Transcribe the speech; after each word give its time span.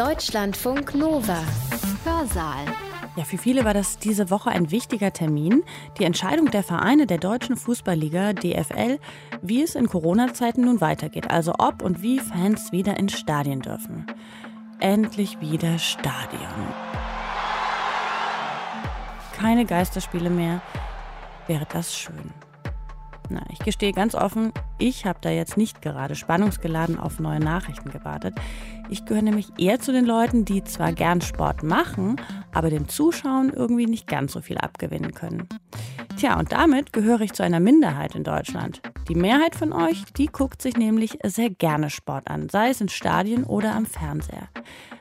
Deutschlandfunk 0.00 0.94
Nova. 0.94 1.44
Hörsaal. 2.04 2.64
Ja, 3.16 3.24
für 3.24 3.36
viele 3.36 3.66
war 3.66 3.74
das 3.74 3.98
diese 3.98 4.30
Woche 4.30 4.48
ein 4.48 4.70
wichtiger 4.70 5.12
Termin. 5.12 5.62
Die 5.98 6.04
Entscheidung 6.04 6.50
der 6.50 6.62
Vereine 6.62 7.06
der 7.06 7.18
Deutschen 7.18 7.54
Fußballliga 7.54 8.32
DFL, 8.32 8.98
wie 9.42 9.60
es 9.60 9.74
in 9.74 9.88
Corona-Zeiten 9.88 10.64
nun 10.64 10.80
weitergeht. 10.80 11.30
Also 11.30 11.52
ob 11.58 11.82
und 11.82 12.00
wie 12.00 12.18
Fans 12.18 12.72
wieder 12.72 12.96
in 12.96 13.10
Stadien 13.10 13.60
dürfen. 13.60 14.06
Endlich 14.78 15.38
wieder 15.42 15.78
Stadion. 15.78 16.48
Keine 19.36 19.66
Geisterspiele 19.66 20.30
mehr. 20.30 20.62
Wäre 21.46 21.66
das 21.70 21.94
schön. 21.94 22.32
Na, 23.32 23.42
ich 23.52 23.60
gestehe 23.60 23.92
ganz 23.92 24.16
offen, 24.16 24.52
ich 24.78 25.06
habe 25.06 25.20
da 25.22 25.30
jetzt 25.30 25.56
nicht 25.56 25.82
gerade 25.82 26.16
spannungsgeladen 26.16 26.98
auf 26.98 27.20
neue 27.20 27.38
Nachrichten 27.38 27.90
gewartet. 27.90 28.34
Ich 28.88 29.04
gehöre 29.04 29.22
nämlich 29.22 29.52
eher 29.56 29.78
zu 29.78 29.92
den 29.92 30.04
Leuten, 30.04 30.44
die 30.44 30.64
zwar 30.64 30.92
gern 30.92 31.20
Sport 31.20 31.62
machen, 31.62 32.16
aber 32.52 32.70
dem 32.70 32.88
Zuschauen 32.88 33.52
irgendwie 33.52 33.86
nicht 33.86 34.08
ganz 34.08 34.32
so 34.32 34.40
viel 34.40 34.58
abgewinnen 34.58 35.14
können. 35.14 35.48
Tja, 36.16 36.40
und 36.40 36.50
damit 36.50 36.92
gehöre 36.92 37.20
ich 37.20 37.32
zu 37.32 37.44
einer 37.44 37.60
Minderheit 37.60 38.16
in 38.16 38.24
Deutschland. 38.24 38.82
Die 39.08 39.14
Mehrheit 39.14 39.54
von 39.54 39.72
euch, 39.72 40.04
die 40.16 40.26
guckt 40.26 40.60
sich 40.60 40.76
nämlich 40.76 41.18
sehr 41.24 41.50
gerne 41.50 41.88
Sport 41.88 42.28
an, 42.28 42.48
sei 42.48 42.70
es 42.70 42.80
in 42.80 42.88
Stadien 42.88 43.44
oder 43.44 43.76
am 43.76 43.86
Fernseher. 43.86 44.48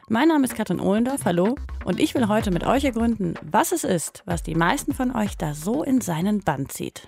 Mein 0.07 0.27
Name 0.27 0.45
ist 0.45 0.55
Katrin 0.55 0.79
Ohlendorf, 0.79 1.25
hallo, 1.25 1.55
und 1.83 1.99
ich 1.99 2.13
will 2.13 2.27
heute 2.27 2.51
mit 2.51 2.63
euch 2.63 2.83
ergründen, 2.83 3.33
was 3.41 3.71
es 3.71 3.83
ist, 3.83 4.21
was 4.25 4.43
die 4.43 4.55
meisten 4.55 4.93
von 4.93 5.15
euch 5.15 5.35
da 5.35 5.55
so 5.55 5.83
in 5.83 5.99
seinen 5.99 6.41
Bann 6.41 6.69
zieht. 6.69 7.07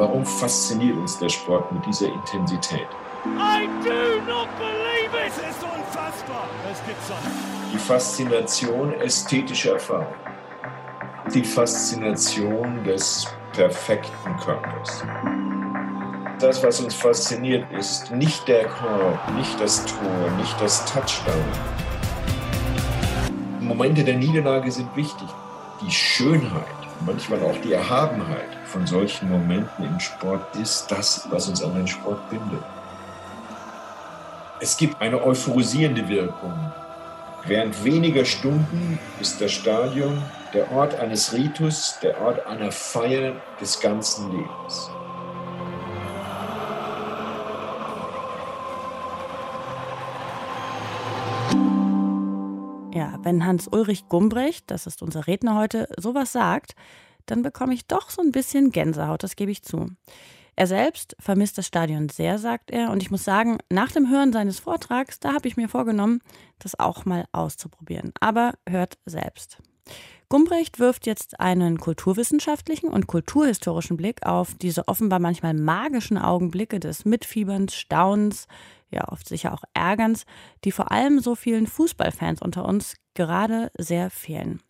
Warum 0.00 0.24
fasziniert 0.24 0.96
uns 0.96 1.18
der 1.18 1.28
Sport 1.28 1.70
mit 1.72 1.84
dieser 1.84 2.10
Intensität? 2.10 2.88
I 3.36 3.68
do 3.84 4.22
not 4.26 4.48
believe 4.56 5.14
it! 5.14 5.28
Es 5.28 5.36
ist 5.36 5.62
unfassbar! 5.62 6.48
Das 6.66 6.82
gibt's 6.86 7.12
Die 7.70 7.76
Faszination 7.76 8.94
ästhetischer 8.94 9.74
Erfahrung. 9.74 10.14
Die 11.34 11.44
Faszination 11.44 12.82
des 12.82 13.26
perfekten 13.52 14.34
Körpers. 14.38 15.04
Das, 16.38 16.62
was 16.64 16.80
uns 16.80 16.94
fasziniert, 16.94 17.70
ist 17.70 18.10
nicht 18.10 18.48
der 18.48 18.68
Korb, 18.68 19.18
nicht 19.36 19.60
das 19.60 19.84
Tor, 19.84 20.30
nicht 20.38 20.58
das 20.62 20.82
Touchdown. 20.86 21.44
Momente 23.60 24.02
der 24.02 24.16
Niederlage 24.16 24.72
sind 24.72 24.96
wichtig. 24.96 25.28
Die 25.82 25.90
Schönheit, 25.90 26.64
manchmal 27.04 27.42
auch 27.42 27.60
die 27.62 27.74
Erhabenheit 27.74 28.59
von 28.70 28.86
solchen 28.86 29.28
Momenten 29.28 29.84
im 29.84 29.98
Sport 29.98 30.54
ist 30.56 30.90
das, 30.90 31.26
was 31.30 31.48
uns 31.48 31.62
an 31.62 31.74
den 31.74 31.88
Sport 31.88 32.30
bindet. 32.30 32.62
Es 34.60 34.76
gibt 34.76 35.00
eine 35.00 35.22
euphorisierende 35.22 36.08
Wirkung. 36.08 36.52
Während 37.46 37.84
weniger 37.84 38.24
Stunden 38.24 38.98
ist 39.18 39.40
das 39.40 39.50
Stadion 39.52 40.22
der 40.54 40.70
Ort 40.70 40.94
eines 41.00 41.32
Ritus, 41.32 41.98
der 42.02 42.20
Ort 42.20 42.46
einer 42.46 42.70
Feier 42.70 43.32
des 43.60 43.80
ganzen 43.80 44.30
Lebens. 44.30 44.90
Ja, 52.92 53.18
wenn 53.22 53.44
Hans-Ulrich 53.44 54.08
Gumbrecht, 54.08 54.70
das 54.70 54.86
ist 54.86 55.02
unser 55.02 55.26
Redner 55.26 55.56
heute, 55.56 55.88
sowas 55.96 56.32
sagt, 56.32 56.74
dann 57.26 57.42
bekomme 57.42 57.74
ich 57.74 57.86
doch 57.86 58.10
so 58.10 58.22
ein 58.22 58.32
bisschen 58.32 58.70
Gänsehaut, 58.70 59.22
das 59.22 59.36
gebe 59.36 59.50
ich 59.50 59.62
zu. 59.62 59.88
Er 60.56 60.66
selbst 60.66 61.16
vermisst 61.18 61.56
das 61.58 61.66
Stadion 61.66 62.08
sehr, 62.08 62.38
sagt 62.38 62.70
er, 62.70 62.90
und 62.90 63.02
ich 63.02 63.10
muss 63.10 63.24
sagen, 63.24 63.58
nach 63.70 63.92
dem 63.92 64.10
Hören 64.10 64.32
seines 64.32 64.58
Vortrags, 64.58 65.18
da 65.18 65.32
habe 65.32 65.48
ich 65.48 65.56
mir 65.56 65.68
vorgenommen, 65.68 66.20
das 66.58 66.78
auch 66.78 67.04
mal 67.04 67.24
auszuprobieren. 67.32 68.12
Aber 68.20 68.54
hört 68.68 68.98
selbst. 69.06 69.58
Gumbrecht 70.28 70.78
wirft 70.78 71.06
jetzt 71.06 71.40
einen 71.40 71.78
kulturwissenschaftlichen 71.78 72.88
und 72.88 73.06
kulturhistorischen 73.06 73.96
Blick 73.96 74.24
auf 74.24 74.54
diese 74.54 74.86
offenbar 74.86 75.18
manchmal 75.18 75.54
magischen 75.54 76.18
Augenblicke 76.18 76.78
des 76.78 77.04
Mitfieberns, 77.04 77.74
Staunens, 77.74 78.46
ja 78.90 79.08
oft 79.08 79.26
sicher 79.26 79.52
auch 79.52 79.64
Ärgerns, 79.74 80.26
die 80.64 80.72
vor 80.72 80.92
allem 80.92 81.20
so 81.20 81.34
vielen 81.34 81.66
Fußballfans 81.66 82.42
unter 82.42 82.64
uns 82.64 82.96
gerade 83.14 83.72
sehr 83.76 84.10
fehlen. 84.10 84.60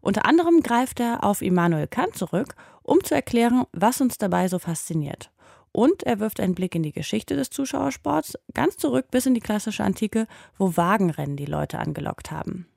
Unter 0.00 0.26
anderem 0.26 0.60
greift 0.60 1.00
er 1.00 1.24
auf 1.24 1.42
Immanuel 1.42 1.86
Kant 1.86 2.16
zurück, 2.16 2.54
um 2.82 3.02
zu 3.02 3.14
erklären, 3.14 3.64
was 3.72 4.00
uns 4.00 4.18
dabei 4.18 4.48
so 4.48 4.58
fasziniert. 4.58 5.30
Und 5.72 6.04
er 6.04 6.20
wirft 6.20 6.38
einen 6.38 6.54
Blick 6.54 6.74
in 6.74 6.82
die 6.82 6.92
Geschichte 6.92 7.34
des 7.34 7.50
Zuschauersports, 7.50 8.38
ganz 8.52 8.76
zurück 8.76 9.06
bis 9.10 9.26
in 9.26 9.34
die 9.34 9.40
klassische 9.40 9.82
Antike, 9.82 10.26
wo 10.56 10.76
Wagenrennen 10.76 11.36
die 11.36 11.46
Leute 11.46 11.78
angelockt 11.78 12.30
haben. 12.30 12.68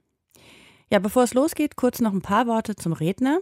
Ja, 0.89 0.99
bevor 0.99 1.23
es 1.23 1.33
losgeht, 1.33 1.75
kurz 1.75 1.99
noch 1.99 2.13
ein 2.13 2.21
paar 2.21 2.47
Worte 2.47 2.75
zum 2.75 2.93
Redner. 2.93 3.39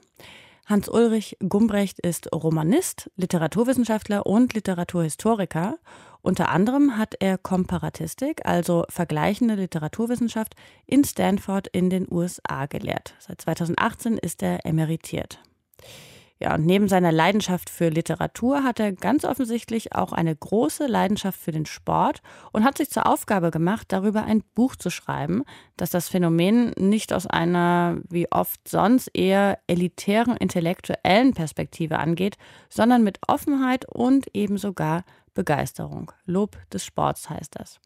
Hans-Ulrich 0.66 1.38
Gumbrecht 1.47 2.00
ist 2.00 2.34
Romanist, 2.34 3.12
Literaturwissenschaftler 3.17 4.25
und 4.25 4.56
Literaturhistoriker. 4.56 5.78
Unter 6.25 6.50
anderem 6.50 6.97
hat 6.97 7.13
er 7.19 7.38
Komparatistik, 7.38 8.47
also 8.47 8.84
vergleichende 8.90 9.53
Literaturwissenschaft, 9.53 10.56
in 10.88 11.03
Stanford 11.03 11.68
in 11.68 11.91
den 11.91 12.08
USA 12.09 12.66
gelehrt. 12.66 13.13
Seit 13.19 13.41
2018 13.41 14.18
ist 14.18 14.41
er 14.41 14.66
emeritiert. 14.66 15.40
Ja, 16.40 16.56
und 16.56 16.66
neben 16.66 16.88
seiner 16.90 17.12
Leidenschaft 17.12 17.69
für 17.69 17.90
Literatur 17.90 18.64
hat 18.64 18.80
er 18.80 18.91
ganz 18.91 19.24
offensichtlich 19.24 19.94
auch 19.94 20.14
eine 20.14 20.35
große 20.35 20.88
Leidenschaft 20.88 21.40
für 21.40 21.52
den 21.52 21.68
Sport 21.68 22.24
und 22.52 22.64
hat 22.64 22.80
sich 22.80 22.90
zur 22.90 23.06
Aufgabe 23.06 23.52
gemacht, 23.52 23.85
darüber 23.90 24.24
ein 24.24 24.41
Buch 24.56 24.75
zu 24.75 24.90
schreiben, 24.90 25.44
das 25.78 25.91
das 25.91 26.09
Phänomen 26.09 26.72
nicht 26.75 27.14
aus 27.14 27.28
einer, 27.28 28.00
wie 28.09 28.31
oft 28.31 28.68
sonst, 28.68 29.12
eher 29.14 29.59
elitären 29.68 30.38
intellektuellen 30.38 31.35
Perspektive 31.35 32.00
angeht, 32.00 32.38
sondern 32.68 33.03
mit 33.03 33.19
Offenheit 33.28 33.85
und 33.88 34.25
eben 34.34 34.58
sogar 34.58 35.03
Begeisterung. 35.35 36.12
Lob 36.25 36.57
des 36.72 36.84
Sports 36.84 37.29
heißt 37.29 37.59
das. 37.59 37.79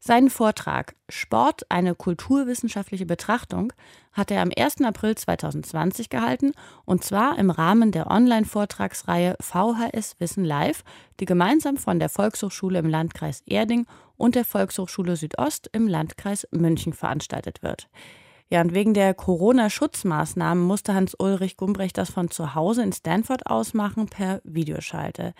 Seinen 0.00 0.30
Vortrag 0.30 0.96
Sport, 1.08 1.70
eine 1.70 1.94
kulturwissenschaftliche 1.94 3.06
Betrachtung 3.06 3.72
hat 4.12 4.30
er 4.30 4.42
am 4.42 4.50
1. 4.56 4.82
April 4.82 5.14
2020 5.14 6.10
gehalten 6.10 6.52
und 6.84 7.04
zwar 7.04 7.38
im 7.38 7.50
Rahmen 7.50 7.92
der 7.92 8.10
Online-Vortragsreihe 8.10 9.36
VHS 9.40 10.16
Wissen 10.18 10.44
Live, 10.44 10.82
die 11.20 11.24
gemeinsam 11.24 11.76
von 11.76 11.98
der 12.00 12.08
Volkshochschule 12.08 12.80
im 12.80 12.88
Landkreis 12.88 13.42
Erding 13.46 13.86
und 14.16 14.34
der 14.34 14.44
Volkshochschule 14.44 15.16
Südost 15.16 15.70
im 15.72 15.86
Landkreis 15.86 16.48
München 16.50 16.92
veranstaltet 16.92 17.62
wird. 17.62 17.88
Ja, 18.50 18.60
und 18.60 18.74
wegen 18.74 18.94
der 18.94 19.14
Corona-Schutzmaßnahmen 19.14 20.62
musste 20.62 20.94
Hans-Ulrich 20.94 21.56
Gumbrecht 21.56 21.98
das 21.98 22.10
von 22.10 22.30
zu 22.30 22.54
Hause 22.54 22.82
in 22.82 22.92
Stanford 22.92 23.46
ausmachen 23.46 24.06
per 24.06 24.40
Videoschalte. 24.44 25.34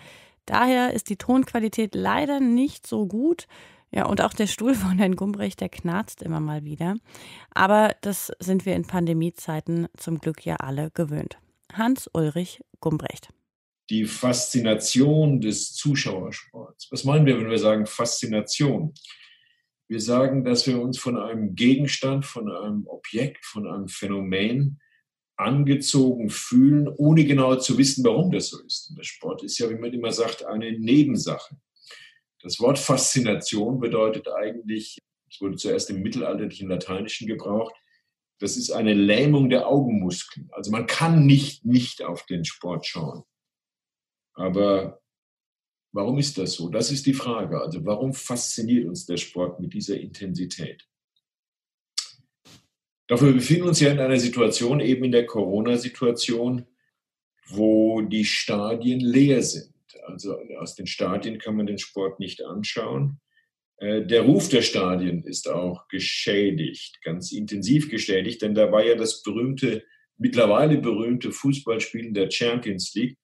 Daher 0.45 0.93
ist 0.93 1.09
die 1.09 1.17
Tonqualität 1.17 1.95
leider 1.95 2.39
nicht 2.39 2.87
so 2.87 3.07
gut. 3.07 3.47
Ja, 3.91 4.05
und 4.07 4.21
auch 4.21 4.33
der 4.33 4.47
Stuhl 4.47 4.75
von 4.75 4.97
Herrn 4.97 5.15
Gumbrecht, 5.15 5.61
der 5.61 5.69
knarzt 5.69 6.21
immer 6.21 6.39
mal 6.39 6.65
wieder. 6.65 6.95
Aber 7.51 7.95
das 8.01 8.31
sind 8.39 8.65
wir 8.65 8.75
in 8.75 8.85
Pandemiezeiten 8.85 9.87
zum 9.97 10.19
Glück 10.19 10.45
ja 10.45 10.57
alle 10.57 10.91
gewöhnt. 10.91 11.37
Hans-Ulrich 11.71 12.61
Gumbrecht. 12.79 13.29
Die 13.89 14.05
Faszination 14.05 15.41
des 15.41 15.73
Zuschauersports. 15.73 16.87
Was 16.91 17.03
meinen 17.03 17.25
wir, 17.25 17.37
wenn 17.37 17.49
wir 17.49 17.59
sagen 17.59 17.85
Faszination? 17.85 18.93
Wir 19.87 19.99
sagen, 20.01 20.43
dass 20.43 20.65
wir 20.65 20.81
uns 20.81 20.97
von 20.97 21.17
einem 21.17 21.55
Gegenstand, 21.55 22.25
von 22.25 22.51
einem 22.51 22.87
Objekt, 22.87 23.45
von 23.45 23.67
einem 23.67 23.87
Phänomen 23.87 24.79
angezogen 25.37 26.29
fühlen, 26.29 26.87
ohne 26.87 27.25
genau 27.25 27.55
zu 27.55 27.77
wissen, 27.77 28.03
warum 28.05 28.31
das 28.31 28.49
so 28.49 28.61
ist. 28.61 28.89
Und 28.89 28.97
der 28.97 29.03
Sport 29.03 29.43
ist 29.43 29.57
ja, 29.57 29.69
wie 29.69 29.75
man 29.75 29.91
immer 29.91 30.11
sagt, 30.11 30.45
eine 30.45 30.71
Nebensache. 30.71 31.57
Das 32.41 32.59
Wort 32.59 32.79
Faszination 32.79 33.79
bedeutet 33.79 34.27
eigentlich, 34.27 34.99
es 35.29 35.41
wurde 35.41 35.57
zuerst 35.57 35.89
im 35.89 36.01
mittelalterlichen 36.01 36.69
Lateinischen 36.69 37.27
gebraucht, 37.27 37.75
das 38.39 38.57
ist 38.57 38.71
eine 38.71 38.93
Lähmung 38.93 39.49
der 39.49 39.67
Augenmuskeln. 39.67 40.49
Also 40.51 40.71
man 40.71 40.87
kann 40.87 41.25
nicht 41.25 41.65
nicht 41.65 42.03
auf 42.03 42.25
den 42.25 42.43
Sport 42.45 42.85
schauen. 42.85 43.23
Aber 44.33 45.01
warum 45.93 46.17
ist 46.19 46.37
das 46.37 46.53
so? 46.53 46.69
Das 46.69 46.91
ist 46.91 47.05
die 47.05 47.13
Frage. 47.13 47.61
Also 47.61 47.85
warum 47.85 48.13
fasziniert 48.13 48.87
uns 48.87 49.05
der 49.05 49.17
Sport 49.17 49.59
mit 49.59 49.73
dieser 49.73 49.99
Intensität? 49.99 50.85
Doch 53.07 53.21
wir 53.21 53.33
befinden 53.33 53.67
uns 53.67 53.79
ja 53.79 53.91
in 53.91 53.99
einer 53.99 54.19
Situation, 54.19 54.79
eben 54.79 55.03
in 55.03 55.11
der 55.11 55.25
Corona-Situation, 55.25 56.65
wo 57.47 58.01
die 58.01 58.25
Stadien 58.25 58.99
leer 58.99 59.43
sind. 59.43 59.73
Also 60.07 60.37
aus 60.59 60.75
den 60.75 60.87
Stadien 60.87 61.37
kann 61.37 61.55
man 61.55 61.67
den 61.67 61.77
Sport 61.77 62.19
nicht 62.19 62.43
anschauen. 62.43 63.19
Äh, 63.77 64.05
der 64.05 64.21
Ruf 64.21 64.49
der 64.49 64.61
Stadien 64.61 65.23
ist 65.23 65.49
auch 65.49 65.87
geschädigt, 65.87 67.01
ganz 67.03 67.31
intensiv 67.31 67.89
geschädigt, 67.89 68.41
denn 68.41 68.55
da 68.55 68.71
war 68.71 68.83
ja 68.83 68.95
das 68.95 69.21
berühmte, 69.21 69.83
mittlerweile 70.17 70.77
berühmte 70.77 71.31
Fußballspielen 71.31 72.13
der 72.13 72.31
Champions 72.31 72.93
League. 72.95 73.17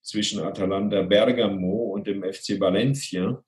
zwischen 0.00 0.40
Atalanta 0.40 1.02
Bergamo 1.02 1.92
und 1.92 2.06
dem 2.06 2.22
FC 2.22 2.58
Valencia 2.58 3.44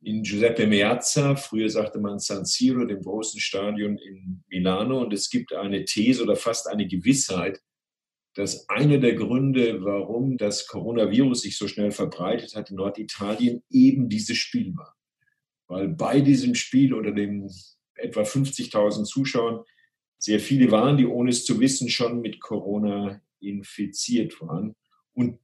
in 0.00 0.22
Giuseppe 0.22 0.66
Meazza, 0.66 1.34
früher 1.36 1.68
sagte 1.68 1.98
man 1.98 2.18
San 2.18 2.44
Siro, 2.44 2.84
dem 2.84 3.02
großen 3.02 3.40
Stadion 3.40 3.98
in 3.98 4.44
Milano. 4.48 5.02
Und 5.02 5.12
es 5.12 5.28
gibt 5.28 5.52
eine 5.52 5.84
These 5.84 6.22
oder 6.22 6.36
fast 6.36 6.68
eine 6.68 6.86
Gewissheit, 6.86 7.60
dass 8.34 8.68
einer 8.68 8.98
der 8.98 9.14
Gründe, 9.14 9.82
warum 9.82 10.36
das 10.36 10.68
Coronavirus 10.68 11.42
sich 11.42 11.58
so 11.58 11.66
schnell 11.66 11.90
verbreitet 11.90 12.54
hat 12.54 12.70
in 12.70 12.76
Norditalien, 12.76 13.62
eben 13.70 14.08
dieses 14.08 14.36
Spiel 14.36 14.74
war. 14.76 14.94
Weil 15.66 15.88
bei 15.88 16.20
diesem 16.20 16.54
Spiel 16.54 16.94
unter 16.94 17.12
den 17.12 17.50
etwa 17.94 18.22
50.000 18.22 19.04
Zuschauern 19.04 19.64
sehr 20.18 20.38
viele 20.38 20.70
waren, 20.70 20.96
die 20.96 21.06
ohne 21.06 21.30
es 21.30 21.44
zu 21.44 21.58
wissen 21.60 21.88
schon 21.88 22.20
mit 22.20 22.40
Corona 22.40 23.20
infiziert 23.40 24.40
waren. 24.40 24.76
Und 25.12 25.40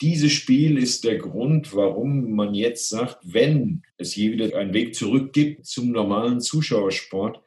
dieses 0.00 0.32
Spiel 0.32 0.78
ist 0.78 1.04
der 1.04 1.18
Grund, 1.18 1.74
warum 1.74 2.32
man 2.32 2.54
jetzt 2.54 2.88
sagt, 2.88 3.18
wenn 3.22 3.82
es 3.98 4.16
je 4.16 4.32
wieder 4.32 4.56
einen 4.56 4.74
Weg 4.74 4.94
zurück 4.94 5.32
gibt 5.32 5.66
zum 5.66 5.92
normalen 5.92 6.40
Zuschauersport, 6.40 7.40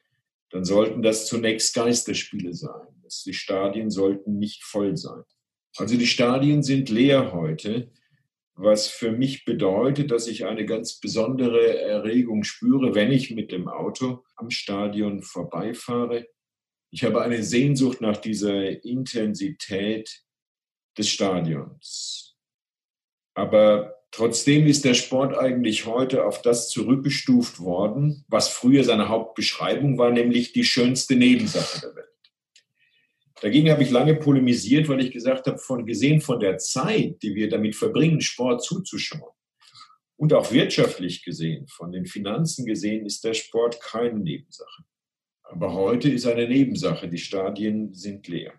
dann 0.51 0.63
sollten 0.63 1.01
das 1.01 1.27
zunächst 1.27 1.75
Geisterspiele 1.75 2.53
sein. 2.53 2.87
Die 3.25 3.33
Stadien 3.33 3.89
sollten 3.89 4.37
nicht 4.39 4.63
voll 4.63 4.95
sein. 4.95 5.23
Also 5.77 5.97
die 5.97 6.07
Stadien 6.07 6.63
sind 6.63 6.89
leer 6.89 7.33
heute, 7.33 7.91
was 8.55 8.87
für 8.87 9.11
mich 9.11 9.43
bedeutet, 9.43 10.11
dass 10.11 10.27
ich 10.27 10.45
eine 10.45 10.65
ganz 10.65 10.99
besondere 10.99 11.77
Erregung 11.81 12.43
spüre, 12.43 12.95
wenn 12.95 13.11
ich 13.11 13.31
mit 13.31 13.51
dem 13.51 13.67
Auto 13.67 14.23
am 14.35 14.49
Stadion 14.49 15.21
vorbeifahre. 15.21 16.27
Ich 16.89 17.03
habe 17.03 17.21
eine 17.21 17.43
Sehnsucht 17.43 17.99
nach 17.99 18.17
dieser 18.17 18.83
Intensität 18.85 20.23
des 20.97 21.09
Stadions. 21.09 22.24
Aber 23.35 23.97
trotzdem 24.11 24.65
ist 24.65 24.85
der 24.85 24.93
Sport 24.93 25.37
eigentlich 25.37 25.85
heute 25.85 26.25
auf 26.25 26.41
das 26.41 26.69
zurückgestuft 26.69 27.59
worden, 27.59 28.25
was 28.27 28.47
früher 28.47 28.83
seine 28.83 29.09
Hauptbeschreibung 29.09 29.97
war, 29.97 30.09
nämlich 30.09 30.53
die 30.53 30.63
schönste 30.63 31.15
Nebensache 31.15 31.81
der 31.81 31.95
Welt. 31.95 32.05
Dagegen 33.41 33.69
habe 33.69 33.83
ich 33.83 33.91
lange 33.91 34.15
polemisiert, 34.15 34.87
weil 34.87 35.01
ich 35.01 35.11
gesagt 35.11 35.45
habe, 35.47 35.57
von 35.57 35.85
gesehen 35.85 36.21
von 36.21 36.39
der 36.39 36.57
Zeit, 36.57 37.21
die 37.21 37.35
wir 37.35 37.49
damit 37.49 37.75
verbringen, 37.75 38.21
Sport 38.21 38.63
zuzuschauen, 38.63 39.33
und 40.17 40.33
auch 40.33 40.51
wirtschaftlich 40.51 41.23
gesehen, 41.23 41.67
von 41.67 41.91
den 41.91 42.05
Finanzen 42.05 42.65
gesehen, 42.65 43.05
ist 43.05 43.23
der 43.25 43.33
Sport 43.33 43.81
keine 43.81 44.17
Nebensache. 44.17 44.83
Aber 45.43 45.73
heute 45.73 46.09
ist 46.09 46.25
eine 46.25 46.47
Nebensache. 46.47 47.09
Die 47.09 47.17
Stadien 47.17 47.93
sind 47.93 48.27
leer. 48.27 48.53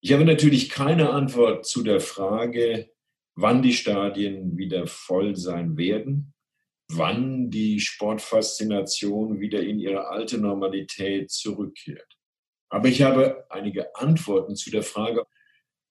Ich 0.00 0.12
habe 0.12 0.24
natürlich 0.24 0.70
keine 0.70 1.10
Antwort 1.10 1.66
zu 1.66 1.82
der 1.82 2.00
Frage, 2.00 2.93
wann 3.36 3.62
die 3.62 3.72
Stadien 3.72 4.56
wieder 4.56 4.86
voll 4.86 5.36
sein 5.36 5.76
werden, 5.76 6.34
wann 6.88 7.50
die 7.50 7.80
Sportfaszination 7.80 9.40
wieder 9.40 9.62
in 9.62 9.78
ihre 9.78 10.08
alte 10.08 10.38
Normalität 10.38 11.30
zurückkehrt. 11.30 12.18
Aber 12.68 12.88
ich 12.88 13.02
habe 13.02 13.46
einige 13.50 13.94
Antworten 13.96 14.56
zu 14.56 14.70
der 14.70 14.82
Frage, 14.82 15.26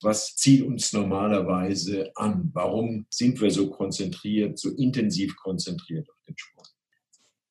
was 0.01 0.36
zieht 0.36 0.63
uns 0.63 0.92
normalerweise 0.92 2.12
an? 2.16 2.51
Warum 2.54 3.06
sind 3.10 3.40
wir 3.40 3.51
so 3.51 3.69
konzentriert, 3.69 4.60
so 4.60 4.69
intensiv 4.75 5.36
konzentriert 5.38 6.10
auf 6.10 6.22
den 6.28 6.38
Sport? 6.38 6.69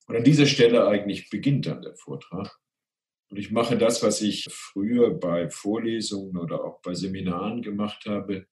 Und 0.07 0.17
an 0.17 0.25
dieser 0.25 0.47
Stelle 0.47 0.87
eigentlich 0.87 1.31
beginnt 1.31 1.67
dann 1.67 1.81
der 1.81 1.95
Vortrag. 1.95 2.59
Und 3.31 3.39
ich 3.39 3.51
mache 3.51 3.79
das, 3.79 4.03
was 4.03 4.21
ich 4.21 4.47
früher 4.51 5.19
bei 5.19 5.49
Vorlesungen 5.49 6.37
oder 6.37 6.63
auch 6.63 6.83
bei 6.83 6.93
Seminaren 6.93 7.63
gemacht 7.63 8.05
habe 8.07 8.47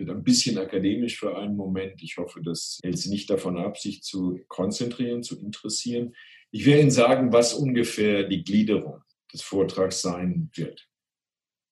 wird 0.00 0.10
ein 0.10 0.24
bisschen 0.24 0.58
akademisch 0.58 1.18
für 1.18 1.36
einen 1.36 1.56
Moment. 1.56 2.02
Ich 2.02 2.16
hoffe, 2.16 2.40
das 2.42 2.80
hält 2.82 2.98
Sie 2.98 3.10
nicht 3.10 3.30
davon 3.30 3.58
ab, 3.58 3.78
sich 3.78 4.02
zu 4.02 4.40
konzentrieren, 4.48 5.22
zu 5.22 5.38
interessieren. 5.38 6.14
Ich 6.50 6.66
werde 6.66 6.80
Ihnen 6.80 6.90
sagen, 6.90 7.32
was 7.32 7.54
ungefähr 7.54 8.24
die 8.24 8.42
Gliederung 8.42 9.02
des 9.32 9.42
Vortrags 9.42 10.02
sein 10.02 10.50
wird. 10.54 10.88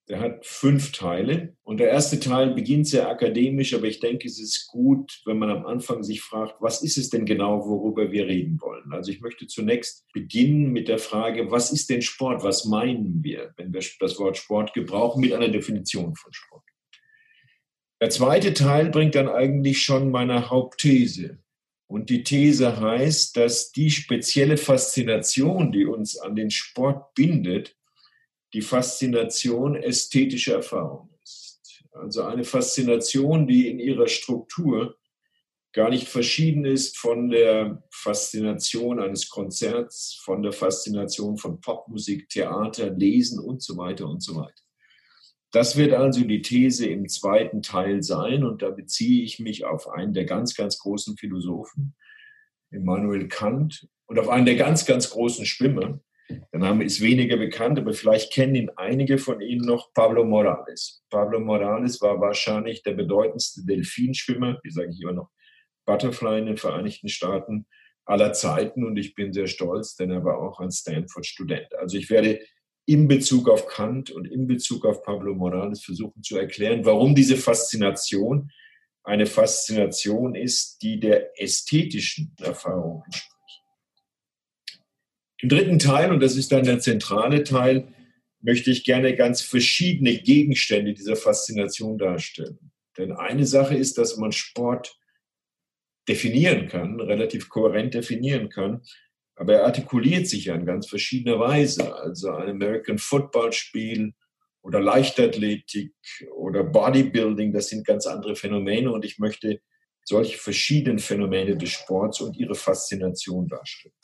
Der 0.09 0.21
hat 0.21 0.47
fünf 0.47 0.93
Teile 0.93 1.57
und 1.65 1.81
der 1.81 1.91
erste 1.91 2.19
Teil 2.19 2.55
beginnt 2.55 2.87
sehr 2.87 3.11
akademisch, 3.11 3.75
aber 3.75 3.87
ich 3.87 4.01
denke, 4.01 4.27
es 4.27 4.41
ist 4.41 4.69
gut, 4.69 5.21
wenn 5.27 5.39
man 5.39 5.51
am 5.51 5.67
Anfang 5.67 6.03
sich 6.03 6.23
fragt, 6.23 6.55
was 6.61 6.83
ist 6.83 6.97
es 6.97 7.11
denn 7.11 7.27
genau, 7.27 7.67
worüber 7.67 8.11
wir 8.11 8.27
reden 8.27 8.59
wollen? 8.63 8.91
Also 8.93 9.11
ich 9.11 9.21
möchte 9.21 9.47
zunächst 9.47 10.07
beginnen 10.15 10.73
mit 10.73 10.89
der 10.89 10.99
Frage, 10.99 11.51
was 11.51 11.73
ist 11.73 11.91
denn 11.91 12.01
Sport? 12.01 12.43
Was 12.43 12.65
meinen 12.65 13.23
wir, 13.23 13.53
wenn 13.59 13.73
wir 13.75 13.83
das 14.01 14.19
Wort 14.19 14.39
Sport 14.39 14.73
gebrauchen, 14.73 15.21
mit 15.21 15.35
einer 15.35 15.49
Definition 15.49 16.15
von 16.15 16.33
Sport? 16.33 16.68
Der 18.01 18.11
zweite 18.11 18.55
Teil 18.55 18.91
bringt 18.91 19.17
dann 19.17 19.29
eigentlich 19.29 19.83
schon 19.83 20.11
meine 20.11 20.51
Hauptthese. 20.51 21.39
Und 21.89 22.11
die 22.11 22.23
These 22.23 22.81
heißt, 22.81 23.37
dass 23.37 23.73
die 23.73 23.91
spezielle 23.91 24.57
Faszination, 24.57 25.73
die 25.73 25.87
uns 25.87 26.19
an 26.19 26.37
den 26.37 26.51
Sport 26.51 27.15
bindet, 27.15 27.77
die 28.53 28.61
Faszination 28.61 29.75
ästhetischer 29.75 30.57
Erfahrung 30.57 31.11
ist. 31.23 31.83
Also 31.93 32.23
eine 32.23 32.45
Faszination, 32.45 33.47
die 33.47 33.69
in 33.69 33.79
ihrer 33.79 34.07
Struktur 34.07 34.97
gar 35.73 35.91
nicht 35.91 36.09
verschieden 36.09 36.65
ist 36.65 36.97
von 36.97 37.31
der 37.31 37.83
Faszination 37.91 39.01
eines 39.01 39.29
Konzerts, 39.29 40.21
von 40.23 40.43
der 40.43 40.53
Faszination 40.53 41.37
von 41.37 41.61
Popmusik, 41.61 42.29
Theater, 42.29 42.91
Lesen 42.91 43.39
und 43.39 43.63
so 43.63 43.77
weiter 43.77 44.07
und 44.09 44.23
so 44.23 44.37
weiter. 44.37 44.68
Das 45.51 45.77
wird 45.77 45.93
also 45.93 46.25
die 46.25 46.43
These 46.43 46.87
im 46.87 47.09
zweiten 47.09 47.63
Teil 47.63 48.03
sein 48.03 48.45
und 48.45 48.63
da 48.63 48.71
beziehe 48.71 49.25
ich 49.25 49.39
mich 49.39 49.65
auf 49.65 49.89
einen 49.89 50.13
der 50.13 50.25
ganz, 50.25 50.55
ganz 50.55 50.79
großen 50.79 51.17
Philosophen, 51.17 51.95
Immanuel 52.71 53.29
Kant, 53.29 53.89
und 54.07 54.19
auf 54.19 54.29
einen 54.29 54.47
der 54.47 54.57
ganz, 54.57 54.87
ganz 54.87 55.11
großen 55.11 55.47
Schwimmer. 55.47 56.01
Der 56.31 56.61
Name 56.61 56.85
ist 56.85 57.01
weniger 57.01 57.37
bekannt, 57.37 57.79
aber 57.79 57.95
vielleicht 57.95 58.33
kennen 58.33 58.55
ihn 58.55 58.71
einige 58.77 59.17
von 59.19 59.41
Ihnen 59.41 59.65
noch, 59.65 59.93
Pablo 59.95 60.25
Morales. 60.25 61.03
Pablo 61.09 61.41
Morales 61.41 62.01
war 62.03 62.21
wahrscheinlich 62.21 62.83
der 62.83 62.93
bedeutendste 62.93 63.65
Delfinschwimmer, 63.65 64.59
wie 64.63 64.71
sage 64.71 64.91
ich 64.91 65.01
immer 65.01 65.13
noch, 65.13 65.31
Butterfly 65.87 66.39
in 66.39 66.47
den 66.47 66.57
Vereinigten 66.59 67.09
Staaten 67.09 67.67
aller 68.05 68.33
Zeiten 68.33 68.85
und 68.85 68.97
ich 68.97 69.15
bin 69.15 69.33
sehr 69.33 69.47
stolz, 69.47 69.95
denn 69.95 70.11
er 70.11 70.25
war 70.25 70.39
auch 70.39 70.61
ein 70.61 70.71
Stanford-Student. 70.71 71.75
Also 71.75 71.97
ich 71.97 72.11
werde 72.11 72.41
in 72.89 73.07
Bezug 73.07 73.51
auf 73.51 73.67
Kant 73.67 74.11
und 74.11 74.27
in 74.27 74.47
Bezug 74.47 74.87
auf 74.87 75.03
Pablo 75.03 75.35
Morales 75.35 75.85
versuchen 75.85 76.23
zu 76.23 76.39
erklären, 76.39 76.87
warum 76.87 77.15
diese 77.15 77.37
Faszination 77.37 78.51
eine 79.03 79.27
Faszination 79.27 80.35
ist, 80.35 80.81
die 80.81 80.99
der 80.99 81.39
ästhetischen 81.39 82.35
Erfahrung 82.41 83.03
entspricht. 83.05 83.63
Im 85.41 85.49
dritten 85.51 85.79
Teil, 85.79 86.11
und 86.11 86.21
das 86.21 86.35
ist 86.37 86.51
dann 86.51 86.65
der 86.65 86.81
zentrale 86.81 87.45
Teil, 87.45 87.93
möchte 88.41 88.71
ich 88.71 88.85
gerne 88.85 89.15
ganz 89.15 89.43
verschiedene 89.43 90.17
Gegenstände 90.17 90.95
dieser 90.95 91.17
Faszination 91.17 91.99
darstellen. 91.99 92.73
Denn 92.97 93.13
eine 93.13 93.45
Sache 93.45 93.77
ist, 93.77 93.99
dass 93.99 94.17
man 94.17 94.33
Sport 94.33 94.99
definieren 96.09 96.69
kann, 96.69 96.99
relativ 97.01 97.51
kohärent 97.51 97.93
definieren 97.93 98.49
kann. 98.49 98.81
Aber 99.39 99.55
er 99.55 99.65
artikuliert 99.67 100.27
sich 100.27 100.47
ja 100.47 100.55
in 100.57 100.67
ganz 100.67 100.89
verschiedener 100.89 101.39
Weise. 101.39 101.95
Also 101.95 102.33
ein 102.33 102.51
American 102.51 102.99
Football 102.99 103.53
Spiel 103.53 104.13
oder 104.63 104.81
Leichtathletik 104.81 105.95
oder 106.35 106.65
Bodybuilding, 106.65 107.53
das 107.53 107.69
sind 107.69 107.87
ganz 107.87 108.07
andere 108.07 108.35
Phänomene 108.35 108.91
und 108.91 109.05
ich 109.05 109.19
möchte 109.19 109.61
solche 110.05 110.39
verschiedenen 110.39 110.99
Phänomene 110.99 111.57
des 111.57 111.71
Sports 111.71 112.21
und 112.21 112.37
ihre 112.37 112.57
Faszination 112.57 113.47
darstellen. 113.47 113.95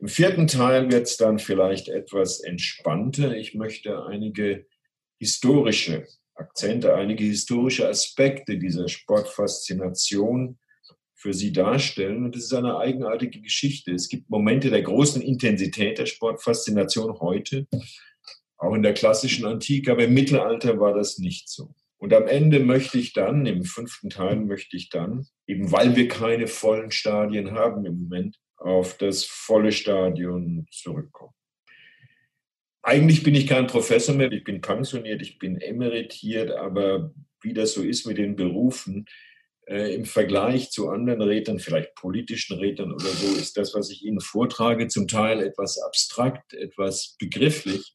Im 0.00 0.08
vierten 0.08 0.48
Teil 0.48 0.90
wird 0.90 1.06
es 1.06 1.16
dann 1.16 1.38
vielleicht 1.38 1.88
etwas 1.88 2.40
entspannter. 2.40 3.36
Ich 3.36 3.54
möchte 3.54 4.04
einige 4.06 4.66
historische 5.18 6.08
Akzente, 6.34 6.94
einige 6.94 7.22
historische 7.22 7.86
Aspekte 7.86 8.58
dieser 8.58 8.88
Sportfaszination 8.88 10.58
für 11.20 11.34
sie 11.34 11.52
darstellen. 11.52 12.24
Und 12.24 12.34
das 12.34 12.44
ist 12.44 12.54
eine 12.54 12.78
eigenartige 12.78 13.42
Geschichte. 13.42 13.92
Es 13.92 14.08
gibt 14.08 14.30
Momente 14.30 14.70
der 14.70 14.82
großen 14.82 15.20
Intensität 15.20 15.98
der 15.98 16.06
Sportfaszination 16.06 17.20
heute, 17.20 17.66
auch 18.56 18.74
in 18.74 18.82
der 18.82 18.94
klassischen 18.94 19.44
Antike, 19.44 19.92
aber 19.92 20.04
im 20.04 20.14
Mittelalter 20.14 20.80
war 20.80 20.94
das 20.94 21.18
nicht 21.18 21.50
so. 21.50 21.74
Und 21.98 22.14
am 22.14 22.26
Ende 22.26 22.60
möchte 22.60 22.98
ich 22.98 23.12
dann, 23.12 23.44
im 23.44 23.64
fünften 23.64 24.08
Teil 24.08 24.36
möchte 24.36 24.78
ich 24.78 24.88
dann, 24.88 25.26
eben 25.46 25.70
weil 25.70 25.94
wir 25.94 26.08
keine 26.08 26.46
vollen 26.46 26.90
Stadien 26.90 27.52
haben 27.52 27.84
im 27.84 28.00
Moment, 28.00 28.38
auf 28.56 28.96
das 28.96 29.24
volle 29.24 29.72
Stadion 29.72 30.66
zurückkommen. 30.70 31.34
Eigentlich 32.82 33.22
bin 33.22 33.34
ich 33.34 33.46
kein 33.46 33.66
Professor 33.66 34.14
mehr, 34.14 34.32
ich 34.32 34.44
bin 34.44 34.62
pensioniert, 34.62 35.20
ich 35.20 35.38
bin 35.38 35.60
emeritiert, 35.60 36.50
aber 36.50 37.12
wie 37.42 37.52
das 37.52 37.74
so 37.74 37.82
ist 37.82 38.06
mit 38.06 38.16
den 38.16 38.36
Berufen, 38.36 39.04
äh, 39.70 39.94
im 39.94 40.04
Vergleich 40.04 40.70
zu 40.70 40.88
anderen 40.88 41.22
Rätern, 41.22 41.60
vielleicht 41.60 41.94
politischen 41.94 42.58
Rätern 42.58 42.92
oder 42.92 43.06
so, 43.06 43.28
ist 43.36 43.56
das, 43.56 43.72
was 43.72 43.88
ich 43.90 44.04
Ihnen 44.04 44.20
vortrage, 44.20 44.88
zum 44.88 45.06
Teil 45.06 45.40
etwas 45.40 45.78
abstrakt, 45.78 46.54
etwas 46.54 47.14
begrifflich. 47.20 47.94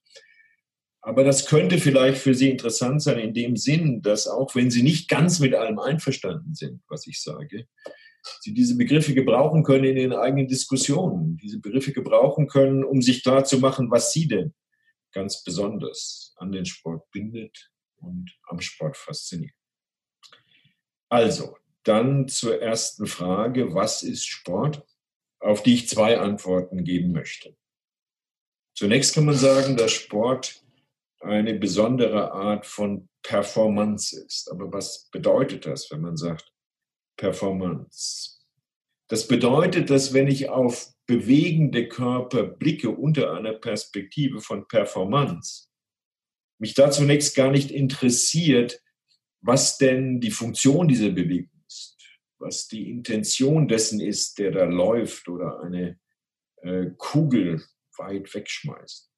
Aber 1.01 1.25
das 1.25 1.46
könnte 1.46 1.77
vielleicht 1.77 2.20
für 2.20 2.34
Sie 2.34 2.50
interessant 2.50 3.03
sein 3.03 3.20
in 3.20 3.34
dem 3.34 3.58
Sinn, 3.58 4.01
dass 4.01 4.27
auch 4.27 4.55
wenn 4.55 4.72
Sie 4.72 4.84
nicht 4.84 5.10
ganz 5.10 5.39
mit 5.39 5.53
allem 5.53 5.77
einverstanden 5.77 6.55
sind, 6.55 6.82
was 6.88 7.08
ich 7.08 7.22
sage, 7.22 7.67
Sie 8.41 8.53
diese 8.53 8.77
Begriffe 8.77 9.13
gebrauchen 9.13 9.63
können 9.63 9.84
in 9.84 9.98
Ihren 9.98 10.13
eigenen 10.13 10.48
Diskussionen, 10.48 11.38
diese 11.38 11.60
Begriffe 11.60 11.91
gebrauchen 11.91 12.48
können, 12.48 12.86
um 12.86 13.01
sich 13.01 13.22
klarzumachen, 13.22 13.91
was 13.91 14.13
Sie 14.13 14.27
denn 14.27 14.53
ganz 15.12 15.44
besonders 15.44 16.34
an 16.38 16.53
den 16.53 16.65
Sport 16.65 17.03
bindet 17.12 17.70
und 17.98 18.32
am 18.48 18.62
Sport 18.62 18.96
fasziniert. 18.96 19.53
Also, 21.10 21.55
dann 21.87 22.27
zur 22.27 22.61
ersten 22.61 23.07
Frage, 23.07 23.73
was 23.73 24.03
ist 24.03 24.25
Sport? 24.25 24.85
Auf 25.39 25.63
die 25.63 25.75
ich 25.75 25.87
zwei 25.87 26.19
Antworten 26.19 26.83
geben 26.83 27.11
möchte. 27.11 27.55
Zunächst 28.75 29.13
kann 29.13 29.25
man 29.25 29.35
sagen, 29.35 29.77
dass 29.77 29.91
Sport 29.91 30.61
eine 31.19 31.53
besondere 31.53 32.31
Art 32.31 32.65
von 32.65 33.09
Performance 33.21 34.19
ist. 34.19 34.51
Aber 34.51 34.71
was 34.73 35.09
bedeutet 35.11 35.65
das, 35.65 35.89
wenn 35.91 36.01
man 36.01 36.17
sagt 36.17 36.51
Performance? 37.17 38.39
Das 39.07 39.27
bedeutet, 39.27 39.89
dass 39.89 40.13
wenn 40.13 40.27
ich 40.27 40.49
auf 40.49 40.91
bewegende 41.05 41.87
Körper 41.87 42.43
blicke 42.43 42.89
unter 42.89 43.33
einer 43.33 43.53
Perspektive 43.53 44.41
von 44.41 44.67
Performance, 44.67 45.67
mich 46.57 46.73
da 46.73 46.89
zunächst 46.89 47.35
gar 47.35 47.51
nicht 47.51 47.69
interessiert, 47.69 48.81
was 49.41 49.77
denn 49.77 50.19
die 50.19 50.31
Funktion 50.31 50.87
dieser 50.87 51.09
Bewegung 51.09 51.54
was 52.39 52.67
die 52.67 52.89
Intention 52.89 53.67
dessen 53.67 53.99
ist, 53.99 54.39
der 54.39 54.51
da 54.51 54.65
läuft 54.65 55.27
oder 55.27 55.61
eine 55.61 55.99
äh, 56.61 56.91
Kugel 56.97 57.63
weit 57.97 58.33
wegschmeißt 58.33 59.11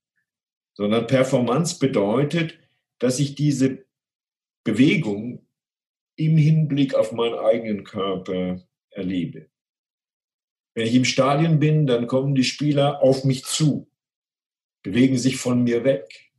sondern 0.77 1.07
Performance 1.07 1.79
bedeutet, 1.79 2.59
dass 2.99 3.19
ich 3.19 3.33
diese 3.33 3.85
Bewegung 4.63 5.47
im 6.15 6.37
Hinblick 6.37 6.93
auf 6.93 7.11
meinen 7.11 7.33
eigenen 7.33 7.83
Körper 7.83 8.63
erlebe. 8.91 9.49
Wenn 10.75 10.85
ich 10.85 10.93
im 10.93 11.05
Stadion 11.05 11.59
bin, 11.59 11.87
dann 11.87 12.05
kommen 12.05 12.35
die 12.35 12.43
Spieler 12.43 13.01
auf 13.01 13.23
mich 13.23 13.43
zu, 13.43 13.89
bewegen 14.83 15.17
sich 15.17 15.37
von 15.37 15.63
mir 15.63 15.83
weg. 15.83 16.31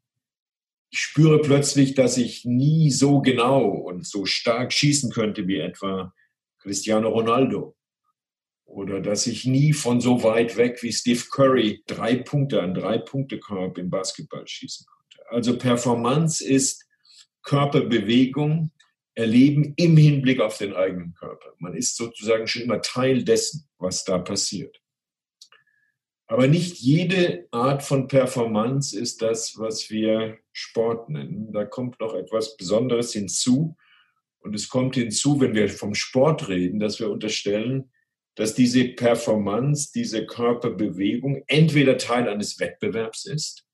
Ich 0.90 1.00
spüre 1.00 1.40
plötzlich, 1.40 1.94
dass 1.94 2.16
ich 2.16 2.44
nie 2.44 2.92
so 2.92 3.20
genau 3.20 3.68
und 3.68 4.06
so 4.06 4.24
stark 4.24 4.72
schießen 4.72 5.10
könnte 5.10 5.48
wie 5.48 5.58
etwa 5.58 6.14
Cristiano 6.58 7.08
Ronaldo 7.08 7.76
oder 8.68 9.00
dass 9.00 9.26
ich 9.26 9.44
nie 9.46 9.72
von 9.72 10.00
so 10.00 10.22
weit 10.22 10.56
weg 10.56 10.82
wie 10.82 10.92
Steve 10.92 11.24
Curry 11.30 11.82
drei 11.86 12.16
Punkte 12.16 12.62
an 12.62 12.74
drei 12.74 12.98
Punkte 12.98 13.38
Korb 13.38 13.78
im 13.78 13.90
Basketball 13.90 14.46
schießen 14.46 14.86
konnte. 14.86 15.30
Also 15.30 15.58
Performance 15.58 16.44
ist 16.44 16.86
Körperbewegung, 17.42 18.70
Erleben 19.14 19.74
im 19.76 19.96
Hinblick 19.96 20.40
auf 20.40 20.58
den 20.58 20.74
eigenen 20.74 21.12
Körper. 21.14 21.52
Man 21.58 21.74
ist 21.74 21.96
sozusagen 21.96 22.46
schon 22.46 22.62
immer 22.62 22.80
Teil 22.82 23.24
dessen, 23.24 23.68
was 23.78 24.04
da 24.04 24.18
passiert. 24.18 24.80
Aber 26.28 26.46
nicht 26.46 26.78
jede 26.78 27.48
Art 27.50 27.82
von 27.82 28.06
Performance 28.06 28.96
ist 28.96 29.22
das, 29.22 29.58
was 29.58 29.90
wir 29.90 30.38
Sport 30.52 31.08
nennen. 31.08 31.52
Da 31.52 31.64
kommt 31.64 31.98
noch 32.00 32.14
etwas 32.14 32.56
Besonderes 32.56 33.12
hinzu. 33.12 33.76
Und 34.40 34.54
es 34.54 34.68
kommt 34.68 34.94
hinzu, 34.94 35.40
wenn 35.40 35.54
wir 35.54 35.68
vom 35.68 35.94
Sport 35.94 36.48
reden, 36.48 36.78
dass 36.78 37.00
wir 37.00 37.10
unterstellen, 37.10 37.90
dass 38.34 38.54
diese 38.54 38.84
Performance, 38.84 39.90
diese 39.92 40.24
Körperbewegung 40.24 41.42
entweder 41.48 41.98
Teil 41.98 42.28
eines 42.28 42.60
Wettbewerbs 42.60 43.26
ist, 43.26 43.64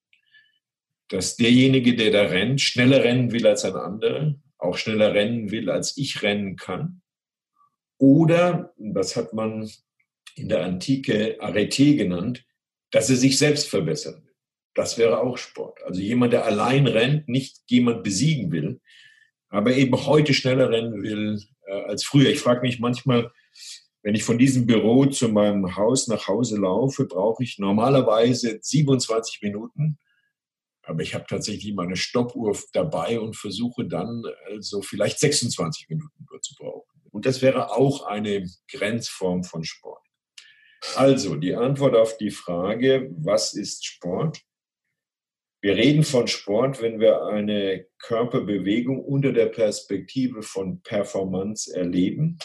dass 1.09 1.37
derjenige, 1.37 1.95
der 1.97 2.11
da 2.11 2.23
rennt, 2.23 2.61
schneller 2.61 3.05
rennen 3.05 3.31
will 3.33 3.47
als 3.47 3.65
ein 3.65 3.75
anderer, 3.75 4.35
auch 4.57 4.79
schneller 4.79 5.13
rennen 5.13 5.51
will, 5.51 5.69
als 5.69 5.97
ich 5.99 6.23
rennen 6.23 6.57
kann. 6.57 7.03
Oder, 7.99 8.73
das 8.79 9.17
hat 9.17 9.35
man 9.35 9.71
in 10.35 10.49
der 10.49 10.65
Antike 10.65 11.37
Arete 11.41 11.97
genannt, 11.97 12.45
dass 12.91 13.11
er 13.11 13.17
sich 13.17 13.39
selbst 13.39 13.69
verbessern 13.69 14.23
will. 14.25 14.35
Das 14.75 14.99
wäre 14.99 15.21
auch 15.21 15.37
Sport. 15.37 15.83
Also 15.85 16.01
jemand, 16.01 16.33
der 16.33 16.47
allein 16.47 16.87
rennt, 16.87 17.29
nicht 17.29 17.59
jemand 17.67 18.03
besiegen 18.03 18.51
will, 18.51 18.81
aber 19.55 19.77
eben 19.77 19.95
heute 20.07 20.35
schneller 20.35 20.69
rennen 20.69 21.03
will 21.03 21.41
äh, 21.67 21.83
als 21.85 22.03
früher. 22.05 22.29
Ich 22.29 22.41
frage 22.41 22.63
mich 22.63 22.81
manchmal, 22.81 23.31
wenn 24.03 24.17
ich 24.17 24.25
von 24.25 24.37
diesem 24.37 24.67
Büro 24.67 25.07
zu 25.07 25.29
meinem 25.29 25.77
Haus 25.77 26.09
nach 26.09 26.27
Hause 26.27 26.59
laufe, 26.59 27.07
brauche 27.07 27.45
ich 27.45 27.61
normalerweise 27.61 28.59
27 28.61 29.43
Minuten. 29.43 29.99
Aber 30.83 31.03
ich 31.03 31.15
habe 31.15 31.27
tatsächlich 31.29 31.73
meine 31.73 31.95
Stoppuhr 31.95 32.59
dabei 32.73 33.21
und 33.21 33.37
versuche 33.37 33.87
dann 33.87 34.25
also 34.51 34.83
vielleicht 34.83 35.21
26 35.21 35.89
Minuten 35.89 36.27
nur 36.29 36.43
zu 36.43 36.55
brauchen. 36.57 37.01
Und 37.13 37.25
das 37.25 37.41
wäre 37.41 37.71
auch 37.71 38.07
eine 38.07 38.45
Grenzform 38.69 39.45
von 39.45 39.63
Sport. 39.63 40.03
Also 40.97 41.37
die 41.37 41.55
Antwort 41.55 41.95
auf 41.95 42.17
die 42.17 42.33
Frage, 42.33 43.09
was 43.19 43.55
ist 43.55 43.87
Sport? 43.87 44.43
Wir 45.65 45.77
reden 45.77 46.05
von 46.05 46.29
Sport, 46.29 46.83
wenn 46.83 47.01
wir 47.01 47.25
eine 47.25 47.87
Körperbewegung 47.99 49.03
unter 49.03 49.33
der 49.33 49.47
Perspektive 49.47 50.43
von 50.43 50.83
Performance 50.83 51.75
erleben 51.75 52.39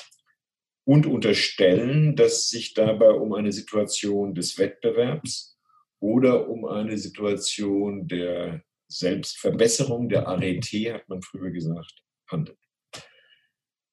und 0.86 1.06
unterstellen, 1.06 2.16
dass 2.16 2.50
sich 2.50 2.74
dabei 2.76 3.10
um 3.10 3.34
eine 3.34 3.52
Situation 3.52 4.36
des 4.36 4.58
Wettbewerbs 4.58 5.60
oder 6.00 6.48
um 6.48 6.64
eine 6.64 6.98
Situation 6.98 8.08
der 8.08 8.64
Selbstverbesserung, 8.88 10.08
der 10.08 10.26
Arete, 10.26 10.94
hat 10.94 11.10
man 11.10 11.22
früher 11.22 11.52
gesagt, 11.52 12.02
handelt. 12.32 12.58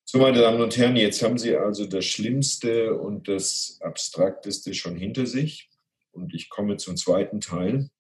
So, 0.04 0.18
meine 0.18 0.38
Damen 0.38 0.61
und 0.61 0.76
Herren, 0.76 0.95
jetzt 0.95 1.21
haben 1.25 1.37
Sie 1.37 1.56
also 1.56 1.85
das 1.87 2.04
Schlimmste 2.04 2.95
und 2.95 3.26
das 3.26 3.80
Abstrakteste 3.80 4.73
schon 4.73 4.95
hinter 4.95 5.26
sich. 5.26 5.68
Und 6.12 6.33
ich 6.33 6.49
komme 6.49 6.76
zum 6.76 6.97
zweiten 6.97 7.40
Teil, 7.40 7.90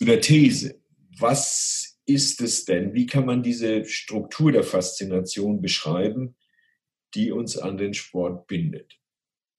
zu 0.00 0.06
der 0.06 0.20
These. 0.20 0.80
Was 1.18 2.00
ist 2.06 2.40
es 2.40 2.64
denn? 2.64 2.94
Wie 2.94 3.06
kann 3.06 3.26
man 3.26 3.42
diese 3.42 3.84
Struktur 3.84 4.50
der 4.50 4.64
Faszination 4.64 5.60
beschreiben? 5.60 6.34
die 7.14 7.32
uns 7.32 7.56
an 7.56 7.76
den 7.76 7.94
Sport 7.94 8.46
bindet. 8.46 8.98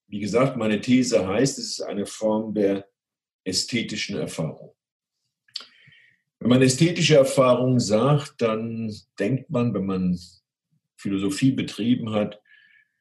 Wie 0.07 0.19
gesagt, 0.19 0.57
meine 0.57 0.81
These 0.81 1.27
heißt, 1.27 1.57
es 1.57 1.79
ist 1.79 1.81
eine 1.81 2.05
Form 2.05 2.53
der 2.53 2.87
ästhetischen 3.43 4.17
Erfahrung. 4.17 4.73
Wenn 6.39 6.49
man 6.49 6.61
ästhetische 6.61 7.15
Erfahrung 7.15 7.79
sagt, 7.79 8.41
dann 8.41 8.91
denkt 9.19 9.49
man, 9.49 9.73
wenn 9.73 9.85
man 9.85 10.19
Philosophie 10.97 11.51
betrieben 11.51 12.11
hat, 12.11 12.41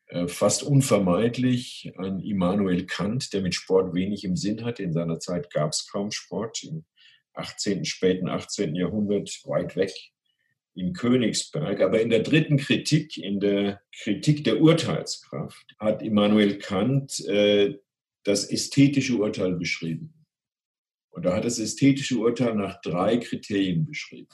äh, 0.08 0.28
fast 0.28 0.62
unvermeidlich 0.62 1.92
an 1.96 2.20
Immanuel 2.20 2.86
Kant, 2.86 3.32
der 3.32 3.42
mit 3.42 3.54
Sport 3.54 3.94
wenig 3.94 4.24
im 4.24 4.36
Sinn 4.36 4.64
hatte. 4.64 4.82
In 4.82 4.92
seiner 4.92 5.20
Zeit 5.20 5.50
gab 5.50 5.72
es 5.72 5.88
kaum 5.90 6.10
Sport. 6.10 6.62
Im 6.64 6.84
18., 7.34 7.84
späten 7.84 8.28
18. 8.28 8.74
Jahrhundert 8.74 9.40
weit 9.44 9.76
weg 9.76 9.92
in 10.74 10.92
Königsberg. 10.92 11.80
Aber 11.80 12.00
in 12.00 12.10
der 12.10 12.20
dritten 12.20 12.56
Kritik, 12.56 13.16
in 13.16 13.40
der 13.40 13.80
Kritik 14.02 14.44
der 14.44 14.60
Urteilskraft, 14.60 15.74
hat 15.78 16.02
Immanuel 16.02 16.58
Kant 16.58 17.20
äh, 17.26 17.78
das 18.24 18.50
ästhetische 18.50 19.16
Urteil 19.16 19.54
beschrieben. 19.54 20.14
Und 21.10 21.26
er 21.26 21.34
hat 21.34 21.44
das 21.44 21.58
ästhetische 21.58 22.18
Urteil 22.18 22.54
nach 22.54 22.80
drei 22.82 23.16
Kriterien 23.16 23.84
beschrieben. 23.84 24.28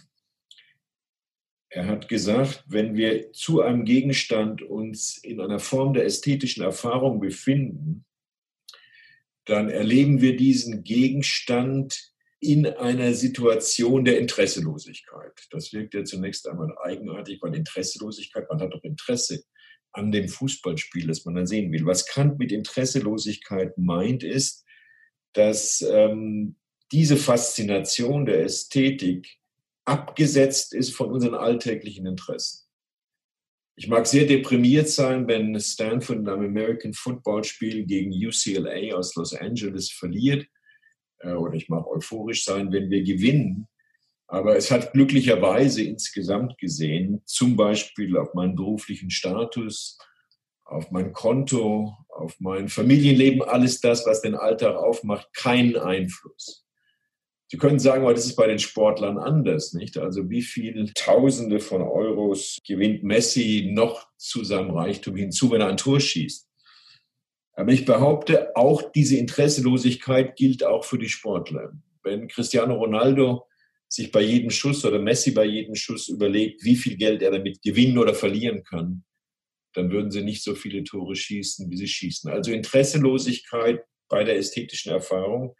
Er 1.68 1.86
hat 1.86 2.08
gesagt, 2.08 2.64
wenn 2.68 2.96
wir 2.96 3.32
zu 3.32 3.60
einem 3.60 3.84
Gegenstand 3.84 4.62
uns 4.62 5.18
in 5.18 5.40
einer 5.40 5.58
Form 5.58 5.94
der 5.94 6.04
ästhetischen 6.04 6.62
Erfahrung 6.62 7.20
befinden, 7.20 8.04
dann 9.44 9.68
erleben 9.68 10.20
wir 10.20 10.36
diesen 10.36 10.84
Gegenstand 10.84 12.12
in 12.46 12.64
einer 12.66 13.12
Situation 13.12 14.04
der 14.04 14.20
Interesselosigkeit. 14.20 15.32
Das 15.50 15.72
wirkt 15.72 15.94
ja 15.94 16.04
zunächst 16.04 16.48
einmal 16.48 16.72
eigenartig, 16.78 17.40
weil 17.42 17.56
Interesselosigkeit, 17.56 18.48
man 18.48 18.60
hat 18.60 18.72
doch 18.72 18.84
Interesse 18.84 19.42
an 19.92 20.12
dem 20.12 20.28
Fußballspiel, 20.28 21.08
das 21.08 21.24
man 21.24 21.34
dann 21.34 21.46
sehen 21.48 21.72
will. 21.72 21.84
Was 21.86 22.06
Kant 22.06 22.38
mit 22.38 22.52
Interesselosigkeit 22.52 23.76
meint, 23.76 24.22
ist, 24.22 24.64
dass 25.32 25.84
ähm, 25.90 26.56
diese 26.92 27.16
Faszination 27.16 28.26
der 28.26 28.44
Ästhetik 28.44 29.38
abgesetzt 29.84 30.72
ist 30.72 30.94
von 30.94 31.10
unseren 31.10 31.34
alltäglichen 31.34 32.06
Interessen. 32.06 32.64
Ich 33.74 33.88
mag 33.88 34.06
sehr 34.06 34.24
deprimiert 34.24 34.88
sein, 34.88 35.26
wenn 35.26 35.58
Stanford 35.58 36.20
in 36.20 36.28
einem 36.28 36.46
American 36.46 36.94
Football 36.94 37.42
Spiel 37.42 37.84
gegen 37.86 38.12
UCLA 38.12 38.94
aus 38.96 39.16
Los 39.16 39.34
Angeles 39.34 39.90
verliert 39.90 40.46
oder 41.34 41.54
ich 41.54 41.68
mag 41.68 41.86
euphorisch 41.86 42.44
sein, 42.44 42.72
wenn 42.72 42.90
wir 42.90 43.02
gewinnen. 43.02 43.68
Aber 44.28 44.56
es 44.56 44.70
hat 44.70 44.92
glücklicherweise 44.92 45.82
insgesamt 45.82 46.58
gesehen, 46.58 47.22
zum 47.24 47.56
Beispiel 47.56 48.16
auf 48.16 48.34
meinen 48.34 48.56
beruflichen 48.56 49.10
Status, 49.10 49.98
auf 50.64 50.90
mein 50.90 51.12
Konto, 51.12 51.94
auf 52.08 52.34
mein 52.40 52.68
Familienleben, 52.68 53.42
alles 53.42 53.80
das, 53.80 54.04
was 54.04 54.22
den 54.22 54.34
Alltag 54.34 54.76
aufmacht, 54.76 55.32
keinen 55.32 55.76
Einfluss. 55.76 56.64
Sie 57.48 57.58
können 57.58 57.78
sagen, 57.78 58.02
aber 58.02 58.14
das 58.14 58.26
ist 58.26 58.34
bei 58.34 58.48
den 58.48 58.58
Sportlern 58.58 59.18
anders, 59.18 59.72
nicht? 59.72 59.96
Also 59.98 60.28
wie 60.28 60.42
viele 60.42 60.92
Tausende 60.94 61.60
von 61.60 61.82
Euros 61.82 62.58
gewinnt 62.66 63.04
Messi 63.04 63.70
noch 63.72 64.08
zu 64.16 64.42
seinem 64.42 64.70
Reichtum 64.70 65.14
hinzu, 65.14 65.52
wenn 65.52 65.60
er 65.60 65.68
ein 65.68 65.76
Tor 65.76 66.00
schießt? 66.00 66.48
Aber 67.56 67.72
ich 67.72 67.86
behaupte, 67.86 68.54
auch 68.54 68.92
diese 68.92 69.16
Interesselosigkeit 69.16 70.36
gilt 70.36 70.62
auch 70.62 70.84
für 70.84 70.98
die 70.98 71.08
Sportler. 71.08 71.72
Wenn 72.02 72.28
Cristiano 72.28 72.74
Ronaldo 72.74 73.46
sich 73.88 74.12
bei 74.12 74.20
jedem 74.20 74.50
Schuss 74.50 74.84
oder 74.84 74.98
Messi 74.98 75.30
bei 75.30 75.44
jedem 75.44 75.74
Schuss 75.74 76.08
überlegt, 76.08 76.62
wie 76.64 76.76
viel 76.76 76.96
Geld 76.96 77.22
er 77.22 77.30
damit 77.30 77.62
gewinnen 77.62 77.98
oder 77.98 78.14
verlieren 78.14 78.62
kann, 78.62 79.04
dann 79.72 79.90
würden 79.90 80.10
sie 80.10 80.22
nicht 80.22 80.42
so 80.42 80.54
viele 80.54 80.84
Tore 80.84 81.16
schießen, 81.16 81.70
wie 81.70 81.76
sie 81.76 81.88
schießen. 81.88 82.30
Also 82.30 82.52
Interesselosigkeit 82.52 83.82
bei 84.08 84.22
der 84.22 84.36
ästhetischen 84.36 84.92
Erfahrung, 84.92 85.56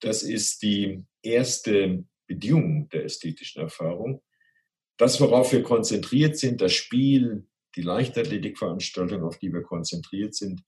das 0.00 0.22
ist 0.22 0.62
die 0.62 1.04
erste 1.22 2.04
Bedingung 2.26 2.88
der 2.90 3.04
ästhetischen 3.04 3.62
Erfahrung. 3.62 4.22
Das, 4.96 5.20
worauf 5.20 5.52
wir 5.52 5.62
konzentriert 5.62 6.38
sind, 6.38 6.60
das 6.60 6.72
Spiel, 6.72 7.46
die 7.74 7.82
Leichtathletikveranstaltung, 7.82 9.24
auf 9.24 9.38
die 9.38 9.52
wir 9.52 9.62
konzentriert 9.62 10.34
sind, 10.34 10.62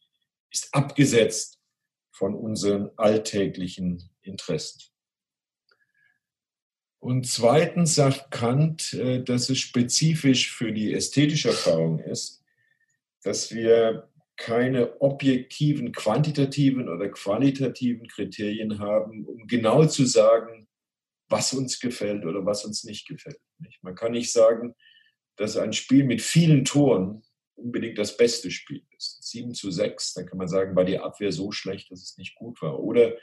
ist 0.54 0.72
abgesetzt 0.72 1.60
von 2.12 2.34
unseren 2.34 2.90
alltäglichen 2.96 4.10
Interessen. 4.22 4.80
Und 7.00 7.26
zweitens 7.26 7.96
sagt 7.96 8.30
Kant, 8.30 8.94
äh, 8.94 9.22
dass 9.22 9.50
es 9.50 9.58
spezifisch 9.58 10.52
für 10.52 10.72
die 10.72 10.94
ästhetische 10.94 11.48
Erfahrung 11.48 11.98
ist, 11.98 12.42
dass 13.22 13.52
wir 13.52 14.08
keine 14.36 15.00
objektiven, 15.00 15.92
quantitativen 15.92 16.88
oder 16.88 17.08
qualitativen 17.10 18.08
Kriterien 18.08 18.78
haben, 18.78 19.26
um 19.26 19.46
genau 19.46 19.84
zu 19.84 20.06
sagen, 20.06 20.66
was 21.28 21.52
uns 21.52 21.78
gefällt 21.78 22.24
oder 22.24 22.46
was 22.46 22.64
uns 22.64 22.84
nicht 22.84 23.06
gefällt. 23.06 23.38
Man 23.82 23.94
kann 23.94 24.12
nicht 24.12 24.32
sagen, 24.32 24.74
dass 25.36 25.56
ein 25.56 25.72
Spiel 25.72 26.04
mit 26.04 26.22
vielen 26.22 26.64
Toren 26.64 27.22
unbedingt 27.56 27.98
das 27.98 28.16
beste 28.16 28.50
Spiel 28.50 28.82
ist. 28.96 29.22
7 29.22 29.54
zu 29.54 29.70
6, 29.70 30.14
dann 30.14 30.26
kann 30.26 30.38
man 30.38 30.48
sagen, 30.48 30.76
war 30.76 30.84
die 30.84 30.98
Abwehr 30.98 31.32
so 31.32 31.52
schlecht, 31.52 31.90
dass 31.90 32.02
es 32.02 32.18
nicht 32.18 32.34
gut 32.34 32.60
war. 32.62 32.80
Oder 32.80 33.16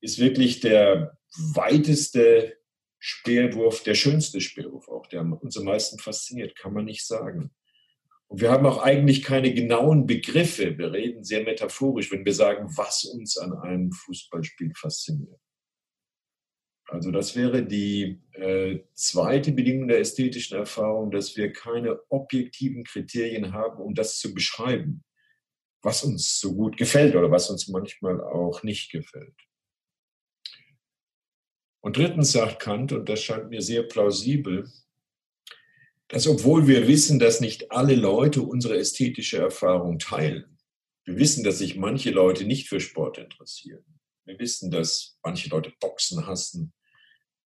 ist 0.00 0.18
wirklich 0.18 0.60
der 0.60 1.16
weiteste 1.54 2.56
Speerwurf 2.98 3.82
der 3.82 3.94
schönste 3.94 4.40
Speerwurf, 4.40 4.88
auch 4.88 5.06
der 5.06 5.22
uns 5.22 5.56
am 5.56 5.64
meisten 5.64 5.98
fasziniert, 5.98 6.56
kann 6.56 6.74
man 6.74 6.84
nicht 6.84 7.06
sagen. 7.06 7.50
Und 8.28 8.40
wir 8.40 8.50
haben 8.50 8.66
auch 8.66 8.82
eigentlich 8.82 9.22
keine 9.22 9.52
genauen 9.52 10.06
Begriffe. 10.06 10.78
Wir 10.78 10.92
reden 10.92 11.24
sehr 11.24 11.42
metaphorisch, 11.42 12.12
wenn 12.12 12.24
wir 12.24 12.34
sagen, 12.34 12.68
was 12.76 13.04
uns 13.04 13.38
an 13.38 13.54
einem 13.54 13.90
Fußballspiel 13.90 14.72
fasziniert. 14.76 15.40
Also 16.90 17.12
das 17.12 17.36
wäre 17.36 17.64
die 17.64 18.20
äh, 18.32 18.80
zweite 18.94 19.52
Bedingung 19.52 19.86
der 19.86 20.00
ästhetischen 20.00 20.58
Erfahrung, 20.58 21.12
dass 21.12 21.36
wir 21.36 21.52
keine 21.52 22.00
objektiven 22.10 22.82
Kriterien 22.82 23.52
haben, 23.52 23.80
um 23.80 23.94
das 23.94 24.18
zu 24.18 24.34
beschreiben, 24.34 25.04
was 25.82 26.02
uns 26.02 26.40
so 26.40 26.52
gut 26.52 26.76
gefällt 26.76 27.14
oder 27.14 27.30
was 27.30 27.48
uns 27.48 27.68
manchmal 27.68 28.20
auch 28.20 28.64
nicht 28.64 28.90
gefällt. 28.90 29.36
Und 31.80 31.96
drittens 31.96 32.32
sagt 32.32 32.60
Kant, 32.60 32.92
und 32.92 33.08
das 33.08 33.22
scheint 33.22 33.50
mir 33.50 33.62
sehr 33.62 33.84
plausibel, 33.84 34.68
dass 36.08 36.26
obwohl 36.26 36.66
wir 36.66 36.88
wissen, 36.88 37.20
dass 37.20 37.40
nicht 37.40 37.70
alle 37.70 37.94
Leute 37.94 38.42
unsere 38.42 38.76
ästhetische 38.76 39.38
Erfahrung 39.38 40.00
teilen, 40.00 40.58
wir 41.04 41.18
wissen, 41.18 41.44
dass 41.44 41.58
sich 41.58 41.76
manche 41.76 42.10
Leute 42.10 42.44
nicht 42.44 42.68
für 42.68 42.80
Sport 42.80 43.18
interessieren. 43.18 43.84
Wir 44.24 44.38
wissen, 44.40 44.72
dass 44.72 45.18
manche 45.22 45.48
Leute 45.48 45.72
Boxen 45.80 46.26
hassen, 46.26 46.72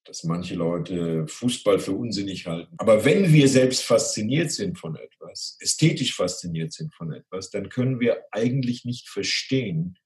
dass 0.05 0.25
manche 0.25 0.55
Leute 0.55 1.27
Fußball 1.27 1.79
für 1.79 1.93
unsinnig 1.93 2.47
halten. 2.47 2.75
Aber 2.79 3.05
wenn 3.05 3.33
wir 3.33 3.49
selbst 3.49 3.83
fasziniert 3.83 4.53
sind 4.53 4.79
von 4.79 4.97
etwas, 4.97 5.57
ästhetisch 5.61 6.15
fasziniert 6.15 6.73
sind 6.73 6.95
von 6.95 7.13
etwas, 7.13 7.51
dann 7.51 7.69
können 7.69 8.01
wir 8.01 8.23
eigentlich 8.31 8.85
nicht 8.85 9.09
verstehen, 9.09 9.99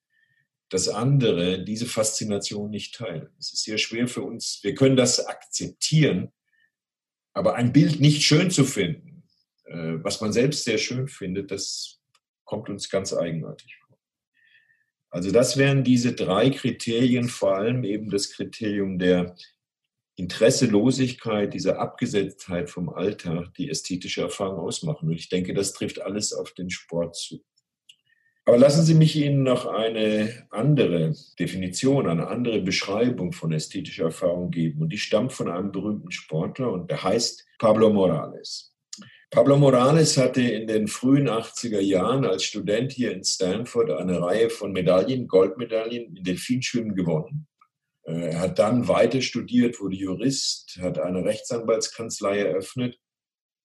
dass 0.69 0.89
andere 0.89 1.65
diese 1.65 1.87
Faszination 1.87 2.71
nicht 2.71 2.95
teilen. 2.95 3.29
Es 3.39 3.53
ist 3.53 3.65
sehr 3.65 3.79
schwer 3.79 4.07
für 4.07 4.23
uns. 4.23 4.61
Wir 4.63 4.75
können 4.75 4.97
das 4.97 5.27
akzeptieren, 5.27 6.31
aber 7.33 7.55
ein 7.55 7.73
Bild 7.73 8.01
nicht 8.01 8.23
schön 8.23 8.51
zu 8.51 8.65
finden, 8.65 9.25
äh, 9.65 9.95
was 10.03 10.21
man 10.21 10.33
selbst 10.33 10.65
sehr 10.65 10.79
schön 10.79 11.09
findet, 11.09 11.51
das 11.51 12.01
kommt 12.45 12.69
uns 12.69 12.89
ganz 12.89 13.13
eigenartig 13.13 13.77
vor. 13.77 13.99
Also 15.11 15.31
das 15.31 15.57
wären 15.57 15.85
diese 15.85 16.13
drei 16.13 16.51
Kriterien, 16.51 17.29
vor 17.29 17.57
allem 17.57 17.85
eben 17.85 18.11
das 18.11 18.31
Kriterium 18.31 18.99
der 18.99 19.37
Interesselosigkeit, 20.19 21.55
diese 21.55 21.79
Abgesetztheit 21.79 22.71
vom 22.71 22.89
Alltag, 22.89 23.55
die 23.55 23.71
ästhetische 23.71 24.23
Erfahrung 24.23 24.59
ausmachen. 24.59 25.09
Und 25.09 25.15
ich 25.15 25.29
denke, 25.29 25.55
das 25.55 25.73
trifft 25.73 26.01
alles 26.01 26.33
auf 26.33 26.53
den 26.53 26.71
Sport 26.71 27.17
zu. 27.17 27.45
Aber 28.45 28.59
lassen 28.59 28.85
Sie 28.85 28.95
mich 28.95 29.15
Ihnen 29.15 29.43
noch 29.43 29.67
eine 29.67 30.47
andere 30.51 31.15
Definition, 31.39 32.09
eine 32.09 32.29
andere 32.29 32.63
Beschreibung 32.63 33.33
von 33.33 33.53
ästhetischer 33.53 34.05
Erfahrung 34.05 34.51
geben. 34.51 34.83
Und 34.83 34.93
die 34.93 34.99
stammt 34.99 35.35
von 35.35 35.51
einem 35.51 35.71
berühmten 35.71 36.11
Sportler 36.11 36.73
und 36.73 36.91
der 36.91 37.03
heißt 37.03 37.47
Pablo 37.59 37.91
Morales. 37.91 38.75
Pablo 39.31 39.59
Morales 39.59 40.17
hatte 40.17 40.41
in 40.41 40.67
den 40.67 40.89
frühen 40.89 41.29
80er 41.29 41.81
Jahren 41.81 42.25
als 42.25 42.45
Student 42.45 42.93
hier 42.93 43.13
in 43.13 43.23
Stanford 43.23 43.91
eine 43.91 44.23
Reihe 44.23 44.49
von 44.49 44.73
Medaillen, 44.73 45.29
Goldmedaillen 45.29 46.17
in 46.17 46.25
Delfinschwimmen 46.25 46.95
gewonnen. 46.95 47.48
Äh, 48.09 48.31
er 48.31 48.41
hat 48.41 48.59
dann 48.59 48.89
weiter 48.89 49.21
studiert, 49.21 49.81
wurde 49.81 49.97
Jurist, 49.97 50.79
hat 50.81 50.99
eine 50.99 51.25
Rechtsanwaltskanzlei 51.25 52.41
eröffnet. 52.41 52.99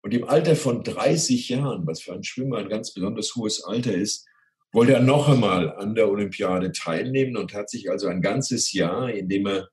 Und 0.01 0.13
im 0.13 0.25
Alter 0.25 0.55
von 0.55 0.83
30 0.83 1.49
Jahren, 1.49 1.87
was 1.87 2.01
für 2.01 2.13
einen 2.13 2.25
Schwimmer 2.25 2.57
ein 2.57 2.69
ganz 2.69 2.93
besonders 2.93 3.35
hohes 3.35 3.63
Alter 3.63 3.93
ist, 3.93 4.27
wollte 4.73 4.93
er 4.93 5.01
noch 5.01 5.29
einmal 5.29 5.73
an 5.75 5.95
der 5.95 6.09
Olympiade 6.09 6.71
teilnehmen 6.71 7.37
und 7.37 7.53
hat 7.53 7.69
sich 7.69 7.89
also 7.89 8.07
ein 8.07 8.21
ganzes 8.21 8.73
Jahr, 8.73 9.09
in 9.09 9.29
dem 9.29 9.47
er 9.47 9.69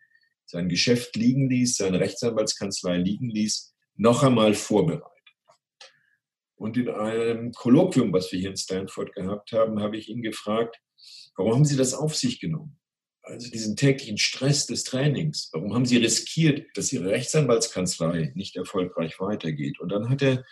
sein 0.46 0.68
Geschäft 0.68 1.16
liegen 1.16 1.48
ließ, 1.48 1.76
seine 1.76 2.00
Rechtsanwaltskanzlei 2.00 2.98
liegen 2.98 3.30
ließ, 3.30 3.74
noch 3.96 4.22
einmal 4.22 4.54
vorbereitet. 4.54 5.06
Und 6.54 6.76
in 6.76 6.90
einem 6.90 7.52
Kolloquium, 7.52 8.12
was 8.12 8.30
wir 8.30 8.38
hier 8.38 8.50
in 8.50 8.56
Stanford 8.56 9.14
gehabt 9.14 9.52
haben, 9.52 9.80
habe 9.80 9.96
ich 9.96 10.08
ihn 10.10 10.22
gefragt, 10.22 10.76
warum 11.34 11.54
haben 11.54 11.64
Sie 11.64 11.76
das 11.76 11.94
auf 11.94 12.14
sich 12.14 12.40
genommen? 12.40 12.79
Also 13.22 13.50
diesen 13.50 13.76
täglichen 13.76 14.18
Stress 14.18 14.66
des 14.66 14.84
Trainings? 14.84 15.50
Warum 15.52 15.74
haben 15.74 15.86
Sie 15.86 15.96
riskiert, 15.96 16.66
dass 16.74 16.92
Ihre 16.92 17.10
Rechtsanwaltskanzlei 17.10 18.32
nicht 18.34 18.56
erfolgreich 18.56 19.20
weitergeht? 19.20 19.80
Und 19.80 19.90
dann 19.90 20.08
hat 20.08 20.22
er 20.22 20.44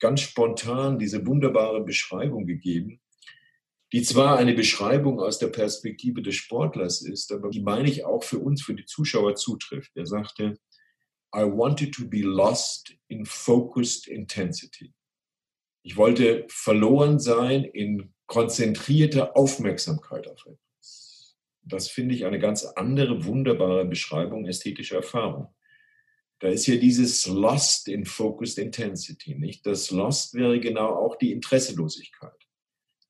ganz 0.00 0.20
spontan 0.20 0.98
diese 0.98 1.26
wunderbare 1.26 1.82
Beschreibung 1.82 2.46
gegeben, 2.46 3.00
die 3.92 4.02
zwar 4.02 4.38
eine 4.38 4.54
Beschreibung 4.54 5.20
aus 5.20 5.38
der 5.38 5.48
Perspektive 5.48 6.22
des 6.22 6.34
Sportlers 6.34 7.02
ist, 7.02 7.32
aber 7.32 7.48
die 7.50 7.62
meine 7.62 7.88
ich 7.88 8.04
auch 8.04 8.22
für 8.22 8.38
uns, 8.38 8.62
für 8.62 8.74
die 8.74 8.84
Zuschauer 8.84 9.34
zutrifft. 9.34 9.92
Er 9.94 10.06
sagte, 10.06 10.58
I 11.34 11.40
wanted 11.40 11.94
to 11.94 12.06
be 12.06 12.20
lost 12.20 12.94
in 13.08 13.24
focused 13.24 14.06
intensity. 14.06 14.92
Ich 15.82 15.96
wollte 15.96 16.46
verloren 16.48 17.18
sein 17.18 17.64
in 17.64 18.12
konzentrierter 18.26 19.36
Aufmerksamkeit 19.36 20.28
auf 20.28 20.44
etwas. 20.46 20.67
Das 21.68 21.88
finde 21.88 22.14
ich 22.14 22.24
eine 22.24 22.38
ganz 22.38 22.64
andere, 22.64 23.24
wunderbare 23.24 23.84
Beschreibung 23.84 24.46
ästhetischer 24.46 24.96
Erfahrung. 24.96 25.54
Da 26.40 26.48
ist 26.48 26.64
hier 26.64 26.78
dieses 26.78 27.26
Lost 27.26 27.88
in 27.88 28.04
Focused 28.04 28.58
Intensity, 28.58 29.34
nicht? 29.34 29.66
Das 29.66 29.90
Lost 29.90 30.34
wäre 30.34 30.60
genau 30.60 30.94
auch 30.94 31.16
die 31.16 31.32
Interesselosigkeit. 31.32 32.32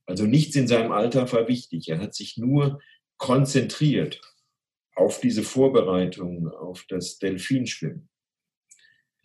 Also 0.07 0.25
nichts 0.25 0.57
in 0.57 0.66
seinem 0.66 0.92
Alltag 0.92 1.33
war 1.35 1.47
wichtig. 1.47 1.88
Er 1.88 2.01
hat 2.01 2.14
sich 2.14 2.38
nur 2.38 2.81
konzentriert 3.18 4.21
auf 4.94 5.21
diese 5.21 5.42
Vorbereitung, 5.42 6.49
auf 6.49 6.85
das 6.88 7.18
Delfinschwimmen. 7.18 8.09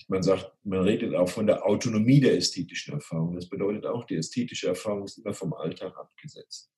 Man 0.10 0.22
sagt, 0.22 0.52
man 0.65 0.82
redet 0.82 1.15
auch 1.15 1.30
von 1.30 1.48
der 1.48 1.65
Autonomie 1.65 2.19
der 2.19 2.36
ästhetischen 2.36 2.96
Erfahrung. 2.96 3.36
Das 3.36 3.48
bedeutet 3.48 3.86
auch, 3.86 4.04
die 4.04 4.15
ästhetische 4.15 4.67
Erfahrung 4.67 5.06
ist 5.06 5.17
immer 5.19 5.34
vom 5.34 5.54
Alltag 5.54 5.98
abgesetzt 5.98 6.72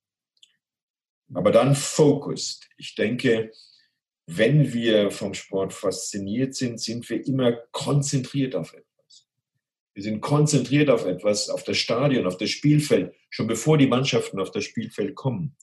aber 1.33 1.51
dann 1.51 1.75
focused. 1.75 2.67
Ich 2.77 2.95
denke, 2.95 3.51
wenn 4.27 4.73
wir 4.73 5.11
vom 5.11 5.33
Sport 5.33 5.73
fasziniert 5.73 6.55
sind, 6.55 6.79
sind 6.79 7.09
wir 7.09 7.25
immer 7.25 7.53
konzentriert 7.71 8.55
auf 8.55 8.73
etwas. 8.73 9.27
Wir 9.93 10.03
sind 10.03 10.21
konzentriert 10.21 10.89
auf 10.89 11.05
etwas, 11.05 11.49
auf 11.49 11.63
das 11.63 11.77
Stadion, 11.77 12.27
auf 12.27 12.37
das 12.37 12.49
Spielfeld, 12.49 13.15
schon 13.29 13.47
bevor 13.47 13.77
die 13.77 13.87
Mannschaften 13.87 14.39
auf 14.39 14.51
das 14.51 14.65
Spielfeld 14.65 15.15
kommen. 15.15 15.55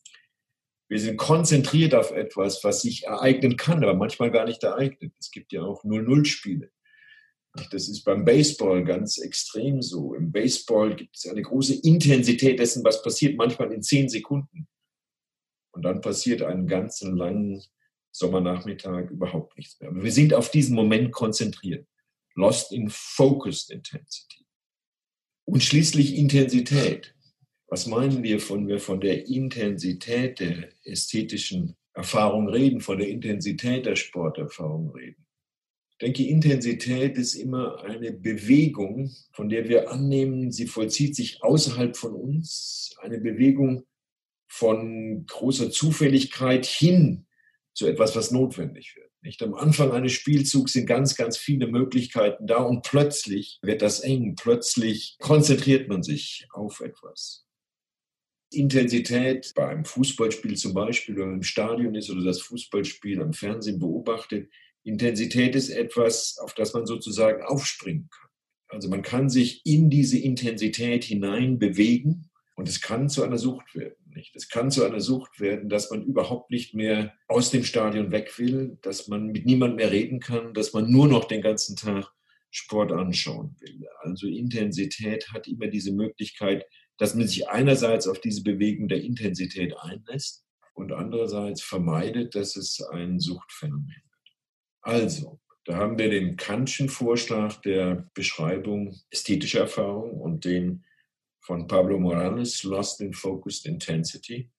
Wir 0.88 1.00
sind 1.00 1.16
konzentriert 1.16 1.94
auf 1.94 2.10
etwas, 2.12 2.62
was 2.64 2.82
sich 2.82 3.04
ereignen 3.04 3.56
kann, 3.56 3.82
aber 3.82 3.94
manchmal 3.94 4.30
gar 4.30 4.44
nicht 4.44 4.62
ereignet. 4.62 5.12
Es 5.18 5.30
gibt 5.30 5.52
ja 5.52 5.62
auch 5.62 5.84
0-0-Spiele. 5.84 6.70
Das 7.70 7.88
ist 7.88 8.04
beim 8.04 8.24
Baseball 8.24 8.84
ganz 8.84 9.18
extrem 9.18 9.82
so. 9.82 10.14
Im 10.14 10.32
Baseball 10.32 10.94
gibt 10.94 11.16
es 11.16 11.26
eine 11.26 11.42
große 11.42 11.80
Intensität 11.82 12.58
dessen, 12.58 12.84
was 12.84 13.02
passiert, 13.02 13.36
manchmal 13.36 13.72
in 13.72 13.82
zehn 13.82 14.08
Sekunden. 14.08 14.68
Und 15.72 15.82
dann 15.82 16.00
passiert 16.00 16.42
einen 16.42 16.66
ganzen 16.66 17.16
langen 17.16 17.62
Sommernachmittag 18.12 19.10
überhaupt 19.10 19.56
nichts 19.56 19.80
mehr. 19.80 19.90
Aber 19.90 20.02
wir 20.02 20.12
sind 20.12 20.34
auf 20.34 20.50
diesen 20.50 20.76
Moment 20.76 21.12
konzentriert. 21.12 21.86
Lost 22.34 22.72
in 22.72 22.88
Focused 22.90 23.70
Intensity. 23.70 24.46
Und 25.44 25.62
schließlich 25.62 26.16
Intensität. 26.16 27.14
Was 27.66 27.86
meinen 27.86 28.22
wir, 28.22 28.38
wenn 28.50 28.68
wir 28.68 28.78
von 28.78 29.00
der 29.00 29.26
Intensität 29.26 30.40
der 30.40 30.68
ästhetischen 30.84 31.74
Erfahrung 31.94 32.48
reden, 32.48 32.80
von 32.80 32.98
der 32.98 33.08
Intensität 33.08 33.86
der 33.86 33.96
Sporterfahrung 33.96 34.90
reden? 34.90 35.26
Ich 35.92 35.98
denke, 35.98 36.26
Intensität 36.26 37.16
ist 37.16 37.34
immer 37.34 37.82
eine 37.82 38.12
Bewegung, 38.12 39.10
von 39.32 39.48
der 39.48 39.68
wir 39.68 39.90
annehmen, 39.90 40.50
sie 40.52 40.66
vollzieht 40.66 41.16
sich 41.16 41.42
außerhalb 41.42 41.96
von 41.96 42.14
uns. 42.14 42.94
Eine 43.00 43.18
Bewegung 43.18 43.84
von 44.52 45.24
großer 45.24 45.70
Zufälligkeit 45.70 46.66
hin 46.66 47.24
zu 47.72 47.86
etwas, 47.86 48.14
was 48.14 48.32
notwendig 48.32 48.94
wird. 48.96 49.10
Nicht? 49.22 49.42
Am 49.42 49.54
Anfang 49.54 49.92
eines 49.92 50.12
Spielzugs 50.12 50.74
sind 50.74 50.84
ganz, 50.84 51.16
ganz 51.16 51.38
viele 51.38 51.66
Möglichkeiten 51.68 52.46
da 52.46 52.58
und 52.58 52.82
plötzlich 52.82 53.58
wird 53.62 53.80
das 53.80 54.00
eng, 54.00 54.36
plötzlich 54.36 55.16
konzentriert 55.20 55.88
man 55.88 56.02
sich 56.02 56.46
auf 56.52 56.80
etwas. 56.80 57.46
Intensität 58.50 59.52
beim 59.56 59.86
Fußballspiel 59.86 60.58
zum 60.58 60.74
Beispiel 60.74 61.18
oder 61.18 61.32
im 61.32 61.42
Stadion 61.42 61.94
ist 61.94 62.10
oder 62.10 62.22
das 62.22 62.42
Fußballspiel 62.42 63.22
am 63.22 63.32
Fernsehen 63.32 63.78
beobachtet, 63.78 64.52
Intensität 64.82 65.54
ist 65.54 65.70
etwas, 65.70 66.36
auf 66.36 66.52
das 66.52 66.74
man 66.74 66.84
sozusagen 66.84 67.42
aufspringen 67.42 68.10
kann. 68.10 68.28
Also 68.68 68.90
man 68.90 69.00
kann 69.00 69.30
sich 69.30 69.64
in 69.64 69.88
diese 69.88 70.18
Intensität 70.18 71.04
hinein 71.04 71.58
bewegen 71.58 72.28
und 72.62 72.68
es 72.68 72.80
kann 72.80 73.08
zu 73.08 73.24
einer 73.24 73.38
Sucht 73.38 73.74
werden. 73.74 73.96
Nicht? 74.14 74.36
Es 74.36 74.48
kann 74.48 74.70
zu 74.70 74.84
einer 74.84 75.00
Sucht 75.00 75.40
werden, 75.40 75.68
dass 75.68 75.90
man 75.90 76.04
überhaupt 76.04 76.52
nicht 76.52 76.74
mehr 76.74 77.12
aus 77.26 77.50
dem 77.50 77.64
Stadion 77.64 78.12
weg 78.12 78.38
will, 78.38 78.78
dass 78.82 79.08
man 79.08 79.32
mit 79.32 79.46
niemandem 79.46 79.78
mehr 79.78 79.90
reden 79.90 80.20
kann, 80.20 80.54
dass 80.54 80.72
man 80.72 80.88
nur 80.88 81.08
noch 81.08 81.24
den 81.24 81.42
ganzen 81.42 81.74
Tag 81.74 82.12
Sport 82.52 82.92
anschauen 82.92 83.56
will. 83.58 83.84
Also 83.98 84.28
Intensität 84.28 85.32
hat 85.32 85.48
immer 85.48 85.66
diese 85.66 85.92
Möglichkeit, 85.92 86.64
dass 86.98 87.16
man 87.16 87.26
sich 87.26 87.48
einerseits 87.48 88.06
auf 88.06 88.20
diese 88.20 88.44
Bewegung 88.44 88.86
der 88.86 89.02
Intensität 89.02 89.74
einlässt 89.76 90.44
und 90.74 90.92
andererseits 90.92 91.62
vermeidet, 91.62 92.36
dass 92.36 92.54
es 92.54 92.80
ein 92.80 93.18
Suchtphänomen 93.18 93.88
wird. 93.88 94.36
Also, 94.82 95.40
da 95.64 95.78
haben 95.78 95.98
wir 95.98 96.10
den 96.10 96.36
Kantschen 96.36 96.88
Vorschlag 96.88 97.60
der 97.62 98.08
Beschreibung 98.14 99.00
ästhetischer 99.10 99.62
Erfahrung 99.62 100.20
und 100.20 100.44
den 100.44 100.84
von 101.42 101.66
Pablo 101.66 101.98
Morales, 101.98 102.62
Lost 102.62 103.00
in 103.00 103.12
Focused 103.12 103.66
Intensity. 103.66 104.50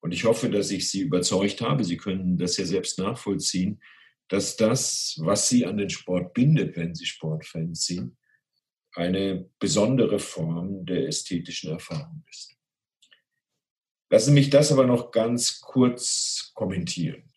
Und 0.00 0.12
ich 0.12 0.24
hoffe, 0.24 0.50
dass 0.50 0.70
ich 0.70 0.90
Sie 0.90 1.02
überzeugt 1.02 1.60
habe. 1.60 1.84
Sie 1.84 1.96
können 1.96 2.38
das 2.38 2.56
ja 2.56 2.64
selbst 2.64 2.98
nachvollziehen, 2.98 3.80
dass 4.28 4.56
das, 4.56 5.16
was 5.20 5.48
Sie 5.48 5.66
an 5.66 5.76
den 5.76 5.90
Sport 5.90 6.34
bindet, 6.34 6.76
wenn 6.76 6.94
Sie 6.94 7.06
Sportfans 7.06 7.86
sind, 7.86 8.16
eine 8.94 9.48
besondere 9.58 10.18
Form 10.18 10.86
der 10.86 11.06
ästhetischen 11.06 11.70
Erfahrung 11.70 12.24
ist. 12.30 12.56
Lassen 14.08 14.26
Sie 14.26 14.32
mich 14.32 14.50
das 14.50 14.72
aber 14.72 14.86
noch 14.86 15.10
ganz 15.10 15.60
kurz 15.60 16.52
kommentieren. 16.54 17.30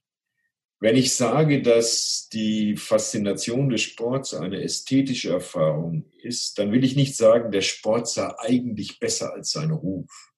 Wenn 0.82 0.96
ich 0.96 1.14
sage, 1.14 1.62
dass 1.62 2.30
die 2.32 2.78
Faszination 2.78 3.70
des 3.70 3.82
Sports 3.82 4.34
eine 4.34 4.62
ästhetische 4.62 5.32
Erfahrung 5.32 6.06
ist, 6.22 6.58
dann 6.58 6.72
will 6.72 6.86
ich 6.86 6.96
nicht 6.96 7.18
sagen, 7.18 7.52
der 7.52 7.62
Sport 7.62 8.08
sei 8.08 8.32
eigentlich 8.38 8.98
besser 8.98 9.34
als 9.34 9.52
sein 9.52 9.72
Ruf. 9.72 10.32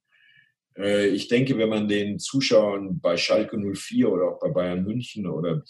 Äh, 0.76 1.10
ich 1.10 1.28
denke, 1.28 1.60
wenn 1.60 1.70
man 1.70 1.88
den 1.88 2.18
Zuschauern 2.18 3.00
bei 3.00 3.18
Schalke 3.18 3.56
04 3.58 4.12
oder 4.12 4.32
auch 4.32 4.40
bei 4.40 4.50
Bayern 4.50 4.84
München 4.84 5.28
oder 5.28 5.64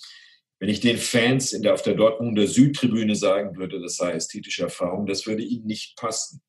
wenn 0.60 0.70
ich 0.70 0.80
den 0.80 0.98
Fans 0.98 1.52
in 1.52 1.64
der, 1.64 1.74
auf 1.74 1.82
der 1.82 1.96
Dortmunder 1.96 2.48
Südtribüne 2.48 3.16
sagen 3.16 3.58
würde, 3.58 3.82
das 3.82 3.98
sei 3.98 4.12
ästhetische 4.12 4.64
Erfahrung, 4.64 5.06
das 5.06 5.26
würde 5.26 5.44
ihnen 5.44 5.66
nicht 5.66 5.98
passen. 5.98 6.42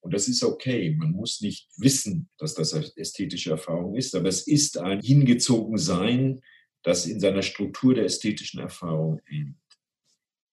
Und 0.00 0.14
das 0.14 0.28
ist 0.28 0.42
okay. 0.42 0.96
Man 0.98 1.12
muss 1.12 1.40
nicht 1.40 1.68
wissen, 1.76 2.30
dass 2.38 2.54
das 2.54 2.72
ästhetische 2.72 3.50
Erfahrung 3.50 3.94
ist, 3.96 4.14
aber 4.16 4.28
es 4.28 4.46
ist 4.46 4.78
ein 4.78 5.00
Hingezogensein 5.02 6.40
das 6.82 7.06
in 7.06 7.20
seiner 7.20 7.42
Struktur 7.42 7.94
der 7.94 8.04
ästhetischen 8.04 8.60
Erfahrung 8.60 9.20
ähnelt. 9.28 9.56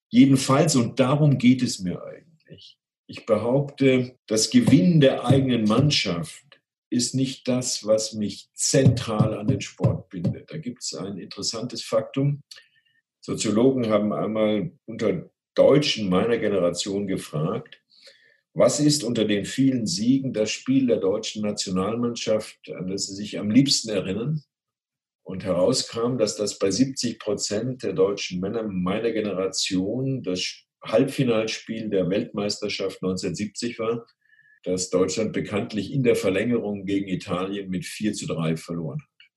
Jedenfalls, 0.10 0.76
und 0.76 1.00
darum 1.00 1.38
geht 1.38 1.62
es 1.62 1.80
mir 1.80 2.04
eigentlich, 2.04 2.78
ich 3.08 3.26
behaupte, 3.26 4.18
das 4.28 4.50
Gewinn 4.50 5.00
der 5.00 5.26
eigenen 5.26 5.66
Mannschaft 5.66 6.44
ist 6.90 7.16
nicht 7.16 7.48
das, 7.48 7.86
was 7.86 8.14
mich 8.14 8.50
zentral 8.54 9.38
an 9.38 9.48
den 9.48 9.62
Sport 9.62 10.10
bindet. 10.10 10.52
Da 10.52 10.58
gibt 10.58 10.84
es 10.84 10.94
ein 10.94 11.18
interessantes 11.18 11.84
Faktum. 11.84 12.42
Soziologen 13.22 13.90
haben 13.90 14.14
einmal 14.14 14.72
unter 14.86 15.30
Deutschen 15.54 16.10
meiner 16.10 16.38
Generation 16.38 17.08
gefragt, 17.08 17.82
was 18.54 18.80
ist 18.80 19.04
unter 19.04 19.26
den 19.26 19.46
vielen 19.46 19.86
Siegen 19.86 20.34
das 20.34 20.50
Spiel 20.50 20.88
der 20.88 20.98
deutschen 20.98 21.44
Nationalmannschaft, 21.44 22.58
an 22.72 22.88
das 22.88 23.08
sie 23.08 23.16
sich 23.16 23.38
am 23.38 23.52
liebsten 23.52 23.90
erinnern? 23.90 24.44
Und 25.28 25.44
herauskam, 25.44 26.18
dass 26.18 26.38
das 26.38 26.58
bei 26.58 26.72
70 26.72 27.20
Prozent 27.20 27.84
der 27.84 27.92
deutschen 27.92 28.40
Männer 28.40 28.64
meiner 28.64 29.12
Generation 29.12 30.24
das 30.24 30.64
Halbfinalspiel 30.82 31.90
der 31.90 32.10
Weltmeisterschaft 32.10 33.04
1970 33.04 33.78
war, 33.78 34.06
das 34.64 34.90
Deutschland 34.90 35.34
bekanntlich 35.34 35.92
in 35.92 36.04
der 36.04 36.16
Verlängerung 36.16 36.86
gegen 36.86 37.10
Italien 37.10 37.70
mit 37.70 37.84
4 37.84 38.14
zu 38.14 38.26
3 38.26 38.56
verloren 38.56 39.02
hat. 39.02 39.28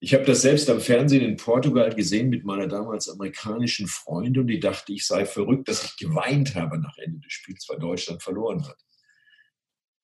Ich 0.00 0.14
habe 0.14 0.24
das 0.24 0.40
selbst 0.40 0.70
am 0.70 0.80
Fernsehen 0.80 1.22
in 1.22 1.36
Portugal 1.36 1.94
gesehen 1.94 2.30
mit 2.30 2.46
meiner 2.46 2.66
damals 2.66 3.10
amerikanischen 3.10 3.86
Freundin 3.86 4.38
und 4.38 4.46
die 4.46 4.58
dachte, 4.58 4.94
ich 4.94 5.06
sei 5.06 5.26
verrückt, 5.26 5.68
dass 5.68 5.84
ich 5.84 5.98
geweint 5.98 6.54
habe 6.54 6.78
nach 6.78 6.96
Ende 6.96 7.20
des 7.20 7.32
Spiels, 7.34 7.66
weil 7.68 7.78
Deutschland 7.78 8.22
verloren 8.22 8.66
hat. 8.66 8.78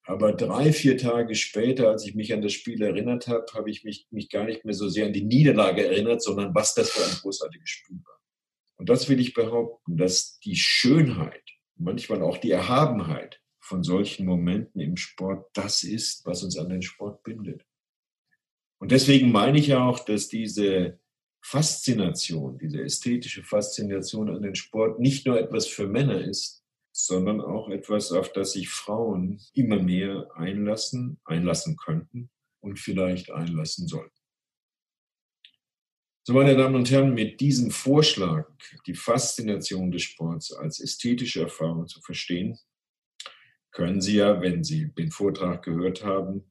Aber 0.09 0.33
drei, 0.33 0.73
vier 0.73 0.97
Tage 0.97 1.35
später, 1.35 1.91
als 1.91 2.07
ich 2.07 2.15
mich 2.15 2.33
an 2.33 2.41
das 2.41 2.55
Spiel 2.55 2.81
erinnert 2.81 3.29
habe, 3.29 3.45
habe 3.53 3.69
ich 3.69 3.85
mich, 3.85 4.07
mich 4.11 4.31
gar 4.31 4.45
nicht 4.45 4.65
mehr 4.65 4.73
so 4.73 4.89
sehr 4.89 5.05
an 5.05 5.13
die 5.13 5.23
Niederlage 5.23 5.87
erinnert, 5.87 6.23
sondern 6.23 6.55
was 6.55 6.73
das 6.73 6.89
für 6.89 7.05
ein 7.05 7.19
großartiges 7.21 7.69
Spiel 7.69 7.99
war. 8.07 8.19
Und 8.79 8.89
das 8.89 9.11
will 9.11 9.21
ich 9.21 9.35
behaupten, 9.35 9.99
dass 9.99 10.39
die 10.39 10.57
Schönheit, 10.57 11.43
manchmal 11.77 12.23
auch 12.23 12.39
die 12.39 12.51
Erhabenheit 12.51 13.43
von 13.61 13.83
solchen 13.83 14.25
Momenten 14.25 14.81
im 14.81 14.97
Sport 14.97 15.51
das 15.53 15.83
ist, 15.83 16.25
was 16.25 16.43
uns 16.43 16.57
an 16.57 16.71
den 16.71 16.81
Sport 16.81 17.23
bindet. 17.23 17.67
Und 18.79 18.93
deswegen 18.93 19.31
meine 19.31 19.59
ich 19.59 19.75
auch, 19.75 20.03
dass 20.07 20.29
diese 20.29 21.01
Faszination, 21.43 22.57
diese 22.57 22.81
ästhetische 22.81 23.43
Faszination 23.43 24.31
an 24.31 24.41
den 24.41 24.55
Sport 24.55 25.01
nicht 25.01 25.27
nur 25.27 25.39
etwas 25.39 25.67
für 25.67 25.87
Männer 25.87 26.19
ist, 26.19 26.65
sondern 26.99 27.41
auch 27.41 27.69
etwas, 27.69 28.11
auf 28.11 28.33
das 28.33 28.53
sich 28.53 28.69
Frauen 28.69 29.41
immer 29.55 29.81
mehr 29.81 30.29
einlassen, 30.35 31.21
einlassen 31.25 31.77
könnten 31.77 32.29
und 32.61 32.81
vielleicht 32.81 33.31
einlassen 33.31 33.87
sollten. 33.87 34.19
So, 36.25 36.35
meine 36.35 36.57
Damen 36.57 36.75
und 36.75 36.91
Herren, 36.91 37.15
mit 37.15 37.41
diesem 37.41 37.71
Vorschlag, 37.71 38.51
die 38.87 38.97
Faszination 38.97 39.93
des 39.93 40.03
Sports 40.03 40.53
als 40.53 40.81
ästhetische 40.81 41.43
Erfahrung 41.43 41.87
zu 41.87 42.01
verstehen, 42.01 42.59
können 43.71 44.01
Sie 44.01 44.17
ja, 44.17 44.43
wenn 44.43 44.65
Sie 44.65 44.93
den 44.93 45.13
Vortrag 45.13 45.63
gehört 45.65 46.05
haben, 46.05 46.51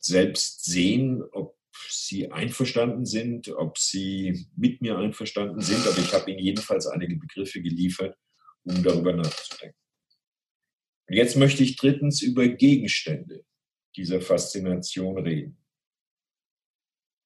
selbst 0.00 0.64
sehen, 0.64 1.22
ob 1.30 1.56
Sie 1.88 2.32
einverstanden 2.32 3.06
sind, 3.06 3.48
ob 3.48 3.78
Sie 3.78 4.48
mit 4.56 4.82
mir 4.82 4.98
einverstanden 4.98 5.60
sind. 5.60 5.86
Aber 5.86 5.98
ich 5.98 6.12
habe 6.12 6.30
Ihnen 6.32 6.40
jedenfalls 6.40 6.88
einige 6.88 7.16
Begriffe 7.16 7.62
geliefert, 7.62 8.16
um 8.64 8.82
darüber 8.82 9.12
nachzudenken. 9.12 9.83
Und 11.08 11.16
jetzt 11.16 11.36
möchte 11.36 11.62
ich 11.62 11.76
drittens 11.76 12.22
über 12.22 12.48
Gegenstände 12.48 13.44
dieser 13.96 14.20
Faszination 14.20 15.18
reden. 15.18 15.58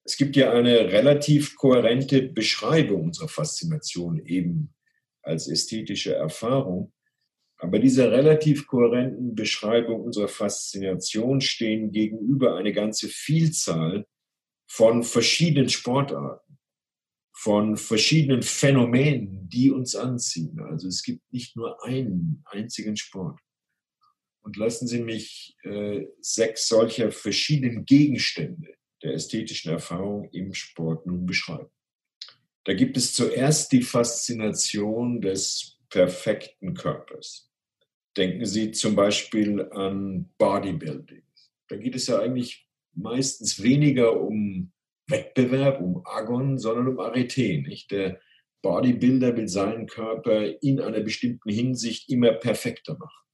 Es 0.04 0.16
gibt 0.16 0.36
ja 0.36 0.52
eine 0.52 0.90
relativ 0.90 1.54
kohärente 1.56 2.22
Beschreibung 2.22 3.04
unserer 3.04 3.28
Faszination 3.28 4.18
eben 4.24 4.74
als 5.22 5.48
ästhetische 5.48 6.14
Erfahrung. 6.14 6.92
Aber 7.58 7.78
dieser 7.78 8.10
relativ 8.10 8.66
kohärenten 8.66 9.34
Beschreibung 9.34 10.00
unserer 10.00 10.28
Faszination 10.28 11.40
stehen 11.40 11.92
gegenüber 11.92 12.56
eine 12.56 12.72
ganze 12.72 13.08
Vielzahl 13.08 14.06
von 14.70 15.02
verschiedenen 15.02 15.68
Sportarten, 15.68 16.58
von 17.32 17.76
verschiedenen 17.76 18.42
Phänomenen, 18.42 19.48
die 19.48 19.70
uns 19.70 19.96
anziehen. 19.96 20.60
Also 20.60 20.88
es 20.88 21.02
gibt 21.02 21.32
nicht 21.32 21.56
nur 21.56 21.84
einen 21.84 22.42
einzigen 22.46 22.96
Sport. 22.96 23.40
Und 24.48 24.56
lassen 24.56 24.86
Sie 24.86 25.02
mich 25.02 25.58
äh, 25.62 26.06
sechs 26.22 26.68
solcher 26.68 27.12
verschiedenen 27.12 27.84
Gegenstände 27.84 28.76
der 29.02 29.12
ästhetischen 29.12 29.70
Erfahrung 29.70 30.30
im 30.32 30.54
Sport 30.54 31.04
nun 31.06 31.26
beschreiben. 31.26 31.68
Da 32.64 32.72
gibt 32.72 32.96
es 32.96 33.12
zuerst 33.12 33.72
die 33.72 33.82
Faszination 33.82 35.20
des 35.20 35.76
perfekten 35.90 36.72
Körpers. 36.72 37.52
Denken 38.16 38.46
Sie 38.46 38.70
zum 38.70 38.96
Beispiel 38.96 39.68
an 39.70 40.30
Bodybuilding. 40.38 41.24
Da 41.68 41.76
geht 41.76 41.94
es 41.94 42.06
ja 42.06 42.18
eigentlich 42.18 42.66
meistens 42.94 43.62
weniger 43.62 44.18
um 44.18 44.72
Wettbewerb, 45.08 45.78
um 45.82 46.00
Agon, 46.06 46.58
sondern 46.58 46.88
um 46.88 47.00
Arete. 47.00 47.60
Nicht? 47.60 47.90
Der 47.90 48.18
Bodybuilder 48.62 49.36
will 49.36 49.48
seinen 49.48 49.86
Körper 49.86 50.62
in 50.62 50.80
einer 50.80 51.00
bestimmten 51.00 51.50
Hinsicht 51.50 52.08
immer 52.08 52.32
perfekter 52.32 52.94
machen. 52.94 53.27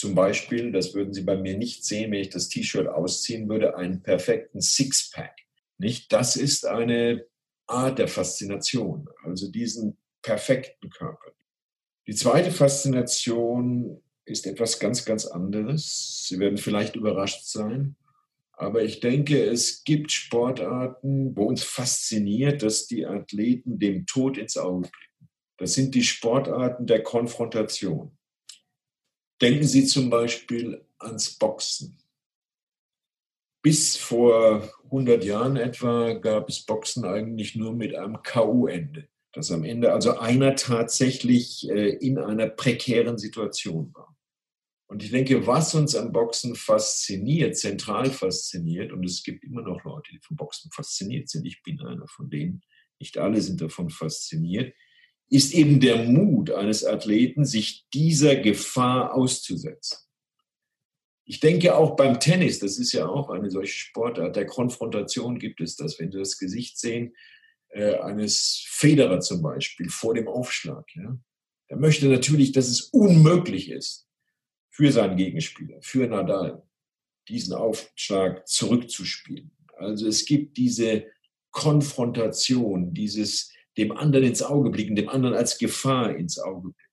Zum 0.00 0.14
Beispiel, 0.14 0.72
das 0.72 0.94
würden 0.94 1.12
Sie 1.12 1.20
bei 1.20 1.36
mir 1.36 1.58
nicht 1.58 1.84
sehen, 1.84 2.10
wenn 2.10 2.20
ich 2.20 2.30
das 2.30 2.48
T-Shirt 2.48 2.88
ausziehen 2.88 3.50
würde, 3.50 3.76
einen 3.76 4.02
perfekten 4.02 4.62
Sixpack. 4.62 5.36
Nicht? 5.76 6.10
Das 6.10 6.36
ist 6.36 6.64
eine 6.64 7.26
Art 7.66 7.98
der 7.98 8.08
Faszination, 8.08 9.10
also 9.22 9.50
diesen 9.50 9.98
perfekten 10.22 10.88
Körper. 10.88 11.32
Die 12.06 12.14
zweite 12.14 12.50
Faszination 12.50 14.00
ist 14.24 14.46
etwas 14.46 14.78
ganz, 14.78 15.04
ganz 15.04 15.26
anderes. 15.26 16.24
Sie 16.26 16.38
werden 16.38 16.56
vielleicht 16.56 16.96
überrascht 16.96 17.44
sein. 17.44 17.94
Aber 18.52 18.82
ich 18.82 19.00
denke, 19.00 19.44
es 19.44 19.84
gibt 19.84 20.12
Sportarten, 20.12 21.36
wo 21.36 21.44
uns 21.44 21.62
fasziniert, 21.62 22.62
dass 22.62 22.86
die 22.86 23.04
Athleten 23.04 23.78
dem 23.78 24.06
Tod 24.06 24.38
ins 24.38 24.56
Auge 24.56 24.88
blicken. 24.88 25.28
Das 25.58 25.74
sind 25.74 25.94
die 25.94 26.04
Sportarten 26.04 26.86
der 26.86 27.02
Konfrontation. 27.02 28.16
Denken 29.40 29.66
Sie 29.66 29.86
zum 29.86 30.10
Beispiel 30.10 30.84
ans 30.98 31.38
Boxen. 31.38 31.96
Bis 33.62 33.96
vor 33.96 34.70
100 34.84 35.24
Jahren 35.24 35.56
etwa 35.56 36.14
gab 36.14 36.48
es 36.48 36.64
Boxen 36.64 37.04
eigentlich 37.04 37.56
nur 37.56 37.72
mit 37.74 37.94
einem 37.94 38.22
K.O.-Ende, 38.22 39.08
dass 39.32 39.50
am 39.50 39.64
Ende 39.64 39.92
also 39.92 40.18
einer 40.18 40.56
tatsächlich 40.56 41.68
äh, 41.70 41.90
in 41.96 42.18
einer 42.18 42.48
prekären 42.48 43.18
Situation 43.18 43.92
war. 43.94 44.16
Und 44.90 45.04
ich 45.04 45.10
denke, 45.10 45.46
was 45.46 45.74
uns 45.74 45.94
am 45.94 46.10
Boxen 46.10 46.56
fasziniert, 46.56 47.56
zentral 47.56 48.10
fasziniert, 48.10 48.92
und 48.92 49.04
es 49.04 49.22
gibt 49.22 49.44
immer 49.44 49.62
noch 49.62 49.84
Leute, 49.84 50.10
die 50.12 50.20
vom 50.20 50.36
Boxen 50.36 50.70
fasziniert 50.72 51.28
sind, 51.28 51.46
ich 51.46 51.62
bin 51.62 51.80
einer 51.80 52.08
von 52.08 52.28
denen, 52.28 52.62
nicht 52.98 53.16
alle 53.16 53.40
sind 53.40 53.60
davon 53.60 53.88
fasziniert, 53.88 54.74
ist 55.30 55.54
eben 55.54 55.80
der 55.80 56.04
Mut 56.04 56.50
eines 56.50 56.84
Athleten, 56.84 57.44
sich 57.44 57.86
dieser 57.94 58.36
Gefahr 58.36 59.14
auszusetzen. 59.14 59.98
Ich 61.24 61.38
denke 61.38 61.76
auch 61.76 61.94
beim 61.94 62.18
Tennis, 62.18 62.58
das 62.58 62.78
ist 62.78 62.92
ja 62.92 63.06
auch 63.06 63.30
eine 63.30 63.50
solche 63.50 63.72
Sportart, 63.72 64.34
der 64.34 64.46
Konfrontation 64.46 65.38
gibt 65.38 65.60
es 65.60 65.76
das, 65.76 66.00
wenn 66.00 66.10
Sie 66.10 66.18
das 66.18 66.38
Gesicht 66.38 66.78
sehen, 66.78 67.14
äh, 67.68 67.94
eines 67.98 68.64
Federer 68.66 69.20
zum 69.20 69.40
Beispiel 69.40 69.88
vor 69.88 70.14
dem 70.14 70.26
Aufschlag. 70.26 70.84
Ja? 70.96 71.16
Der 71.70 71.76
möchte 71.76 72.08
natürlich, 72.08 72.50
dass 72.50 72.68
es 72.68 72.80
unmöglich 72.80 73.70
ist, 73.70 74.08
für 74.70 74.90
seinen 74.90 75.16
Gegenspieler, 75.16 75.78
für 75.82 76.08
Nadal, 76.08 76.62
diesen 77.28 77.54
Aufschlag 77.54 78.48
zurückzuspielen. 78.48 79.52
Also 79.76 80.08
es 80.08 80.24
gibt 80.24 80.56
diese 80.56 81.06
Konfrontation, 81.52 82.92
dieses 82.92 83.52
dem 83.76 83.92
anderen 83.92 84.26
ins 84.26 84.42
Auge 84.42 84.70
blicken, 84.70 84.96
dem 84.96 85.08
anderen 85.08 85.34
als 85.34 85.58
Gefahr 85.58 86.14
ins 86.16 86.38
Auge 86.38 86.70
blicken. 86.70 86.90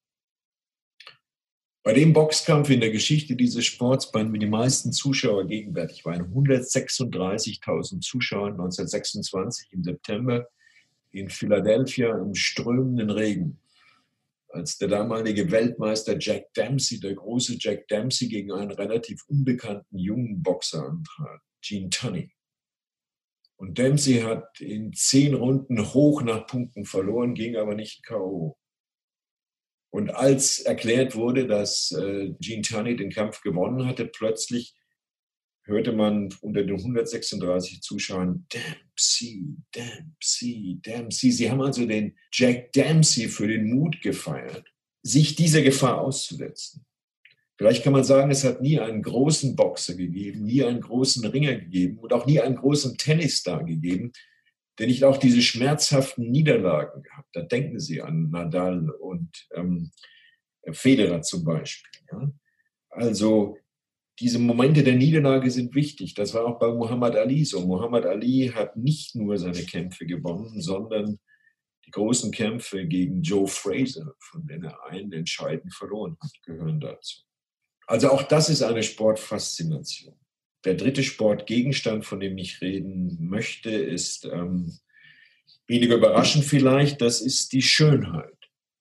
Bei 1.84 1.94
dem 1.94 2.12
Boxkampf 2.12 2.70
in 2.70 2.82
der 2.82 2.92
Geschichte 2.92 3.36
dieses 3.36 3.66
Sports 3.66 4.14
waren 4.14 4.34
die 4.34 4.46
meisten 4.46 4.92
Zuschauer 4.92 5.48
gegenwärtig 5.48 6.04
waren 6.04 6.34
136.000 6.34 8.02
Zuschauer 8.02 8.48
1926 8.48 9.70
im 9.72 9.84
September 9.84 10.48
in 11.12 11.30
Philadelphia 11.30 12.18
im 12.18 12.36
strömenden 12.36 13.10
Regen 13.10 13.60
als 14.50 14.78
der 14.78 14.88
damalige 14.88 15.50
Weltmeister 15.52 16.18
Jack 16.20 16.54
Dempsey, 16.54 17.00
der 17.00 17.16
große 17.16 17.58
Jack 17.60 17.88
Dempsey, 17.88 18.28
gegen 18.28 18.52
einen 18.52 18.72
relativ 18.72 19.24
unbekannten 19.28 19.98
jungen 19.98 20.42
Boxer 20.42 20.84
antrat, 20.84 21.42
Gene 21.62 21.90
Tunney. 21.90 22.32
Und 23.58 23.78
Dempsey 23.78 24.22
hat 24.22 24.60
in 24.62 24.94
zehn 24.94 25.34
Runden 25.34 25.94
hoch 25.94 26.22
nach 26.22 26.46
Punkten 26.46 26.86
verloren, 26.86 27.34
ging 27.34 27.56
aber 27.56 27.76
nicht 27.76 28.06
K.O. 28.06 28.56
Und 29.90 30.12
als 30.12 30.60
erklärt 30.60 31.16
wurde, 31.16 31.48
dass 31.48 31.92
äh, 31.92 32.34
Gene 32.40 32.62
Tunney 32.62 32.96
den 32.96 33.10
Kampf 33.10 33.42
gewonnen 33.42 33.88
hatte, 33.88 34.06
plötzlich 34.06 34.76
hörte 35.68 35.92
man 35.92 36.30
unter 36.42 36.64
den 36.64 36.78
136 36.78 37.82
Zuschauern 37.82 38.48
Dempsey, 38.54 39.56
Dempsey, 39.76 40.80
Dempsey. 40.86 41.32
Sie 41.32 41.52
haben 41.52 41.62
also 41.62 41.86
den 41.86 42.18
Jack 42.32 42.72
Dempsey 42.74 43.28
für 43.28 43.48
den 43.48 43.70
Mut 43.70 44.02
gefeiert, 44.02 44.72
sich 45.04 45.36
dieser 45.36 45.62
Gefahr 45.62 46.02
auszusetzen. 46.02 46.87
Vielleicht 47.58 47.84
kann 47.84 47.94
man 47.94 48.04
sagen, 48.04 48.30
es 48.30 48.44
hat 48.44 48.62
nie 48.62 48.80
einen 48.80 49.02
großen 49.02 49.56
Boxer 49.56 49.96
gegeben, 49.96 50.44
nie 50.44 50.64
einen 50.64 50.82
großen 50.82 51.26
Ringer 51.26 51.56
gegeben 51.56 51.98
und 51.98 52.14
auch 52.14 52.28
nie 52.28 52.40
einen 52.40 52.56
großen 52.56 52.98
Tennisstar 52.98 53.64
gegeben, 53.64 54.12
der 54.78 54.88
nicht 54.88 55.04
auch 55.04 55.18
diese 55.18 55.42
schmerzhaften 55.42 56.30
Niederlagen 56.30 57.02
gehabt 57.02 57.36
hat. 57.36 57.52
Denken 57.52 57.80
Sie 57.80 58.02
an 58.02 58.30
Nadal 58.30 58.92
und 58.92 59.48
ähm, 59.56 59.92
Federer 60.72 61.24
zum 61.24 61.44
Beispiel. 61.44 61.92
Ja? 62.12 62.32
Also 62.90 63.58
diese 64.20 64.40
Momente 64.40 64.84
der 64.84 64.96
Niederlage 64.96 65.50
sind 65.50 65.76
wichtig. 65.76 66.14
Das 66.14 66.34
war 66.34 66.46
auch 66.46 66.60
bei 66.60 66.68
Muhammad 66.68 67.16
Ali 67.16 67.44
so. 67.44 67.66
Muhammad 67.66 68.06
Ali 68.06 68.52
hat 68.54 68.76
nicht 68.76 69.16
nur 69.16 69.38
seine 69.38 69.64
Kämpfe 69.64 70.06
gewonnen, 70.06 70.62
sondern 70.62 71.20
die 71.86 71.92
großen 71.92 72.32
Kämpfe 72.32 72.86
gegen 72.86 73.22
Joe 73.22 73.48
Fraser, 73.48 74.14
von 74.20 74.46
denen 74.46 74.66
er 74.66 74.86
einen 74.86 75.14
entscheidend 75.14 75.74
verloren 75.74 76.18
hat, 76.22 76.32
gehören 76.44 76.80
dazu. 76.80 77.27
Also 77.88 78.12
auch 78.12 78.24
das 78.24 78.50
ist 78.50 78.62
eine 78.62 78.84
Sportfaszination. 78.84 80.14
Der 80.66 80.76
dritte 80.76 81.04
Sportgegenstand, 81.04 82.06
von 82.06 82.20
dem 82.20 82.38
ich 82.38 82.62
reden 82.62 83.18
möchte, 83.20 83.72
ist 83.72 84.26
ähm, 84.26 84.78
weniger 85.68 85.96
überraschend 85.96 86.44
vielleicht, 86.44 87.02
das 87.02 87.22
ist 87.22 87.54
die 87.54 87.62
Schönheit, 87.62 88.38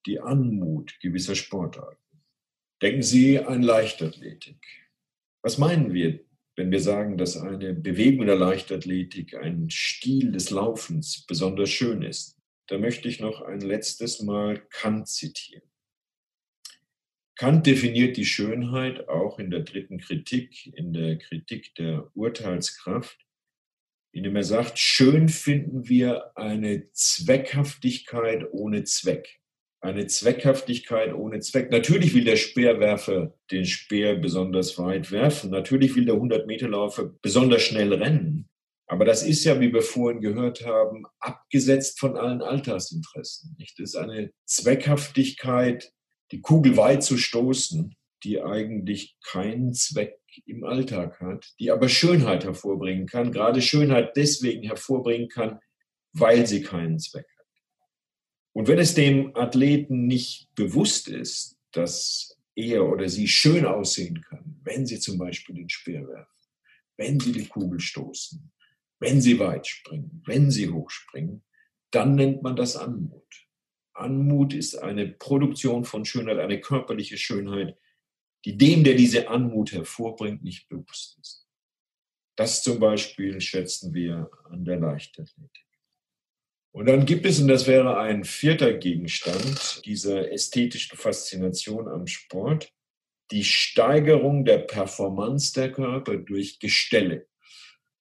die 0.07 0.21
Anmut 0.21 0.99
gewisser 1.01 1.37
Sportarten. 1.37 2.03
Denken 2.83 3.03
Sie 3.03 3.39
an 3.39 3.63
Leichtathletik. 3.63 4.59
Was 5.43 5.59
meinen 5.59 5.95
wir, 5.95 6.21
wenn 6.57 6.73
wir 6.73 6.81
sagen, 6.81 7.17
dass 7.17 7.37
eine 7.37 7.75
Bewegung 7.75 8.27
der 8.27 8.37
Leichtathletik, 8.37 9.37
ein 9.37 9.71
Stil 9.71 10.33
des 10.33 10.51
Laufens 10.51 11.25
besonders 11.27 11.71
schön 11.71 12.03
ist? 12.03 12.37
Da 12.67 12.79
möchte 12.79 13.09
ich 13.09 13.21
noch 13.21 13.43
ein 13.43 13.61
letztes 13.61 14.21
Mal 14.23 14.59
Kant 14.71 15.07
zitieren. 15.07 15.71
Kant 17.37 17.67
definiert 17.67 18.17
die 18.17 18.25
Schönheit 18.25 19.09
auch 19.09 19.39
in 19.39 19.51
der 19.51 19.61
dritten 19.61 19.99
Kritik, 19.99 20.75
in 20.75 20.93
der 20.93 21.19
Kritik 21.19 21.75
der 21.75 22.11
Urteilskraft, 22.15 23.19
indem 24.13 24.37
er 24.37 24.45
sagt, 24.45 24.79
schön 24.79 25.29
finden 25.29 25.89
wir 25.89 26.37
eine 26.37 26.91
Zweckhaftigkeit 26.93 28.47
ohne 28.51 28.85
Zweck 28.85 29.41
eine 29.87 30.07
Zweckhaftigkeit 30.07 31.15
ohne 31.15 31.41
Zweck. 31.41 31.71
Natürlich 31.71 32.15
will 32.15 32.25
der 32.25 32.37
Speerwerfer 32.37 33.35
den 33.51 33.65
Speer 33.65 34.17
besonders 34.17 34.79
weit 34.79 35.13
werfen. 35.13 35.51
Natürlich 35.51 35.95
will 35.95 36.05
der 36.05 36.17
100-Meter-Laufer 36.17 37.15
besonders 37.23 37.63
schnell 37.63 37.93
rennen. 37.93 38.49
Aber 38.89 39.05
das 39.05 39.23
ist 39.23 39.45
ja, 39.45 39.61
wie 39.61 39.73
wir 39.73 39.83
vorhin 39.83 40.21
gehört 40.21 40.65
haben, 40.65 41.05
abgesetzt 41.19 41.99
von 41.99 42.17
allen 42.17 42.41
Alltagsinteressen. 42.43 43.57
Nicht? 43.59 43.79
Das 43.79 43.91
ist 43.91 43.97
eine 43.97 44.31
Zweckhaftigkeit, 44.45 45.93
die 46.33 46.41
Kugel 46.41 46.77
weit 46.77 47.03
zu 47.03 47.17
stoßen, 47.17 47.97
die 48.25 48.43
eigentlich 48.43 49.17
keinen 49.25 49.75
Zweck 49.75 50.19
im 50.45 50.65
Alltag 50.65 51.21
hat, 51.21 51.55
die 51.59 51.71
aber 51.71 51.89
Schönheit 51.89 52.45
hervorbringen 52.45 53.07
kann, 53.07 53.33
gerade 53.33 53.63
Schönheit 53.63 54.17
deswegen 54.17 54.65
hervorbringen 54.65 55.29
kann, 55.29 55.61
weil 56.13 56.47
sie 56.47 56.63
keinen 56.63 56.99
Zweck 56.99 57.27
hat. 57.39 57.47
Und 58.53 58.69
wenn 58.69 58.79
es 58.79 58.95
dem 58.95 59.37
Athleten 59.37 60.07
nicht 60.07 60.49
bewusst 60.55 61.09
ist, 61.09 61.57
dass 61.73 62.39
er 62.55 62.87
oder 62.87 63.09
sie 63.09 63.29
schön 63.29 63.67
aussehen 63.67 64.23
kann, 64.23 64.59
wenn 64.65 64.87
sie 64.87 64.99
zum 64.99 65.19
Beispiel 65.19 65.55
den 65.55 65.69
Speer 65.69 66.07
werfen, 66.09 66.33
wenn 66.97 67.21
sie 67.21 67.33
die 67.33 67.47
Kugel 67.47 67.81
stoßen, 67.81 68.51
wenn 68.99 69.21
sie 69.21 69.39
weit 69.39 69.67
springen, 69.67 70.23
wenn 70.25 70.51
sie 70.51 70.71
hochspringen, 70.71 71.45
dann 71.91 72.15
nennt 72.15 72.43
man 72.43 72.57
das 72.57 72.77
Anmut. 72.77 73.46
Anmut 73.99 74.55
ist 74.55 74.77
eine 74.77 75.09
Produktion 75.09 75.85
von 75.85 76.05
Schönheit, 76.05 76.39
eine 76.39 76.61
körperliche 76.61 77.17
Schönheit, 77.17 77.77
die 78.45 78.57
dem, 78.57 78.85
der 78.85 78.95
diese 78.95 79.29
Anmut 79.29 79.73
hervorbringt, 79.73 80.43
nicht 80.43 80.69
bewusst 80.69 81.19
ist. 81.21 81.47
Das 82.37 82.63
zum 82.63 82.79
Beispiel 82.79 83.41
schätzen 83.41 83.95
wir 83.95 84.31
an 84.45 84.65
der 84.65 84.79
Leichtathletik. 84.79 85.67
Und 86.73 86.87
dann 86.87 87.07
gibt 87.07 87.25
es, 87.25 87.41
und 87.41 87.49
das 87.49 87.67
wäre 87.67 87.99
ein 87.99 88.25
vierter 88.25 88.75
Gegenstand 88.75 89.85
dieser 89.87 90.31
ästhetischen 90.31 90.99
Faszination 90.99 91.89
am 91.89 92.07
Sport, 92.07 92.71
die 93.31 93.45
Steigerung 93.45 94.45
der 94.45 94.59
Performance 94.59 95.55
der 95.55 95.73
Körper 95.73 96.19
durch 96.19 96.59
Gestelle. 96.59 97.27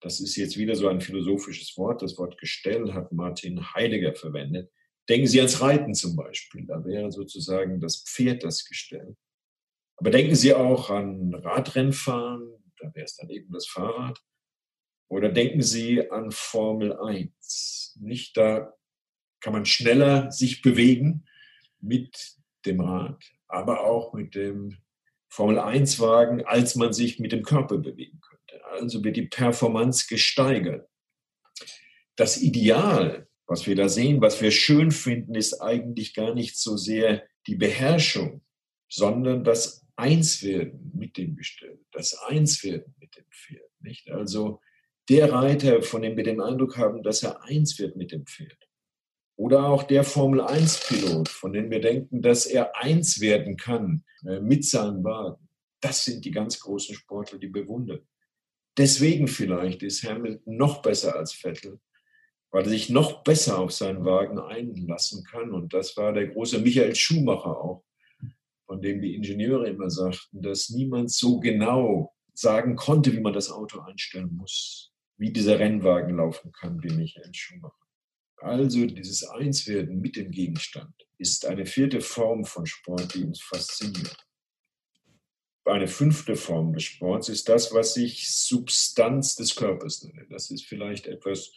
Das 0.01 0.19
ist 0.19 0.35
jetzt 0.35 0.57
wieder 0.57 0.75
so 0.75 0.89
ein 0.89 1.01
philosophisches 1.01 1.77
Wort. 1.77 2.01
Das 2.01 2.17
Wort 2.17 2.37
Gestell 2.37 2.93
hat 2.93 3.11
Martin 3.11 3.73
Heidegger 3.73 4.13
verwendet. 4.13 4.69
Denken 5.09 5.27
Sie 5.27 5.39
ans 5.39 5.61
Reiten 5.61 5.93
zum 5.93 6.15
Beispiel. 6.15 6.65
Da 6.65 6.83
wäre 6.83 7.11
sozusagen 7.11 7.79
das 7.79 8.03
Pferd 8.03 8.43
das 8.43 8.65
Gestell. 8.65 9.15
Aber 9.97 10.09
denken 10.09 10.35
Sie 10.35 10.53
auch 10.53 10.89
an 10.89 11.33
Radrennfahren. 11.33 12.63
Da 12.79 12.93
wäre 12.93 13.05
es 13.05 13.15
dann 13.15 13.29
eben 13.29 13.51
das 13.53 13.67
Fahrrad. 13.67 14.19
Oder 15.07 15.29
denken 15.29 15.61
Sie 15.61 16.09
an 16.09 16.31
Formel 16.31 16.97
1. 16.97 17.97
Nicht 18.01 18.35
da 18.37 18.73
kann 19.39 19.53
man 19.53 19.65
schneller 19.65 20.31
sich 20.31 20.61
bewegen 20.63 21.25
mit 21.79 22.35
dem 22.65 22.81
Rad, 22.81 23.23
aber 23.47 23.81
auch 23.81 24.13
mit 24.13 24.33
dem 24.33 24.77
Formel 25.29 25.59
1 25.59 25.99
Wagen, 25.99 26.43
als 26.45 26.75
man 26.75 26.93
sich 26.93 27.19
mit 27.19 27.31
dem 27.31 27.43
Körper 27.43 27.77
bewegen 27.77 28.19
könnte. 28.21 28.65
Also 28.71 29.03
wird 29.03 29.17
die 29.17 29.27
Performance 29.27 30.07
gesteigert. 30.09 30.89
Das 32.15 32.41
Ideal, 32.41 33.27
was 33.47 33.67
wir 33.67 33.75
da 33.75 33.89
sehen, 33.89 34.21
was 34.21 34.41
wir 34.41 34.51
schön 34.51 34.91
finden, 34.91 35.35
ist 35.35 35.61
eigentlich 35.61 36.13
gar 36.13 36.33
nicht 36.33 36.57
so 36.57 36.77
sehr 36.77 37.23
die 37.47 37.55
Beherrschung, 37.55 38.41
sondern 38.89 39.43
das 39.43 39.85
Einswerden 39.95 40.91
mit 40.95 41.17
dem 41.17 41.35
Gestell, 41.35 41.79
das 41.91 42.17
Einswerden 42.27 42.95
mit 42.99 43.15
dem 43.15 43.25
Pferd. 43.31 43.69
Nicht? 43.79 44.09
Also 44.09 44.61
der 45.09 45.31
Reiter, 45.31 45.81
von 45.83 46.01
dem 46.01 46.17
wir 46.17 46.23
den 46.23 46.41
Eindruck 46.41 46.77
haben, 46.77 47.03
dass 47.03 47.23
er 47.23 47.43
eins 47.43 47.77
wird 47.77 47.95
mit 47.95 48.11
dem 48.11 48.25
Pferd. 48.25 48.57
Oder 49.37 49.65
auch 49.65 49.83
der 49.83 50.03
Formel-1-Pilot, 50.03 51.29
von 51.29 51.53
dem 51.53 51.69
wir 51.69 51.81
denken, 51.81 52.21
dass 52.21 52.45
er 52.45 52.75
eins 52.75 53.19
werden 53.19 53.57
kann 53.57 54.03
äh, 54.25 54.39
mit 54.39 54.65
seinem 54.65 55.03
Wagen. 55.03 55.49
Das 55.81 56.05
sind 56.05 56.25
die 56.25 56.31
ganz 56.31 56.59
großen 56.59 56.95
Sportler, 56.95 57.37
die 57.37 57.49
bewundern. 57.49 58.07
Deswegen 58.77 59.27
vielleicht 59.27 59.83
ist 59.83 60.03
Hamilton 60.03 60.57
noch 60.57 60.81
besser 60.81 61.15
als 61.15 61.33
Vettel, 61.33 61.79
weil 62.51 62.63
er 62.63 62.69
sich 62.69 62.89
noch 62.89 63.23
besser 63.23 63.59
auf 63.59 63.71
seinen 63.71 64.05
Wagen 64.05 64.39
einlassen 64.39 65.23
kann. 65.23 65.51
Und 65.51 65.73
das 65.73 65.97
war 65.97 66.13
der 66.13 66.27
große 66.27 66.59
Michael 66.59 66.95
Schumacher 66.95 67.61
auch, 67.61 67.83
von 68.65 68.81
dem 68.81 69.01
die 69.01 69.15
Ingenieure 69.15 69.67
immer 69.67 69.89
sagten, 69.89 70.41
dass 70.41 70.69
niemand 70.69 71.11
so 71.11 71.39
genau 71.39 72.13
sagen 72.33 72.75
konnte, 72.75 73.13
wie 73.13 73.21
man 73.21 73.33
das 73.33 73.51
Auto 73.51 73.79
einstellen 73.81 74.35
muss, 74.35 74.91
wie 75.17 75.31
dieser 75.31 75.59
Rennwagen 75.59 76.17
laufen 76.17 76.51
kann 76.51 76.81
wie 76.83 76.93
Michael 76.93 77.33
Schumacher. 77.33 77.73
Also 78.37 78.85
dieses 78.85 79.23
Einswerden 79.23 80.01
mit 80.01 80.17
dem 80.17 80.31
Gegenstand 80.31 80.93
ist 81.17 81.45
eine 81.45 81.65
vierte 81.65 82.01
Form 82.01 82.45
von 82.45 82.65
Sport, 82.65 83.15
die 83.15 83.23
uns 83.23 83.41
fasziniert. 83.41 84.17
Eine 85.63 85.87
fünfte 85.87 86.35
Form 86.35 86.73
des 86.73 86.83
Sports 86.83 87.29
ist 87.29 87.49
das, 87.49 87.73
was 87.73 87.97
ich 87.97 88.29
Substanz 88.29 89.35
des 89.35 89.55
Körpers 89.55 90.03
nenne. 90.03 90.27
Das 90.29 90.51
ist 90.51 90.65
vielleicht 90.65 91.07
etwas 91.07 91.53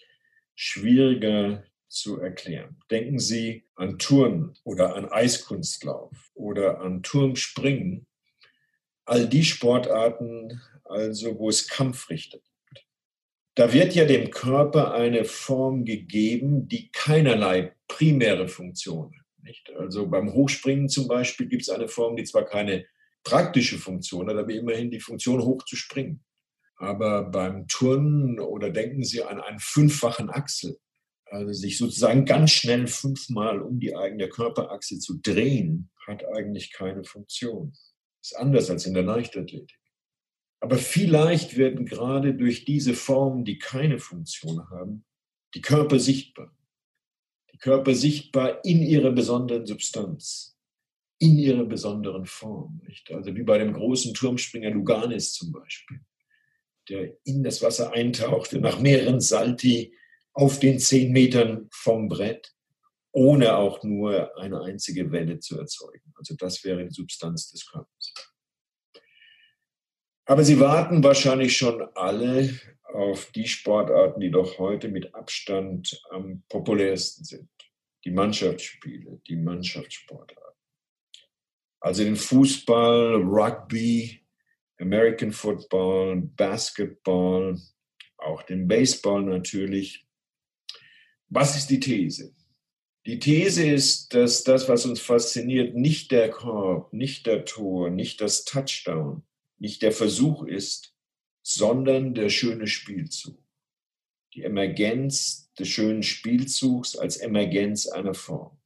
schwieriger 0.61 1.63
zu 1.87 2.21
erklären. 2.21 2.77
Denken 2.91 3.21
Sie 3.21 3.65
an 3.77 3.97
Turnen 3.97 4.55
oder 4.65 4.97
an 4.97 5.07
Eiskunstlauf 5.07 6.33
oder 6.35 6.81
an 6.81 7.05
Turmspringen. 7.05 8.09
All 9.05 9.29
die 9.29 9.45
Sportarten, 9.45 10.61
also 10.83 11.39
wo 11.39 11.49
es 11.49 11.69
Kampfrichter 11.69 12.39
gibt. 12.39 12.85
Da 13.55 13.73
wird 13.73 13.95
ja 13.95 14.05
dem 14.05 14.31
Körper 14.31 14.95
eine 14.95 15.25
Form 15.25 15.85
gegeben, 15.85 16.67
die 16.67 16.91
keinerlei 16.91 17.77
primäre 17.87 18.49
Funktion 18.49 19.17
hat. 19.17 19.27
Nicht? 19.45 19.71
Also 19.79 20.09
beim 20.09 20.33
Hochspringen 20.33 20.89
zum 20.89 21.07
Beispiel 21.07 21.47
gibt 21.47 21.63
es 21.63 21.69
eine 21.69 21.87
Form, 21.87 22.17
die 22.17 22.25
zwar 22.25 22.45
keine 22.45 22.85
praktische 23.23 23.79
Funktion 23.79 24.29
hat, 24.29 24.37
aber 24.37 24.53
immerhin 24.53 24.91
die 24.91 25.01
Funktion, 25.01 25.41
hoch 25.41 25.65
zu 25.65 25.77
springen. 25.77 26.25
Aber 26.79 27.25
beim 27.25 27.67
Turnen 27.67 28.39
oder 28.39 28.71
denken 28.71 29.03
Sie 29.03 29.23
an 29.23 29.41
einen 29.41 29.59
fünffachen 29.59 30.31
Achsel, 30.31 30.79
also 31.27 31.53
sich 31.53 31.77
sozusagen 31.77 32.25
ganz 32.25 32.53
schnell 32.53 32.87
fünfmal 32.87 33.61
um 33.61 33.81
die 33.81 33.95
eigene 33.97 34.29
Körperachse 34.29 34.99
zu 34.99 35.19
drehen, 35.21 35.91
hat 36.07 36.25
eigentlich 36.25 36.73
keine 36.73 37.05
Funktion. 37.05 37.75
Ist 38.23 38.37
anders 38.37 38.71
als 38.71 38.87
in 38.87 38.95
der 38.95 39.03
Leichtathletik. 39.03 39.79
Aber 40.61 40.77
vielleicht 40.77 41.57
werden 41.57 41.85
gerade 41.85 42.35
durch 42.35 42.65
diese 42.65 42.95
Formen, 42.95 43.45
die 43.45 43.59
keine 43.59 43.99
Funktion 43.99 44.69
haben, 44.71 45.05
die 45.55 45.61
Körper 45.61 45.99
sichtbar. 45.99 46.53
Die 47.53 47.59
Körper 47.59 47.95
sichtbar 47.95 48.65
in 48.65 48.83
ihrer 48.83 49.13
besonderen 49.13 49.67
Substanz, 49.67 50.57
in 51.19 51.39
ihrer 51.39 51.65
besonderen 51.65 52.27
Form. 52.27 52.81
Nicht? 52.87 53.11
Also 53.13 53.35
wie 53.35 53.43
bei 53.43 53.59
dem 53.59 53.73
großen 53.73 54.15
Turmspringer 54.15 54.71
Luganis 54.71 55.33
zum 55.33 55.53
Beispiel, 55.53 56.01
der 56.89 57.17
in 57.25 57.43
das 57.43 57.63
Wasser 57.63 57.93
eintauchte, 57.93 58.61
nach 58.61 58.81
mehreren 58.81 59.21
Salti 59.21 59.95
auf 60.33 60.59
den 60.61 60.79
zehn 60.79 61.13
Metern 61.13 61.69
vom 61.73 62.09
Brett, 62.09 62.55
ohne 63.13 63.57
auch 63.57 63.83
nur 63.83 64.37
eine 64.39 64.63
einzige 64.63 65.11
Welle 65.11 65.39
zu 65.41 65.59
erzeugen. 65.59 66.13
Also 66.15 66.35
das 66.37 66.63
wäre 66.65 66.85
die 66.85 66.95
Substanz 66.95 67.51
des 67.51 67.67
Körpers. 67.67 68.15
Aber 70.27 70.45
Sie 70.45 70.61
warten 70.61 71.03
wahrscheinlich 71.03 71.57
schon 71.57 71.83
alle 71.95 72.51
auf 72.85 73.31
die 73.33 73.49
Sportarten, 73.49 74.21
die 74.21 74.31
doch 74.31 74.59
heute 74.59 74.89
mit 74.89 75.15
Abstand 75.15 76.01
am 76.11 76.43
populärsten 76.49 77.25
sind. 77.25 77.51
Die 78.05 78.11
Mannschaftsspiele, 78.11 79.21
die 79.27 79.37
Mannschaftssportarten. 79.37 80.45
Also 81.81 82.05
den 82.05 82.17
Fußball, 82.17 83.15
Rugby, 83.23 84.21
American 84.81 85.33
Football, 85.33 86.23
Basketball, 86.37 87.59
auch 88.17 88.43
den 88.43 88.69
Baseball 88.69 89.23
natürlich. 89.23 90.07
Was 91.29 91.57
ist 91.57 91.69
die 91.71 91.81
These? 91.81 92.35
Die 93.07 93.19
These 93.19 93.67
ist, 93.67 94.15
dass 94.15 94.45
das, 94.45 94.69
was 94.69 94.85
uns 94.85 95.01
fasziniert, 95.01 95.75
nicht 95.75 96.11
der 96.11 96.31
Korb, 96.31 96.93
nicht 96.93 97.27
der 97.27 97.45
Tor, 97.45 97.91
nicht 97.91 98.21
das 98.21 98.45
Touchdown, 98.45 99.23
nicht 99.59 99.83
der 99.83 99.93
Versuch 99.93 100.45
ist, 100.45 100.95
sondern 101.43 102.15
der 102.15 102.29
schöne 102.29 102.67
Spielzug. 102.67 103.43
Die 104.35 104.43
Emergenz 104.43 105.51
des 105.59 105.69
schönen 105.69 106.03
Spielzugs 106.03 106.97
als 106.97 107.17
Emergenz 107.17 107.87
einer 107.87 108.15
Form. 108.15 108.59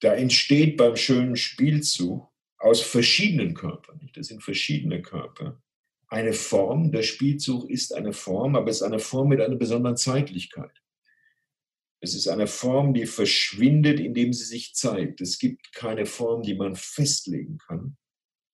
Da 0.00 0.14
entsteht 0.14 0.76
beim 0.76 0.96
schönen 0.96 1.36
Spielzug 1.36 2.28
aus 2.64 2.80
verschiedenen 2.80 3.54
Körpern, 3.54 4.10
das 4.14 4.28
sind 4.28 4.42
verschiedene 4.42 5.02
Körper, 5.02 5.60
eine 6.08 6.32
Form. 6.32 6.92
Der 6.92 7.02
Spielzug 7.02 7.68
ist 7.68 7.94
eine 7.94 8.12
Form, 8.12 8.56
aber 8.56 8.70
es 8.70 8.76
ist 8.76 8.82
eine 8.82 8.98
Form 8.98 9.28
mit 9.28 9.40
einer 9.40 9.56
besonderen 9.56 9.96
Zeitlichkeit. 9.96 10.82
Es 12.00 12.14
ist 12.14 12.28
eine 12.28 12.46
Form, 12.46 12.94
die 12.94 13.06
verschwindet, 13.06 13.98
indem 14.00 14.32
sie 14.32 14.44
sich 14.44 14.74
zeigt. 14.74 15.20
Es 15.20 15.38
gibt 15.38 15.72
keine 15.72 16.06
Form, 16.06 16.42
die 16.42 16.54
man 16.54 16.74
festlegen 16.74 17.58
kann, 17.58 17.96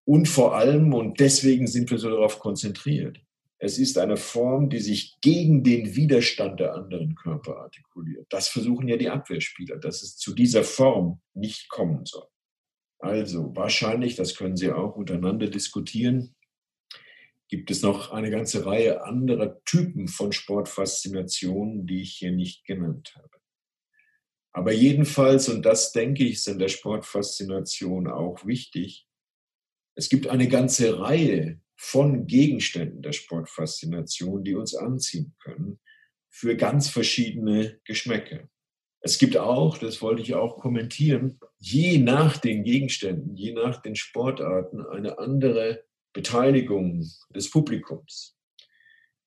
und 0.05 0.27
vor 0.27 0.55
allem, 0.55 0.93
und 0.93 1.19
deswegen 1.19 1.67
sind 1.67 1.91
wir 1.91 1.97
so 1.97 2.09
darauf 2.09 2.39
konzentriert, 2.39 3.19
es 3.59 3.77
ist 3.77 3.99
eine 3.99 4.17
Form, 4.17 4.69
die 4.69 4.79
sich 4.79 5.19
gegen 5.21 5.63
den 5.63 5.95
Widerstand 5.95 6.59
der 6.59 6.73
anderen 6.73 7.13
Körper 7.13 7.57
artikuliert. 7.57 8.25
Das 8.29 8.47
versuchen 8.47 8.87
ja 8.87 8.97
die 8.97 9.09
Abwehrspieler, 9.09 9.77
dass 9.77 10.01
es 10.01 10.17
zu 10.17 10.33
dieser 10.33 10.63
Form 10.63 11.21
nicht 11.35 11.69
kommen 11.69 12.05
soll. 12.05 12.30
Also 13.01 13.55
wahrscheinlich, 13.55 14.15
das 14.15 14.35
können 14.35 14.55
Sie 14.55 14.71
auch 14.71 14.95
untereinander 14.95 15.47
diskutieren, 15.47 16.35
gibt 17.49 17.71
es 17.71 17.81
noch 17.81 18.11
eine 18.11 18.29
ganze 18.29 18.65
Reihe 18.65 19.03
anderer 19.03 19.61
Typen 19.65 20.07
von 20.07 20.31
Sportfaszinationen, 20.31 21.87
die 21.87 22.01
ich 22.01 22.13
hier 22.13 22.31
nicht 22.31 22.63
genannt 22.63 23.13
habe. 23.15 23.41
Aber 24.53 24.71
jedenfalls, 24.71 25.49
und 25.49 25.65
das 25.65 25.93
denke 25.93 26.23
ich, 26.23 26.33
ist 26.33 26.47
in 26.47 26.59
der 26.59 26.67
Sportfaszination 26.67 28.07
auch 28.07 28.45
wichtig, 28.45 29.07
es 29.95 30.07
gibt 30.07 30.27
eine 30.27 30.47
ganze 30.47 30.99
Reihe 30.99 31.59
von 31.75 32.27
Gegenständen 32.27 33.01
der 33.01 33.13
Sportfaszination, 33.13 34.43
die 34.43 34.53
uns 34.53 34.75
anziehen 34.75 35.35
können, 35.39 35.79
für 36.29 36.55
ganz 36.55 36.89
verschiedene 36.89 37.81
Geschmäcker. 37.83 38.50
Es 39.01 39.17
gibt 39.17 39.35
auch, 39.35 39.77
das 39.79 40.01
wollte 40.01 40.21
ich 40.21 40.35
auch 40.35 40.59
kommentieren, 40.59 41.39
je 41.57 41.97
nach 41.97 42.37
den 42.37 42.63
Gegenständen, 42.63 43.35
je 43.35 43.51
nach 43.53 43.81
den 43.81 43.95
Sportarten 43.95 44.85
eine 44.85 45.17
andere 45.17 45.83
Beteiligung 46.13 47.05
des 47.33 47.49
Publikums. 47.49 48.37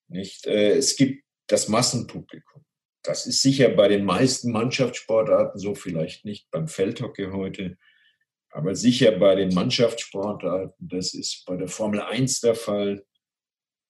Nicht? 0.09 0.47
Äh, 0.47 0.77
es 0.77 0.97
gibt 0.97 1.25
das 1.49 1.69
Massenpublikum. 1.69 2.65
Das 3.03 3.27
ist 3.27 3.43
sicher 3.43 3.69
bei 3.69 3.89
den 3.89 4.05
meisten 4.05 4.53
Mannschaftssportarten 4.53 5.61
so, 5.61 5.75
vielleicht 5.75 6.25
nicht 6.25 6.51
beim 6.51 6.69
Feldhockey 6.69 7.31
heute, 7.33 7.77
aber 8.51 8.75
sicher 8.75 9.13
bei 9.19 9.35
den 9.35 9.53
Mannschaftssportarten, 9.53 10.89
das 10.89 11.13
ist 11.13 11.45
bei 11.45 11.57
der 11.57 11.69
Formel 11.69 12.01
1 12.01 12.41
der 12.41 12.55
Fall, 12.55 13.05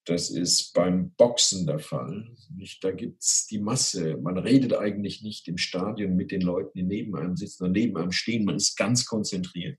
das 0.04 0.30
ist 0.30 0.72
beim 0.74 1.10
Boxen 1.12 1.66
der 1.66 1.78
Fall. 1.78 2.28
Nicht? 2.54 2.82
Da 2.84 2.90
gibt 2.90 3.22
es 3.22 3.46
die 3.46 3.58
Masse. 3.58 4.16
Man 4.18 4.38
redet 4.38 4.74
eigentlich 4.74 5.22
nicht 5.22 5.48
im 5.48 5.58
Stadion 5.58 6.14
mit 6.14 6.30
den 6.30 6.42
Leuten, 6.42 6.78
die 6.78 6.82
neben 6.82 7.16
einem 7.16 7.36
sitzen 7.36 7.64
oder 7.64 7.72
neben 7.72 7.96
einem 7.96 8.12
stehen. 8.12 8.44
Man 8.44 8.56
ist 8.56 8.76
ganz 8.76 9.06
konzentriert. 9.06 9.78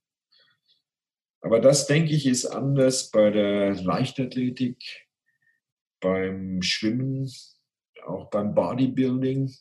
Aber 1.41 1.59
das, 1.59 1.85
denke 1.85 2.13
ich, 2.13 2.25
ist 2.25 2.45
anders 2.45 3.11
bei 3.11 3.29
der 3.29 3.75
Leichtathletik, 3.75 4.83
beim 5.99 6.61
Schwimmen, 6.61 7.31
auch 8.05 8.29
beim 8.31 8.55
Bodybuilding 8.55 9.53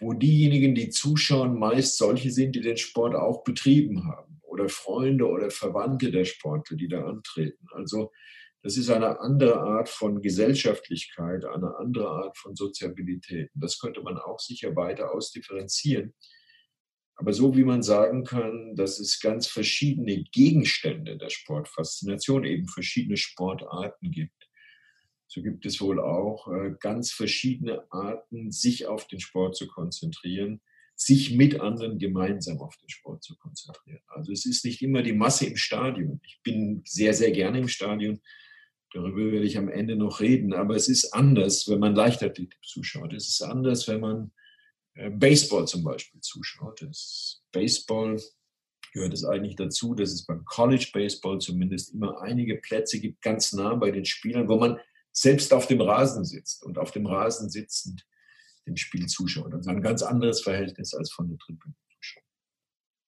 wo 0.00 0.12
diejenigen, 0.12 0.74
die 0.74 0.90
zuschauen, 0.90 1.58
meist 1.58 1.96
solche 1.98 2.30
sind, 2.30 2.56
die 2.56 2.60
den 2.60 2.76
Sport 2.76 3.14
auch 3.14 3.44
betrieben 3.44 4.06
haben 4.06 4.40
oder 4.42 4.68
Freunde 4.68 5.26
oder 5.26 5.50
Verwandte 5.50 6.10
der 6.10 6.24
Sportler, 6.24 6.76
die 6.76 6.88
da 6.88 7.04
antreten. 7.04 7.66
Also 7.72 8.12
Das 8.64 8.78
ist 8.78 8.88
eine 8.88 9.20
andere 9.20 9.60
Art 9.60 9.90
von 9.90 10.22
Gesellschaftlichkeit, 10.22 11.44
eine 11.44 11.76
andere 11.76 12.08
Art 12.08 12.38
von 12.38 12.56
Soziabilität. 12.56 13.50
Das 13.54 13.78
könnte 13.78 14.00
man 14.00 14.16
auch 14.16 14.40
sicher 14.40 14.74
weiter 14.74 15.12
ausdifferenzieren. 15.12 16.14
Aber 17.16 17.34
so 17.34 17.54
wie 17.54 17.64
man 17.64 17.82
sagen 17.82 18.24
kann, 18.24 18.74
dass 18.74 18.98
es 18.98 19.20
ganz 19.20 19.48
verschiedene 19.48 20.24
Gegenstände 20.32 21.18
der 21.18 21.28
Sportfaszination, 21.28 22.44
eben 22.44 22.66
verschiedene 22.66 23.18
Sportarten 23.18 24.10
gibt, 24.10 24.48
so 25.26 25.42
gibt 25.42 25.66
es 25.66 25.82
wohl 25.82 26.00
auch 26.00 26.48
äh, 26.48 26.74
ganz 26.80 27.12
verschiedene 27.12 27.84
Arten, 27.92 28.50
sich 28.50 28.86
auf 28.86 29.06
den 29.08 29.20
Sport 29.20 29.56
zu 29.56 29.66
konzentrieren, 29.66 30.62
sich 30.96 31.36
mit 31.36 31.60
anderen 31.60 31.98
gemeinsam 31.98 32.60
auf 32.62 32.76
den 32.78 32.88
Sport 32.88 33.24
zu 33.24 33.36
konzentrieren. 33.36 34.00
Also 34.06 34.32
es 34.32 34.46
ist 34.46 34.64
nicht 34.64 34.80
immer 34.80 35.02
die 35.02 35.12
Masse 35.12 35.44
im 35.44 35.56
Stadion. 35.56 36.22
Ich 36.24 36.40
bin 36.42 36.80
sehr, 36.86 37.12
sehr 37.12 37.32
gerne 37.32 37.58
im 37.58 37.68
Stadion. 37.68 38.22
Darüber 38.94 39.32
werde 39.32 39.44
ich 39.44 39.58
am 39.58 39.68
Ende 39.68 39.96
noch 39.96 40.20
reden. 40.20 40.54
Aber 40.54 40.76
es 40.76 40.88
ist 40.88 41.12
anders, 41.12 41.68
wenn 41.68 41.80
man 41.80 41.96
Leichtathletik 41.96 42.64
zuschaut. 42.64 43.12
Es 43.12 43.28
ist 43.28 43.42
anders, 43.42 43.88
wenn 43.88 44.00
man 44.00 44.30
äh, 44.94 45.10
Baseball 45.10 45.66
zum 45.66 45.82
Beispiel 45.82 46.20
zuschaut. 46.20 46.80
Das 46.80 47.42
Baseball 47.50 48.22
gehört 48.92 49.12
es 49.12 49.24
eigentlich 49.24 49.56
dazu, 49.56 49.96
dass 49.96 50.12
es 50.12 50.24
beim 50.24 50.44
College 50.44 50.88
Baseball 50.92 51.40
zumindest 51.40 51.92
immer 51.92 52.20
einige 52.22 52.56
Plätze 52.56 53.00
gibt, 53.00 53.20
ganz 53.20 53.52
nah 53.52 53.74
bei 53.74 53.90
den 53.90 54.04
Spielern, 54.04 54.48
wo 54.48 54.56
man 54.56 54.78
selbst 55.10 55.52
auf 55.52 55.66
dem 55.66 55.80
Rasen 55.80 56.24
sitzt 56.24 56.62
und 56.62 56.78
auf 56.78 56.92
dem 56.92 57.06
Rasen 57.06 57.50
sitzend 57.50 58.06
dem 58.66 58.76
Spiel 58.76 59.06
zuschaut. 59.06 59.52
Also 59.52 59.70
ein 59.70 59.82
ganz 59.82 60.02
anderes 60.02 60.40
Verhältnis 60.40 60.94
als 60.94 61.10
von 61.10 61.28
der 61.28 61.38
Tribüne 61.38 61.74
zuschauen. 61.96 62.24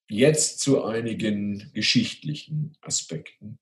Jetzt 0.09 0.59
zu 0.59 0.85
einigen 0.85 1.71
geschichtlichen 1.73 2.77
Aspekten. 2.81 3.61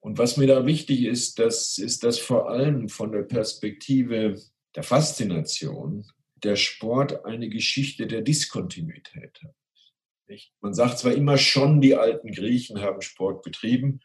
Und 0.00 0.18
was 0.18 0.36
mir 0.36 0.46
da 0.46 0.64
wichtig 0.64 1.04
ist, 1.04 1.38
das 1.38 1.78
ist, 1.78 2.04
dass 2.04 2.18
vor 2.18 2.50
allem 2.50 2.88
von 2.88 3.12
der 3.12 3.22
Perspektive 3.22 4.40
der 4.74 4.82
Faszination 4.82 6.06
der 6.42 6.56
Sport 6.56 7.24
eine 7.24 7.48
Geschichte 7.48 8.06
der 8.06 8.22
Diskontinuität 8.22 9.40
hat. 9.42 9.54
Man 10.60 10.74
sagt 10.74 10.98
zwar 10.98 11.12
immer 11.12 11.38
schon, 11.38 11.80
die 11.80 11.96
alten 11.96 12.32
Griechen 12.32 12.80
haben 12.80 13.00
Sport 13.00 13.42
betrieben, 13.42 14.00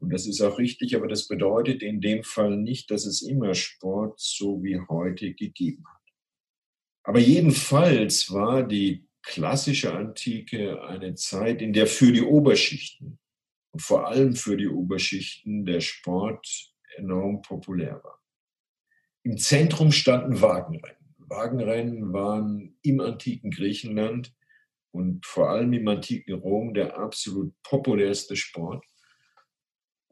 und 0.00 0.10
das 0.10 0.26
ist 0.26 0.40
auch 0.40 0.58
richtig, 0.58 0.96
aber 0.96 1.08
das 1.08 1.28
bedeutet 1.28 1.82
in 1.82 2.00
dem 2.00 2.24
Fall 2.24 2.56
nicht, 2.56 2.90
dass 2.90 3.04
es 3.04 3.20
immer 3.20 3.54
Sport 3.54 4.18
so 4.18 4.62
wie 4.62 4.80
heute 4.88 5.34
gegeben 5.34 5.84
hat. 5.86 6.00
Aber 7.02 7.18
jedenfalls 7.18 8.32
war 8.32 8.62
die 8.62 9.06
klassische 9.22 9.92
Antike 9.92 10.82
eine 10.82 11.14
Zeit, 11.14 11.60
in 11.60 11.74
der 11.74 11.86
für 11.86 12.12
die 12.12 12.22
Oberschichten 12.22 13.18
und 13.72 13.82
vor 13.82 14.08
allem 14.08 14.34
für 14.34 14.56
die 14.56 14.68
Oberschichten 14.68 15.64
der 15.64 15.80
Sport 15.80 16.46
enorm 16.96 17.42
populär 17.42 18.00
war. 18.02 18.20
Im 19.22 19.36
Zentrum 19.36 19.92
standen 19.92 20.40
Wagenrennen. 20.40 21.14
Wagenrennen 21.18 22.12
waren 22.12 22.76
im 22.82 23.00
antiken 23.00 23.50
Griechenland 23.50 24.34
und 24.92 25.24
vor 25.24 25.50
allem 25.50 25.72
im 25.72 25.86
antiken 25.86 26.34
Rom 26.34 26.74
der 26.74 26.98
absolut 26.98 27.54
populärste 27.62 28.34
Sport. 28.34 28.84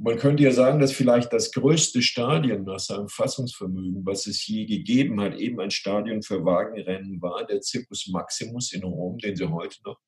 Man 0.01 0.17
könnte 0.17 0.45
ja 0.45 0.53
sagen, 0.53 0.79
dass 0.79 0.93
vielleicht 0.93 1.33
das 1.33 1.51
größte 1.51 2.03
Stadion 2.03 2.63
nach 2.63 2.79
seinem 2.79 3.09
Fassungsvermögen, 3.09 4.07
was 4.07 4.29
es 4.29 4.47
je 4.47 4.65
gegeben 4.65 5.21
hat, 5.21 5.35
eben 5.37 5.59
ein 5.59 5.73
Stadion 5.73 6.23
für 6.23 6.45
Wagenrennen 6.45 7.21
war, 7.21 7.45
der 7.45 7.63
Circus 7.63 8.07
Maximus 8.07 8.73
in 8.73 8.85
Rom, 8.85 9.19
den 9.19 9.35
Sie 9.35 9.51
heute 9.51 9.79
noch 9.85 9.99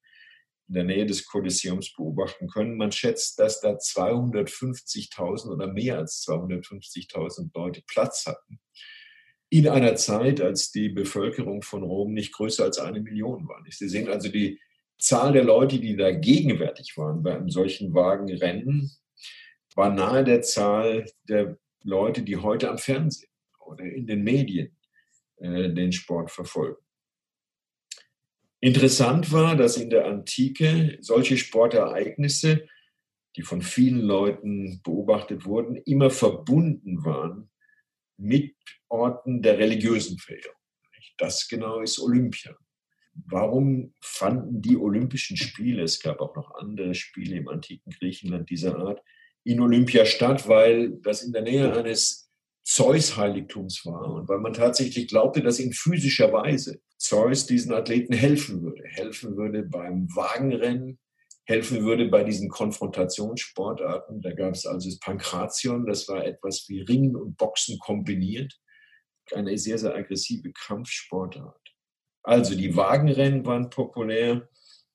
in 0.71 0.75
der 0.75 0.85
Nähe 0.85 1.05
des 1.05 1.27
Kolosseums 1.27 1.93
beobachten 1.93 2.47
können. 2.47 2.77
Man 2.77 2.93
schätzt, 2.93 3.41
dass 3.41 3.61
da 3.61 3.71
250.000 3.73 5.51
oder 5.51 5.67
mehr 5.67 5.99
als 5.99 6.25
250.000 6.29 7.51
Leute 7.53 7.83
Platz 7.89 8.25
hatten. 8.27 8.61
In 9.49 9.69
einer 9.69 9.97
Zeit, 9.97 10.41
als 10.41 10.71
die 10.71 10.89
Bevölkerung 10.89 11.63
von 11.63 11.83
Rom 11.83 12.13
nicht 12.13 12.33
größer 12.33 12.63
als 12.63 12.79
eine 12.79 13.01
Million 13.01 13.49
war. 13.49 13.61
Sie 13.69 13.89
sehen 13.89 14.09
also 14.09 14.29
die 14.29 14.61
Zahl 14.97 15.33
der 15.33 15.43
Leute, 15.43 15.81
die 15.81 15.97
da 15.97 16.13
gegenwärtig 16.13 16.97
waren 16.97 17.25
bei 17.25 17.35
einem 17.35 17.51
solchen 17.51 17.93
Wagenrennen, 17.93 18.93
war 19.75 19.93
nahe 19.93 20.23
der 20.23 20.43
Zahl 20.43 21.05
der 21.29 21.59
Leute, 21.83 22.23
die 22.23 22.37
heute 22.37 22.71
am 22.71 22.79
Fernsehen 22.79 23.31
oder 23.59 23.85
in 23.85 24.07
den 24.07 24.23
Medien 24.23 24.77
äh, 25.39 25.69
den 25.71 25.91
Sport 25.91 26.31
verfolgen. 26.31 26.81
Interessant 28.61 29.33
war, 29.33 29.57
dass 29.57 29.77
in 29.79 29.91
der 29.91 30.07
Antike 30.07 30.99
solche 31.01 31.39
Sportereignisse, 31.39 32.67
die 33.37 33.43
von 33.43 33.63
vielen 33.63 34.01
Leuten 34.01 34.81
beobachtet 34.83 35.47
wurden, 35.47 35.77
immer 35.77 36.11
verbunden 36.11 37.05
waren 37.05 37.51
mit 38.19 38.55
Orten 38.89 39.41
der 39.41 39.59
religiösen 39.59 40.19
Verehrung. 40.19 40.57
Das 41.17 41.49
genau 41.49 41.81
ist 41.81 41.99
Olympia. 41.99 42.55
Warum 43.27 43.95
fanden 44.01 44.63
die 44.63 44.77
Olympischen 44.77 45.37
Spiele, 45.37 45.83
es 45.83 46.01
gab 46.01 46.21
auch 46.21 46.35
noch 46.37 46.55
andere 46.55 46.95
Spiele 46.95 47.37
im 47.37 47.49
antiken 47.49 47.93
Griechenland 47.93 48.49
dieser 48.51 48.77
Art, 48.79 49.03
in 49.45 49.61
Olympia 49.61 50.05
statt, 50.05 50.49
weil 50.49 50.99
das 51.01 51.23
in 51.23 51.33
der 51.33 51.43
Nähe 51.43 51.73
eines 51.73 52.30
Zeus-Heiligtums 52.71 53.85
war 53.85 54.13
und 54.13 54.29
weil 54.29 54.39
man 54.39 54.53
tatsächlich 54.53 55.09
glaubte, 55.09 55.43
dass 55.43 55.59
in 55.59 55.73
physischer 55.73 56.33
Weise 56.33 56.81
Zeus 56.99 57.45
diesen 57.47 57.75
Athleten 57.75 58.13
helfen 58.13 58.63
würde. 58.63 58.85
Helfen 58.85 59.37
würde 59.37 59.65
beim 59.65 60.07
Wagenrennen, 60.15 61.01
helfen 61.47 61.83
würde 61.83 62.07
bei 62.07 62.23
diesen 62.23 62.49
Konfrontationssportarten. 62.49 64.23
Da 64.23 64.33
gab 64.35 64.55
es 64.55 64.67
also 64.67 64.89
das 64.89 65.01
Pankration, 65.01 65.85
das 65.85 66.07
war 66.07 66.25
etwas 66.25 66.67
wie 66.69 66.83
Ringen 66.83 67.17
und 67.17 67.37
Boxen 67.37 67.77
kombiniert. 67.81 68.57
Eine 69.33 69.59
sehr, 69.59 69.79
sehr 69.79 69.97
aggressive 69.97 70.53
Kampfsportart. 70.53 71.61
Also 72.23 72.55
die 72.55 72.77
Wagenrennen 72.77 73.45
waren 73.47 73.71
populär. 73.71 74.49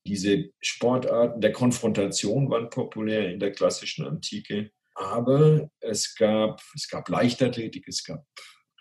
Diese 0.08 0.46
Sportarten 0.62 1.42
der 1.42 1.52
Konfrontation 1.52 2.50
waren 2.50 2.70
populär 2.70 3.34
in 3.34 3.40
der 3.40 3.52
klassischen 3.52 4.06
Antike, 4.06 4.72
aber 4.96 5.70
es 5.82 6.16
gab, 6.16 6.62
es 6.74 6.90
gab 6.90 7.10
Leichtathletik, 7.10 7.88
es 7.88 8.04
gab 8.04 8.26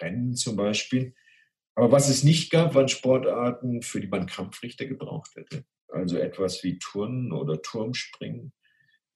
Rennen 0.01 0.35
zum 0.35 0.57
Beispiel. 0.57 1.15
Aber 1.75 1.91
was 1.91 2.09
es 2.09 2.23
nicht 2.23 2.51
gab, 2.51 2.75
waren 2.75 2.89
Sportarten, 2.89 3.83
für 3.83 4.01
die 4.01 4.07
man 4.07 4.27
Kampfrichter 4.27 4.87
gebraucht 4.87 5.35
hätte. 5.35 5.65
Also 5.89 6.17
etwas 6.19 6.62
wie 6.62 6.79
Turnen 6.79 7.33
oder 7.33 7.61
Turmspringen. 7.61 8.53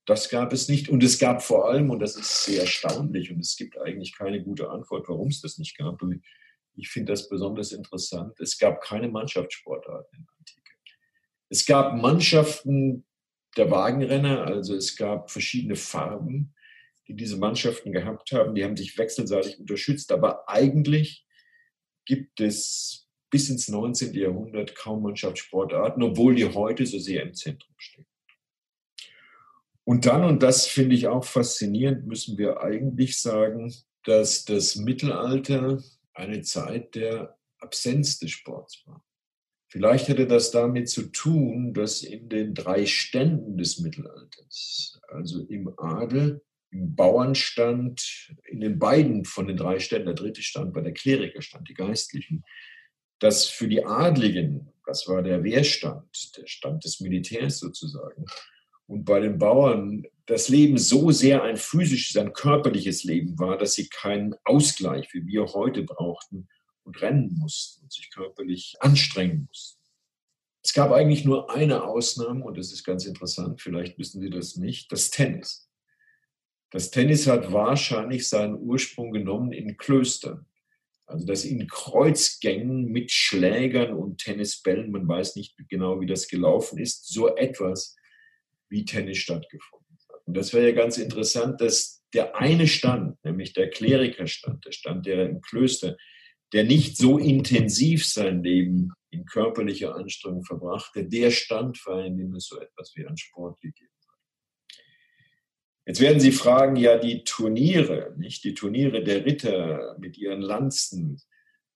Das 0.06 0.28
gab 0.28 0.52
es 0.52 0.68
nicht. 0.68 0.88
Und 0.88 1.04
es 1.04 1.18
gab 1.18 1.42
vor 1.42 1.68
allem, 1.68 1.90
und 1.90 2.00
das 2.00 2.16
ist 2.16 2.44
sehr 2.44 2.62
erstaunlich, 2.62 3.30
und 3.30 3.40
es 3.40 3.56
gibt 3.56 3.78
eigentlich 3.78 4.16
keine 4.16 4.42
gute 4.42 4.70
Antwort, 4.70 5.08
warum 5.08 5.28
es 5.28 5.40
das 5.40 5.58
nicht 5.58 5.76
gab. 5.78 6.00
Ich 6.74 6.88
finde 6.88 7.12
das 7.12 7.28
besonders 7.28 7.72
interessant. 7.72 8.38
Es 8.40 8.58
gab 8.58 8.80
keine 8.80 9.08
Mannschaftssportarten 9.08 10.18
in 10.18 10.24
der 10.24 10.34
Antike. 10.38 10.72
Es 11.50 11.64
gab 11.64 11.94
Mannschaften 11.94 13.04
der 13.56 13.70
Wagenrenner, 13.70 14.46
also 14.46 14.74
es 14.74 14.96
gab 14.96 15.30
verschiedene 15.30 15.76
Farben, 15.76 16.54
die 17.08 17.16
diese 17.16 17.38
Mannschaften 17.38 17.92
gehabt 17.92 18.32
haben. 18.32 18.54
Die 18.54 18.64
haben 18.64 18.76
sich 18.76 18.96
wechselseitig 18.98 19.58
unterstützt, 19.58 20.12
aber 20.12 20.48
eigentlich 20.48 21.26
gibt 22.04 22.40
es 22.40 23.08
bis 23.30 23.50
ins 23.50 23.68
19. 23.68 24.14
Jahrhundert 24.14 24.74
kaum 24.74 25.02
Mannschaftssportarten, 25.02 26.02
obwohl 26.02 26.34
die 26.34 26.46
heute 26.46 26.86
so 26.86 26.98
sehr 26.98 27.22
im 27.22 27.34
Zentrum 27.34 27.74
stehen. 27.78 28.06
Und 29.84 30.04
dann, 30.04 30.24
und 30.24 30.42
das 30.42 30.66
finde 30.66 30.94
ich 30.96 31.08
auch 31.08 31.24
faszinierend, 31.24 32.06
müssen 32.06 32.36
wir 32.36 32.60
eigentlich 32.60 33.18
sagen, 33.18 33.72
dass 34.04 34.44
das 34.44 34.76
Mittelalter 34.76 35.82
eine 36.12 36.42
Zeit 36.42 36.94
der 36.94 37.38
Absenz 37.58 38.18
des 38.18 38.30
Sports 38.30 38.82
war. 38.86 39.02
Vielleicht 39.70 40.08
hätte 40.08 40.26
das 40.26 40.50
damit 40.50 40.88
zu 40.88 41.04
tun, 41.10 41.74
dass 41.74 42.02
in 42.02 42.28
den 42.28 42.54
drei 42.54 42.86
Ständen 42.86 43.58
des 43.58 43.78
Mittelalters, 43.80 44.98
also 45.08 45.40
im 45.44 45.72
Adel, 45.78 46.42
im 46.70 46.94
Bauernstand, 46.94 48.34
in 48.46 48.60
den 48.60 48.78
beiden 48.78 49.24
von 49.24 49.46
den 49.46 49.56
drei 49.56 49.78
Ständen, 49.78 50.06
der 50.06 50.14
dritte 50.14 50.42
Stand 50.42 50.72
bei 50.74 50.80
der 50.80 50.92
Klerikerstand, 50.92 51.68
die 51.68 51.74
Geistlichen, 51.74 52.44
dass 53.18 53.46
für 53.46 53.68
die 53.68 53.84
Adligen, 53.84 54.72
das 54.86 55.08
war 55.08 55.22
der 55.22 55.42
Wehrstand, 55.44 56.36
der 56.36 56.46
Stand 56.46 56.84
des 56.84 57.00
Militärs 57.00 57.58
sozusagen, 57.58 58.24
und 58.86 59.04
bei 59.04 59.20
den 59.20 59.38
Bauern 59.38 60.06
das 60.24 60.48
Leben 60.48 60.78
so 60.78 61.10
sehr 61.10 61.42
ein 61.42 61.58
physisches, 61.58 62.16
ein 62.16 62.32
körperliches 62.32 63.04
Leben 63.04 63.38
war, 63.38 63.58
dass 63.58 63.74
sie 63.74 63.88
keinen 63.88 64.34
Ausgleich, 64.44 65.12
wie 65.12 65.26
wir 65.26 65.46
heute 65.46 65.82
brauchten, 65.82 66.48
und 66.84 67.02
rennen 67.02 67.36
mussten 67.38 67.82
und 67.82 67.92
sich 67.92 68.10
körperlich 68.10 68.76
anstrengen 68.80 69.44
mussten. 69.46 69.78
Es 70.62 70.72
gab 70.72 70.90
eigentlich 70.90 71.24
nur 71.24 71.50
eine 71.50 71.84
Ausnahme 71.84 72.44
und 72.44 72.56
das 72.56 72.72
ist 72.72 72.82
ganz 72.82 73.04
interessant, 73.04 73.60
vielleicht 73.60 73.98
wissen 73.98 74.22
Sie 74.22 74.30
das 74.30 74.56
nicht, 74.56 74.90
das 74.90 75.10
Tennis. 75.10 75.67
Das 76.70 76.90
Tennis 76.90 77.26
hat 77.26 77.52
wahrscheinlich 77.52 78.28
seinen 78.28 78.56
Ursprung 78.56 79.12
genommen 79.12 79.52
in 79.52 79.76
Klöstern. 79.76 80.46
Also 81.06 81.26
dass 81.26 81.46
in 81.46 81.66
Kreuzgängen 81.66 82.84
mit 82.92 83.10
Schlägern 83.10 83.94
und 83.94 84.18
Tennisbällen, 84.18 84.90
man 84.90 85.08
weiß 85.08 85.36
nicht 85.36 85.56
genau, 85.68 86.00
wie 86.02 86.06
das 86.06 86.28
gelaufen 86.28 86.78
ist, 86.78 87.08
so 87.08 87.34
etwas 87.34 87.96
wie 88.68 88.84
Tennis 88.84 89.16
stattgefunden 89.16 89.98
hat. 90.10 90.20
Und 90.26 90.36
das 90.36 90.52
wäre 90.52 90.68
ja 90.68 90.74
ganz 90.74 90.98
interessant, 90.98 91.62
dass 91.62 92.02
der 92.12 92.36
eine 92.36 92.66
Stand, 92.66 93.22
nämlich 93.24 93.54
der 93.54 93.70
Klerikerstand, 93.70 94.66
der 94.66 94.72
Stand 94.72 95.06
der 95.06 95.28
im 95.28 95.40
Klöster, 95.40 95.96
der 96.52 96.64
nicht 96.64 96.98
so 96.98 97.16
intensiv 97.18 98.06
sein 98.06 98.42
Leben 98.42 98.92
in 99.10 99.24
körperlicher 99.24 99.94
Anstrengung 99.94 100.44
verbrachte, 100.44 101.04
der 101.04 101.30
Stand 101.30 101.84
war, 101.86 102.04
in 102.04 102.18
dem 102.18 102.34
es 102.34 102.46
so 102.46 102.60
etwas 102.60 102.92
wie 102.94 103.06
einen 103.06 103.16
Sport 103.16 103.60
gegeben. 103.60 103.90
Jetzt 105.88 106.00
werden 106.00 106.20
Sie 106.20 106.32
fragen, 106.32 106.76
ja, 106.76 106.98
die 106.98 107.24
Turniere, 107.24 108.14
nicht 108.18 108.44
die 108.44 108.52
Turniere 108.52 109.02
der 109.02 109.24
Ritter 109.24 109.96
mit 109.98 110.18
ihren 110.18 110.42
Lanzen, 110.42 111.18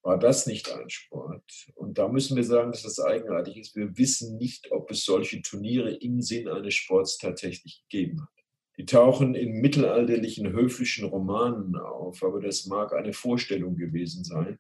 war 0.03 0.19
das 0.19 0.47
nicht 0.47 0.71
ein 0.71 0.91
Sport? 0.91 1.71
Und 1.77 1.97
da 1.97 2.09
müssen 2.09 2.37
wir 2.37 2.45
sagen, 2.45 2.73
dass 2.73 2.83
das 2.83 3.01
eigenartig 3.01 3.57
ist. 3.57 3.75
Wir 3.75 3.97
wissen 3.97 4.37
nicht, 4.37 4.71
ob 4.71 4.91
es 4.91 5.07
solche 5.07 5.41
Turniere 5.41 5.95
im 5.95 6.21
Sinn 6.21 6.47
eines 6.47 6.75
Sports 6.75 7.17
tatsächlich 7.17 7.87
gegeben 7.89 8.21
hat. 8.21 8.45
Die 8.77 8.85
tauchen 8.85 9.35
in 9.35 9.63
mittelalterlichen 9.63 10.53
höfischen 10.53 11.07
Romanen 11.07 11.75
auf, 11.77 12.23
aber 12.23 12.43
das 12.43 12.67
mag 12.67 12.93
eine 12.93 13.15
Vorstellung 13.15 13.77
gewesen 13.77 14.25
sein, 14.25 14.59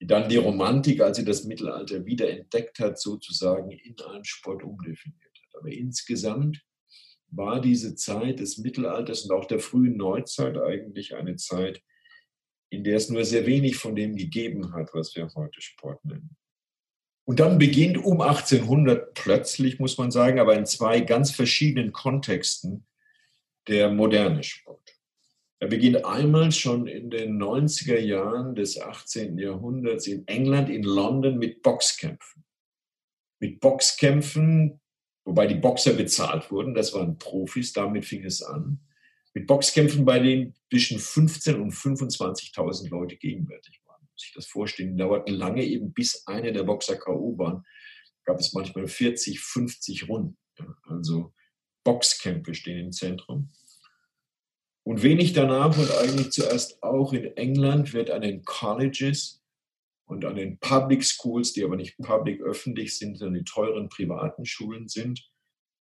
die 0.00 0.06
dann 0.06 0.30
die 0.30 0.38
Romantik, 0.38 1.02
als 1.02 1.18
sie 1.18 1.26
das 1.26 1.44
Mittelalter 1.44 2.06
wieder 2.06 2.30
entdeckt 2.30 2.78
hat, 2.78 2.98
sozusagen 2.98 3.72
in 3.72 3.94
einen 4.08 4.24
Sport 4.24 4.62
umdefiniert 4.62 5.34
hat. 5.52 5.60
Aber 5.60 5.68
insgesamt 5.68 6.64
war 7.36 7.60
diese 7.60 7.94
Zeit 7.94 8.40
des 8.40 8.58
Mittelalters 8.58 9.24
und 9.24 9.36
auch 9.36 9.46
der 9.46 9.58
frühen 9.58 9.96
Neuzeit 9.96 10.56
eigentlich 10.56 11.14
eine 11.14 11.36
Zeit, 11.36 11.82
in 12.70 12.84
der 12.84 12.96
es 12.96 13.08
nur 13.08 13.24
sehr 13.24 13.46
wenig 13.46 13.76
von 13.76 13.94
dem 13.94 14.16
gegeben 14.16 14.72
hat, 14.72 14.90
was 14.94 15.14
wir 15.14 15.28
heute 15.34 15.60
Sport 15.60 16.04
nennen. 16.04 16.36
Und 17.26 17.40
dann 17.40 17.58
beginnt 17.58 17.96
um 17.96 18.20
1800 18.20 19.14
plötzlich, 19.14 19.78
muss 19.78 19.96
man 19.96 20.10
sagen, 20.10 20.38
aber 20.38 20.56
in 20.56 20.66
zwei 20.66 21.00
ganz 21.00 21.30
verschiedenen 21.30 21.92
Kontexten 21.92 22.86
der 23.66 23.90
moderne 23.90 24.42
Sport. 24.42 24.98
Er 25.58 25.68
beginnt 25.68 26.04
einmal 26.04 26.52
schon 26.52 26.86
in 26.86 27.08
den 27.08 27.42
90er 27.42 27.98
Jahren 27.98 28.54
des 28.54 28.78
18. 28.78 29.38
Jahrhunderts 29.38 30.06
in 30.06 30.28
England, 30.28 30.68
in 30.68 30.82
London 30.82 31.38
mit 31.38 31.62
Boxkämpfen. 31.62 32.44
Mit 33.40 33.60
Boxkämpfen, 33.60 34.82
wobei 35.24 35.46
die 35.46 35.54
Boxer 35.54 35.94
bezahlt 35.94 36.50
wurden, 36.50 36.74
das 36.74 36.92
waren 36.94 37.18
Profis, 37.18 37.72
damit 37.72 38.04
fing 38.04 38.24
es 38.24 38.42
an 38.42 38.80
mit 39.34 39.48
Boxkämpfen, 39.48 40.04
bei 40.04 40.20
denen 40.20 40.54
zwischen 40.70 40.98
15.000 40.98 41.54
und 41.56 41.72
25.000 41.72 42.88
Leute 42.88 43.16
gegenwärtig 43.16 43.80
waren. 43.84 44.06
Muss 44.12 44.24
ich 44.26 44.32
das 44.32 44.46
vorstellen, 44.46 44.92
die 44.92 45.02
dauerten 45.02 45.34
lange 45.34 45.64
eben, 45.64 45.92
bis 45.92 46.26
einer 46.26 46.52
der 46.52 46.62
Boxer 46.62 46.96
K.O. 46.96 47.36
waren, 47.36 47.64
gab 48.24 48.38
es 48.38 48.52
manchmal 48.52 48.86
40, 48.86 49.40
50 49.40 50.08
Runden. 50.08 50.38
Also 50.84 51.34
Boxkämpfe 51.82 52.54
stehen 52.54 52.78
im 52.78 52.92
Zentrum. 52.92 53.50
Und 54.84 55.02
wenig 55.02 55.32
danach 55.32 55.76
und 55.76 55.90
eigentlich 55.92 56.30
zuerst 56.30 56.82
auch 56.82 57.12
in 57.12 57.36
England 57.36 57.92
wird 57.92 58.10
an 58.10 58.22
den 58.22 58.44
Colleges 58.44 59.42
und 60.06 60.24
an 60.24 60.36
den 60.36 60.58
Public 60.58 61.04
Schools, 61.04 61.52
die 61.52 61.64
aber 61.64 61.76
nicht 61.76 61.96
public 61.98 62.40
öffentlich 62.42 62.98
sind, 62.98 63.16
sondern 63.16 63.42
die 63.42 63.50
teuren 63.50 63.88
privaten 63.88 64.44
Schulen 64.44 64.88
sind, 64.88 65.26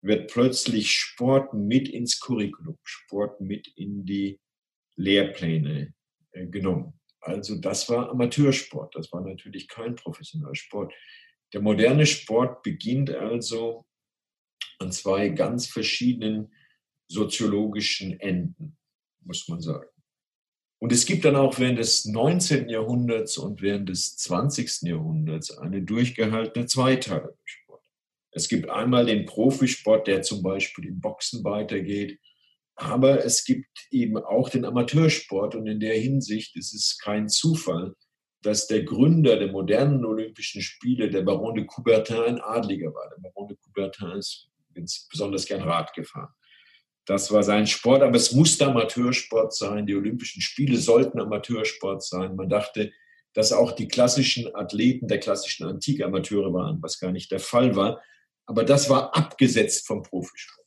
wird 0.03 0.31
plötzlich 0.31 0.91
Sport 0.91 1.55
mit 1.55 1.89
ins 1.89 2.21
Curriculum, 2.21 2.79
Sport 2.85 3.41
mit 3.41 3.69
in 3.77 4.05
die 4.05 4.41
Lehrpläne 4.97 5.95
äh, 6.33 6.47
genommen. 6.47 6.99
Also 7.21 7.57
das 7.57 7.89
war 7.89 8.11
Amateursport, 8.11 8.95
das 8.95 9.13
war 9.13 9.23
natürlich 9.23 9.69
kein 9.69 9.97
professioneller 9.97 10.55
Sport. 10.55 10.95
Der 11.53 11.61
moderne 11.61 12.07
Sport 12.07 12.63
beginnt 12.63 13.11
also 13.11 13.87
an 14.79 14.93
zwei 14.93 15.29
ganz 15.31 15.67
verschiedenen 15.67 16.53
soziologischen 17.09 18.19
Enden, 18.21 18.77
muss 19.25 19.49
man 19.49 19.61
sagen. 19.61 19.89
Und 20.81 20.93
es 20.93 21.07
gibt 21.07 21.25
dann 21.25 21.37
auch 21.37 21.59
während 21.59 21.79
des 21.79 22.05
19. 22.05 22.69
Jahrhunderts 22.69 23.37
und 23.37 23.63
während 23.63 23.89
des 23.89 24.17
20. 24.17 24.83
Jahrhunderts 24.83 25.57
eine 25.59 25.83
durchgehaltene 25.83 26.67
Zweiteilung 26.67 27.35
es 28.39 28.49
gibt 28.49 28.69
einmal 28.71 29.07
den 29.07 29.27
Profisport, 29.27 30.07
der 30.07 30.23
zum 30.23 30.43
Beispiel 30.43 30.87
im 30.87 31.01
Boxen 31.01 31.45
weitergeht. 31.45 32.21
Aber 32.77 33.25
es 33.25 33.45
gibt 33.45 33.89
eben 33.91 34.17
auch 34.17 34.49
den 34.49 34.65
Amateursport. 34.65 35.57
Und 35.57 35.67
in 35.67 35.81
der 35.81 35.99
Hinsicht 35.99 36.57
ist 36.57 36.73
es 36.73 36.99
kein 36.99 37.29
Zufall, 37.29 37.95
dass 38.43 38.69
der 38.69 38.85
Gründer 38.85 39.37
der 39.37 39.51
modernen 39.51 40.05
Olympischen 40.05 40.63
Spiele, 40.63 41.11
der 41.11 41.23
Baron 41.23 41.57
de 41.57 41.65
Coubertin, 41.67 42.21
ein 42.21 42.41
Adliger 42.41 42.95
war. 42.95 43.11
Der 43.11 43.29
Baron 43.29 43.49
de 43.49 43.57
Coubertin 43.57 44.19
ist 44.19 45.09
besonders 45.11 45.47
gern 45.47 45.63
Rad 45.63 45.93
gefahren. 45.95 46.33
Das 47.09 47.33
war 47.33 47.43
sein 47.43 47.67
Sport, 47.67 48.03
aber 48.03 48.17
es 48.17 48.33
musste 48.33 48.67
Amateursport 48.67 49.55
sein. 49.55 49.87
Die 49.87 49.97
Olympischen 49.97 50.43
Spiele 50.43 50.77
sollten 50.77 51.19
Amateursport 51.19 52.03
sein. 52.03 52.37
Man 52.37 52.51
dachte, 52.51 52.93
dass 53.33 53.51
auch 53.51 53.73
die 53.73 53.89
klassischen 53.89 54.55
Athleten 54.55 55.09
der 55.09 55.19
klassischen 55.19 55.65
Antike 55.65 56.05
Amateure 56.05 56.53
waren, 56.53 56.83
was 56.83 57.01
gar 57.01 57.11
nicht 57.11 57.31
der 57.33 57.41
Fall 57.41 57.75
war. 57.75 58.03
Aber 58.45 58.63
das 58.63 58.91
war 58.91 59.17
abgesetzt 59.17 59.87
vom 59.87 60.03
Profisport. 60.03 60.67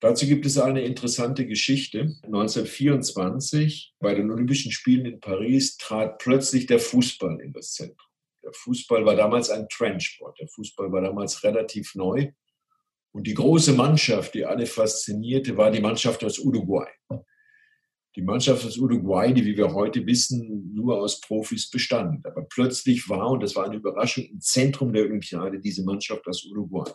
Dazu 0.00 0.26
gibt 0.26 0.44
es 0.44 0.58
eine 0.58 0.82
interessante 0.82 1.46
Geschichte. 1.46 2.18
1924 2.24 3.94
bei 4.00 4.14
den 4.14 4.30
Olympischen 4.30 4.72
Spielen 4.72 5.06
in 5.06 5.20
Paris 5.20 5.78
trat 5.78 6.18
plötzlich 6.18 6.66
der 6.66 6.80
Fußball 6.80 7.40
in 7.40 7.54
das 7.54 7.72
Zentrum. 7.72 8.10
Der 8.42 8.52
Fußball 8.52 9.06
war 9.06 9.16
damals 9.16 9.48
ein 9.48 9.70
Trendsport. 9.70 10.38
Der 10.38 10.48
Fußball 10.48 10.92
war 10.92 11.00
damals 11.00 11.44
relativ 11.44 11.94
neu. 11.94 12.30
Und 13.14 13.26
die 13.26 13.34
große 13.34 13.72
Mannschaft, 13.72 14.34
die 14.34 14.44
alle 14.44 14.66
faszinierte, 14.66 15.56
war 15.56 15.70
die 15.70 15.80
Mannschaft 15.80 16.24
aus 16.24 16.38
Uruguay 16.38 16.88
die 18.16 18.22
Mannschaft 18.22 18.64
aus 18.64 18.76
Uruguay, 18.78 19.32
die, 19.32 19.44
wie 19.44 19.56
wir 19.56 19.74
heute 19.74 20.06
wissen, 20.06 20.72
nur 20.72 21.00
aus 21.00 21.20
Profis 21.20 21.68
bestand. 21.68 22.24
Aber 22.26 22.42
plötzlich 22.48 23.08
war, 23.08 23.30
und 23.30 23.42
das 23.42 23.56
war 23.56 23.64
eine 23.64 23.76
Überraschung, 23.76 24.24
im 24.24 24.40
Zentrum 24.40 24.92
der 24.92 25.04
Olympiade 25.04 25.58
diese 25.58 25.84
Mannschaft 25.84 26.26
aus 26.28 26.44
Uruguay. 26.44 26.90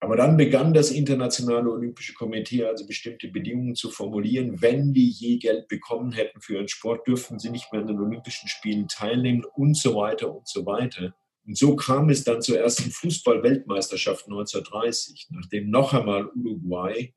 Aber 0.00 0.16
dann 0.16 0.36
begann 0.36 0.74
das 0.74 0.90
Internationale 0.90 1.70
Olympische 1.70 2.14
Komitee 2.14 2.64
also 2.64 2.86
bestimmte 2.86 3.28
Bedingungen 3.28 3.76
zu 3.76 3.90
formulieren. 3.90 4.60
Wenn 4.60 4.92
die 4.94 5.08
je 5.08 5.36
Geld 5.36 5.68
bekommen 5.68 6.10
hätten 6.10 6.40
für 6.40 6.54
ihren 6.54 6.68
Sport, 6.68 7.06
dürften 7.06 7.38
sie 7.38 7.50
nicht 7.50 7.70
mehr 7.72 7.82
an 7.82 7.86
den 7.86 8.00
Olympischen 8.00 8.48
Spielen 8.48 8.88
teilnehmen 8.88 9.44
und 9.54 9.76
so 9.76 9.94
weiter 9.94 10.34
und 10.34 10.48
so 10.48 10.66
weiter. 10.66 11.14
Und 11.44 11.58
so 11.58 11.74
kam 11.74 12.08
es 12.10 12.24
dann 12.24 12.40
zur 12.40 12.58
ersten 12.58 12.90
Fußball-Weltmeisterschaft 12.90 14.26
1930, 14.26 15.28
nachdem 15.30 15.70
noch 15.70 15.92
einmal 15.92 16.26
Uruguay 16.36 17.12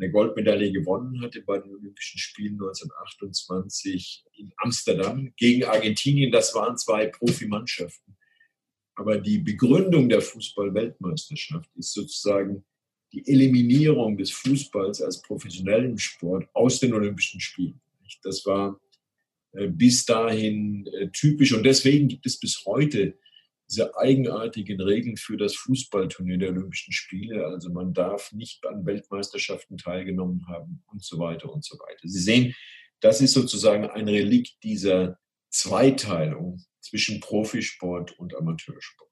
eine 0.00 0.10
Goldmedaille 0.10 0.72
gewonnen 0.72 1.20
hatte 1.20 1.42
bei 1.42 1.58
den 1.58 1.74
Olympischen 1.74 2.18
Spielen 2.18 2.54
1928 2.54 4.24
in 4.34 4.52
Amsterdam 4.56 5.32
gegen 5.36 5.64
Argentinien. 5.64 6.30
Das 6.30 6.54
waren 6.54 6.76
zwei 6.76 7.06
Profimannschaften. 7.06 8.16
Aber 8.94 9.18
die 9.18 9.38
Begründung 9.38 10.08
der 10.08 10.20
Fußball-Weltmeisterschaft 10.20 11.70
ist 11.76 11.92
sozusagen 11.92 12.64
die 13.12 13.26
Eliminierung 13.26 14.16
des 14.16 14.30
Fußballs 14.30 15.02
als 15.02 15.22
professionellen 15.22 15.98
Sport 15.98 16.48
aus 16.52 16.80
den 16.80 16.94
Olympischen 16.94 17.40
Spielen. 17.40 17.80
Das 18.22 18.44
war 18.46 18.80
äh, 19.52 19.68
bis 19.68 20.04
dahin 20.04 20.86
äh, 20.86 21.08
typisch 21.10 21.52
und 21.52 21.64
deswegen 21.64 22.08
gibt 22.08 22.26
es 22.26 22.38
bis 22.38 22.64
heute 22.66 23.16
diese 23.68 23.96
eigenartigen 23.96 24.80
Regeln 24.80 25.16
für 25.16 25.36
das 25.36 25.54
Fußballturnier 25.54 26.38
der 26.38 26.50
Olympischen 26.50 26.92
Spiele. 26.92 27.46
Also 27.46 27.70
man 27.70 27.92
darf 27.92 28.32
nicht 28.32 28.66
an 28.66 28.86
Weltmeisterschaften 28.86 29.76
teilgenommen 29.76 30.46
haben 30.48 30.82
und 30.86 31.02
so 31.02 31.18
weiter 31.18 31.52
und 31.52 31.64
so 31.64 31.76
weiter. 31.78 32.08
Sie 32.08 32.20
sehen, 32.20 32.54
das 33.00 33.20
ist 33.20 33.34
sozusagen 33.34 33.84
ein 33.84 34.08
Relikt 34.08 34.62
dieser 34.62 35.18
Zweiteilung 35.50 36.64
zwischen 36.80 37.20
Profisport 37.20 38.18
und 38.18 38.34
Amateursport. 38.34 39.08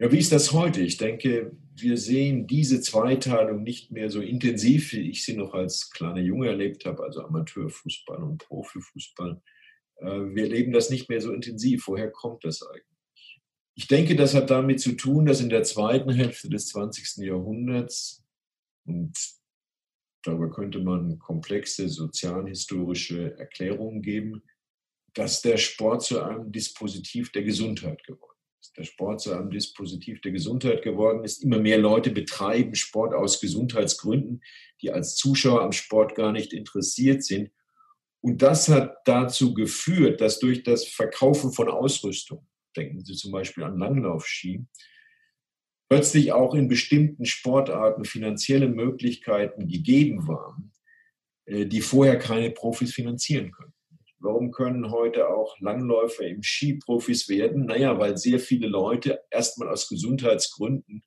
Ja, 0.00 0.12
wie 0.12 0.18
ist 0.18 0.30
das 0.30 0.52
heute? 0.52 0.80
Ich 0.80 0.96
denke, 0.96 1.56
wir 1.74 1.96
sehen 1.96 2.46
diese 2.46 2.80
Zweiteilung 2.80 3.64
nicht 3.64 3.90
mehr 3.90 4.10
so 4.10 4.20
intensiv, 4.20 4.92
wie 4.92 5.10
ich 5.10 5.24
sie 5.24 5.36
noch 5.36 5.54
als 5.54 5.90
kleiner 5.90 6.20
Junge 6.20 6.48
erlebt 6.48 6.84
habe, 6.84 7.02
also 7.02 7.22
Amateurfußball 7.22 8.22
und 8.22 8.38
Profifußball. 8.38 9.42
Äh, 9.96 10.06
wir 10.06 10.44
erleben 10.44 10.72
das 10.72 10.90
nicht 10.90 11.08
mehr 11.08 11.20
so 11.20 11.32
intensiv. 11.32 11.88
Woher 11.88 12.12
kommt 12.12 12.44
das 12.44 12.62
eigentlich? 12.62 12.97
Ich 13.78 13.86
denke, 13.86 14.16
das 14.16 14.34
hat 14.34 14.50
damit 14.50 14.80
zu 14.80 14.96
tun, 14.96 15.24
dass 15.24 15.40
in 15.40 15.50
der 15.50 15.62
zweiten 15.62 16.10
Hälfte 16.10 16.48
des 16.48 16.66
20. 16.66 17.18
Jahrhunderts, 17.18 18.24
und 18.84 19.16
darüber 20.24 20.50
könnte 20.50 20.80
man 20.80 21.20
komplexe 21.20 21.88
sozialhistorische 21.88 23.38
Erklärungen 23.38 24.02
geben, 24.02 24.42
dass 25.14 25.42
der 25.42 25.58
Sport 25.58 26.02
zu 26.02 26.20
einem 26.20 26.50
Dispositiv 26.50 27.30
der 27.30 27.44
Gesundheit 27.44 28.02
geworden 28.02 28.40
ist. 28.60 28.76
Der 28.76 28.82
Sport 28.82 29.20
zu 29.20 29.32
einem 29.32 29.52
Dispositiv 29.52 30.22
der 30.22 30.32
Gesundheit 30.32 30.82
geworden 30.82 31.22
ist. 31.22 31.44
Immer 31.44 31.60
mehr 31.60 31.78
Leute 31.78 32.10
betreiben 32.10 32.74
Sport 32.74 33.14
aus 33.14 33.40
Gesundheitsgründen, 33.40 34.42
die 34.82 34.90
als 34.90 35.14
Zuschauer 35.14 35.62
am 35.62 35.70
Sport 35.70 36.16
gar 36.16 36.32
nicht 36.32 36.52
interessiert 36.52 37.22
sind. 37.22 37.52
Und 38.20 38.42
das 38.42 38.68
hat 38.68 38.96
dazu 39.04 39.54
geführt, 39.54 40.20
dass 40.20 40.40
durch 40.40 40.64
das 40.64 40.84
Verkaufen 40.84 41.52
von 41.52 41.68
Ausrüstung, 41.68 42.44
denken 42.78 43.04
Sie 43.04 43.14
zum 43.14 43.32
Beispiel 43.32 43.64
an 43.64 43.78
Langlaufski, 43.78 44.64
plötzlich 45.88 46.32
auch 46.32 46.54
in 46.54 46.68
bestimmten 46.68 47.24
Sportarten 47.24 48.04
finanzielle 48.04 48.68
Möglichkeiten 48.68 49.68
gegeben 49.68 50.28
waren, 50.28 50.72
äh, 51.46 51.66
die 51.66 51.80
vorher 51.80 52.18
keine 52.18 52.50
Profis 52.50 52.94
finanzieren 52.94 53.50
können. 53.50 53.72
Warum 54.20 54.50
können 54.50 54.90
heute 54.90 55.28
auch 55.28 55.56
Langläufer 55.60 56.26
im 56.26 56.42
Ski 56.42 56.74
Profis 56.74 57.28
werden? 57.28 57.66
Naja, 57.66 57.98
weil 57.98 58.16
sehr 58.16 58.40
viele 58.40 58.66
Leute 58.66 59.20
erstmal 59.30 59.68
aus 59.68 59.88
Gesundheitsgründen 59.88 61.04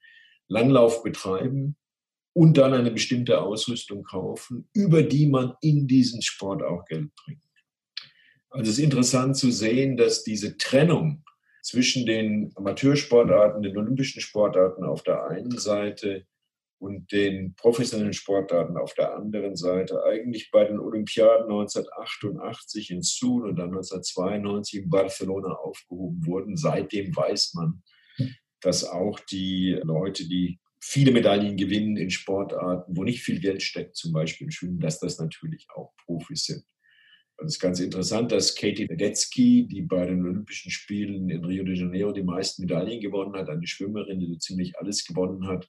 Langlauf 0.48 1.04
betreiben 1.04 1.76
und 2.34 2.58
dann 2.58 2.74
eine 2.74 2.92
bestimmte 2.92 3.42
Ausrüstung 3.42 4.04
kaufen, 4.04 4.70
über 4.74 5.04
die 5.04 5.28
man 5.28 5.56
in 5.62 5.88
diesen 5.88 6.22
Sport 6.22 6.64
auch 6.64 6.86
Geld 6.86 7.14
bringt. 7.16 7.44
Also 8.50 8.72
es 8.72 8.78
ist 8.78 8.84
interessant 8.84 9.38
zu 9.38 9.52
sehen, 9.52 9.98
dass 9.98 10.24
diese 10.24 10.58
Trennung 10.58 11.24
zwischen 11.62 12.06
den 12.06 12.52
Amateursportarten, 12.56 13.62
den 13.62 13.78
olympischen 13.78 14.22
Sportarten 14.22 14.84
auf 14.84 15.04
der 15.04 15.26
einen 15.28 15.58
Seite 15.58 16.26
und 16.80 17.12
den 17.12 17.54
professionellen 17.54 18.14
Sportarten 18.14 18.76
auf 18.76 18.96
der 18.96 19.16
anderen 19.16 19.56
Seite 19.56 20.04
eigentlich 20.04 20.50
bei 20.50 20.66
den 20.66 20.80
Olympiaden 20.80 21.44
1988 21.44 22.90
in 22.90 23.04
Seoul 23.04 23.50
und 23.50 23.58
dann 23.58 23.70
1992 23.70 24.84
in 24.84 24.90
Barcelona 24.90 25.54
aufgehoben 25.54 26.26
wurden. 26.26 26.58
Seitdem 26.58 27.16
weiß 27.16 27.54
man, 27.54 27.84
dass 28.62 28.84
auch 28.84 29.20
die 29.20 29.80
Leute, 29.84 30.28
die 30.28 30.60
viele 30.80 31.12
Medaillen 31.12 31.56
gewinnen 31.56 31.98
in 31.98 32.10
Sportarten, 32.10 32.98
wo 32.98 33.04
nicht 33.04 33.22
viel 33.22 33.40
Geld 33.40 33.62
steckt, 33.62 33.96
zum 33.96 34.12
Beispiel 34.12 34.46
im 34.46 34.52
Schwimmen, 34.52 34.80
dass 34.80 35.00
das 35.00 35.20
natürlich 35.20 35.68
auch 35.76 35.94
Profis 36.06 36.46
sind. 36.46 36.66
Also 37.42 37.48
es 37.48 37.56
ist 37.56 37.60
ganz 37.60 37.80
interessant, 37.80 38.32
dass 38.32 38.54
Katie 38.54 38.86
Ledecky, 38.86 39.68
die 39.68 39.82
bei 39.82 40.06
den 40.06 40.24
Olympischen 40.24 40.70
Spielen 40.70 41.28
in 41.28 41.44
Rio 41.44 41.64
de 41.64 41.76
Janeiro 41.76 42.12
die 42.12 42.22
meisten 42.22 42.62
Medaillen 42.62 43.02
gewonnen 43.02 43.34
hat, 43.34 43.50
eine 43.50 43.66
Schwimmerin, 43.66 44.20
die 44.20 44.28
so 44.28 44.36
ziemlich 44.36 44.78
alles 44.78 45.04
gewonnen 45.04 45.48
hat, 45.48 45.68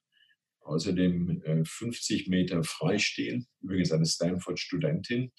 außerdem 0.65 1.65
50 1.65 2.27
äh, 2.27 2.31
Meter 2.31 2.63
Freistil, 2.63 3.47
übrigens 3.63 3.91
eine 3.91 4.05
Stanford-Studentin. 4.05 5.33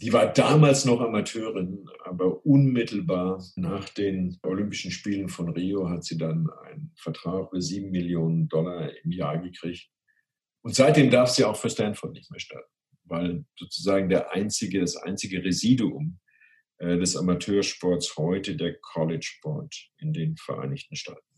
Die 0.00 0.12
war 0.12 0.32
damals 0.32 0.84
noch 0.84 1.00
Amateurin, 1.00 1.86
aber 2.02 2.44
unmittelbar 2.44 3.40
nach 3.54 3.88
den 3.88 4.40
Olympischen 4.42 4.90
Spielen 4.90 5.28
von 5.28 5.48
Rio 5.50 5.88
hat 5.88 6.02
sie 6.02 6.18
dann 6.18 6.50
einen 6.64 6.92
Vertrag 6.96 7.50
für 7.50 7.62
sieben 7.62 7.92
Millionen 7.92 8.48
Dollar 8.48 8.90
im 9.04 9.12
Jahr 9.12 9.38
gekriegt. 9.38 9.88
Und 10.62 10.74
seitdem 10.74 11.08
darf 11.08 11.30
sie 11.30 11.44
auch 11.44 11.56
für 11.56 11.70
Stanford 11.70 12.14
nicht 12.14 12.32
mehr 12.32 12.40
starten, 12.40 12.72
weil 13.12 13.44
sozusagen 13.56 14.08
der 14.08 14.32
einzige, 14.32 14.80
das 14.80 14.96
einzige 14.96 15.44
Residuum 15.44 16.18
äh, 16.78 16.98
des 16.98 17.16
Amateursports 17.16 18.16
heute 18.16 18.56
der 18.56 18.74
College-Sport 18.80 19.74
in 19.98 20.12
den 20.12 20.36
Vereinigten 20.36 20.96
Staaten 20.96 21.32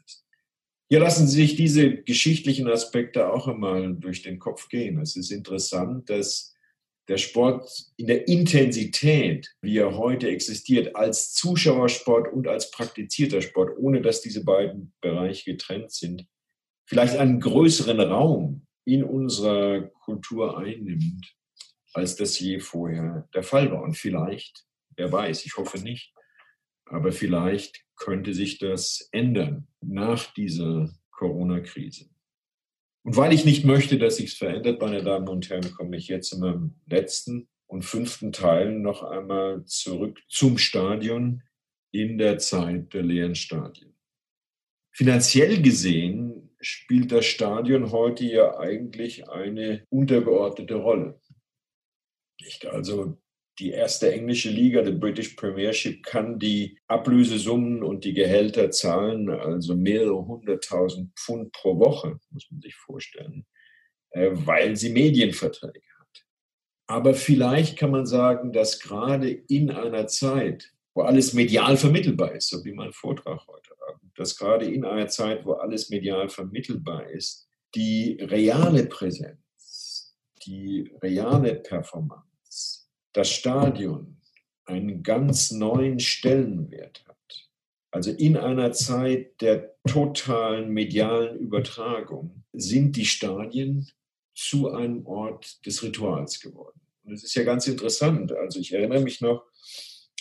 hier 0.91 1.01
lassen 1.01 1.27
sich 1.27 1.57
diese 1.57 2.03
geschichtlichen 2.03 2.69
Aspekte 2.69 3.33
auch 3.33 3.49
einmal 3.49 3.95
durch 3.97 4.23
den 4.23 4.39
Kopf 4.39 4.69
gehen. 4.69 5.01
Es 5.01 5.17
ist 5.17 5.31
interessant, 5.31 6.11
dass 6.11 6.55
der 7.09 7.17
Sport 7.17 7.69
in 7.97 8.07
der 8.07 8.29
Intensität, 8.29 9.55
wie 9.61 9.79
er 9.79 9.97
heute 9.97 10.29
existiert, 10.29 10.95
als 10.95 11.33
Zuschauersport 11.35 12.33
und 12.33 12.49
als 12.49 12.71
praktizierter 12.71 13.43
Sport, 13.43 13.77
ohne 13.79 14.03
dass 14.03 14.21
diese 14.21 14.45
beiden 14.45 14.93
Bereiche 15.01 15.53
getrennt 15.53 15.91
sind, 15.91 16.27
vielleicht 16.87 17.17
einen 17.17 17.41
größeren 17.41 18.01
Raum 18.01 18.67
in 18.87 19.05
unserer 19.05 19.91
Kultur 20.05 20.59
einnimmt, 20.59 21.35
als 21.95 22.17
das 22.17 22.39
je 22.39 22.61
vorher 22.61 23.29
der 23.35 23.43
Fall 23.43 23.71
war. 23.71 23.83
Und 23.83 23.97
vielleicht, 23.97 24.67
wer 24.97 25.11
weiß, 25.11 25.47
ich 25.47 25.57
hoffe 25.57 25.79
nicht, 25.79 26.13
aber 26.87 27.13
vielleicht 27.13 27.85
könnte 27.97 28.35
sich 28.35 28.59
das 28.59 29.09
ändern 29.13 29.69
nach 29.81 30.33
dieser 30.35 30.93
Corona-Krise. 31.13 32.11
Und 33.05 33.17
weil 33.17 33.33
ich 33.33 33.45
nicht 33.45 33.65
möchte, 33.65 33.99
dass 33.99 34.17
sich 34.17 34.33
es 34.33 34.39
verändert, 34.39 34.81
meine 34.81 35.03
Damen 35.03 35.29
und 35.29 35.49
Herren, 35.51 35.73
komme 35.75 35.97
ich 35.97 36.09
jetzt 36.09 36.33
in 36.33 36.41
meinem 36.41 36.81
letzten 36.87 37.49
und 37.67 37.85
fünften 37.85 38.33
Teil 38.33 38.73
noch 38.79 39.03
einmal 39.03 39.65
zurück 39.67 40.21
zum 40.29 40.59
Stadion 40.59 41.43
in 41.93 42.19
der 42.19 42.39
Zeit 42.39 42.93
der 42.95 43.03
leeren 43.03 43.35
Stadien. 43.35 43.95
Finanziell 44.91 45.61
gesehen 45.61 46.51
spielt 46.61 47.13
das 47.13 47.27
Stadion 47.27 47.93
heute 47.93 48.25
ja 48.25 48.59
eigentlich 48.59 49.29
eine 49.29 49.85
untergeordnete 49.91 50.77
Rolle. 50.77 51.21
Also 52.71 53.19
die 53.59 53.71
erste 53.71 54.13
englische 54.13 54.51
Liga, 54.51 54.83
die 54.83 54.93
British 54.93 55.35
Premiership, 55.35 56.03
kann 56.05 56.39
die 56.39 56.79
Ablösesummen 56.89 57.83
und 57.83 58.05
die 58.05 58.15
Gehälter 58.15 58.71
zahlen, 58.71 59.31
also 59.31 59.77
mehrere 59.77 60.27
hunderttausend 60.27 61.17
Pfund 61.19 61.53
pro 61.53 61.79
Woche, 61.79 62.19
muss 62.31 62.51
man 62.51 62.61
sich 62.61 62.75
vorstellen, 62.75 63.47
äh, 64.11 64.31
weil 64.33 64.77
sie 64.77 64.91
Medienverträge 64.91 65.83
hat. 66.01 66.25
Aber 66.87 67.15
vielleicht 67.15 67.79
kann 67.79 67.93
man 67.93 68.07
sagen, 68.07 68.53
dass 68.53 68.81
gerade 68.81 69.31
in 69.31 69.71
einer 69.71 70.09
Zeit, 70.09 70.73
wo 70.95 71.03
alles 71.03 71.33
medial 71.33 71.77
vermittelbar 71.77 72.35
ist, 72.35 72.49
so 72.49 72.65
wie 72.65 72.73
mein 72.73 72.93
Vortrag 72.93 73.47
heute 73.47 73.71
Abend, 73.89 74.13
dass 74.17 74.37
gerade 74.37 74.67
in 74.67 74.85
einer 74.85 75.09
Zeit, 75.09 75.45
wo 75.45 75.53
alles 75.53 75.91
medial 75.91 76.29
vermittelbar 76.29 77.09
ist, 77.09 77.49
die 77.75 78.19
reale 78.21 78.87
Präsenz, 78.87 79.44
die 80.47 80.93
reale 81.03 81.55
Performance, 81.57 82.87
das 83.13 83.31
Stadion 83.31 84.21
einen 84.65 85.03
ganz 85.03 85.51
neuen 85.51 86.01
Stellenwert 86.01 87.05
hat. 87.07 87.51
Also 87.91 88.11
in 88.11 88.37
einer 88.37 88.73
Zeit 88.73 89.41
der 89.41 89.75
totalen 89.87 90.71
medialen 90.71 91.39
Übertragung 91.39 92.45
sind 92.53 92.97
die 92.97 93.05
Stadien 93.05 93.89
zu 94.35 94.71
einem 94.71 95.07
Ort 95.07 95.65
des 95.65 95.83
Rituals 95.83 96.41
geworden. 96.41 96.81
Und 97.05 97.13
es 97.13 97.25
ist 97.25 97.35
ja 97.35 97.45
ganz 97.45 97.69
interessant. 97.69 98.33
Also 98.33 98.59
ich 98.59 98.73
erinnere 98.73 99.01
mich 99.01 99.21
noch, 99.21 99.45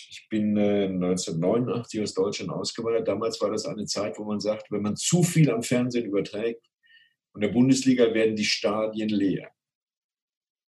ich 0.08 0.28
bin 0.28 0.56
1989 0.56 1.98
äh, 1.98 2.02
aus 2.02 2.14
Deutschland 2.14 2.50
ausgewandert. 2.50 3.08
Damals 3.08 3.40
war 3.40 3.50
das 3.50 3.64
eine 3.66 3.86
Zeit, 3.86 4.18
wo 4.18 4.24
man 4.24 4.40
sagt, 4.40 4.70
wenn 4.70 4.82
man 4.82 4.96
zu 4.96 5.22
viel 5.22 5.50
am 5.50 5.62
Fernsehen 5.62 6.06
überträgt, 6.06 6.64
und 7.34 7.40
der 7.40 7.48
Bundesliga 7.48 8.14
werden 8.14 8.36
die 8.36 8.44
Stadien 8.44 9.08
leer. 9.08 9.50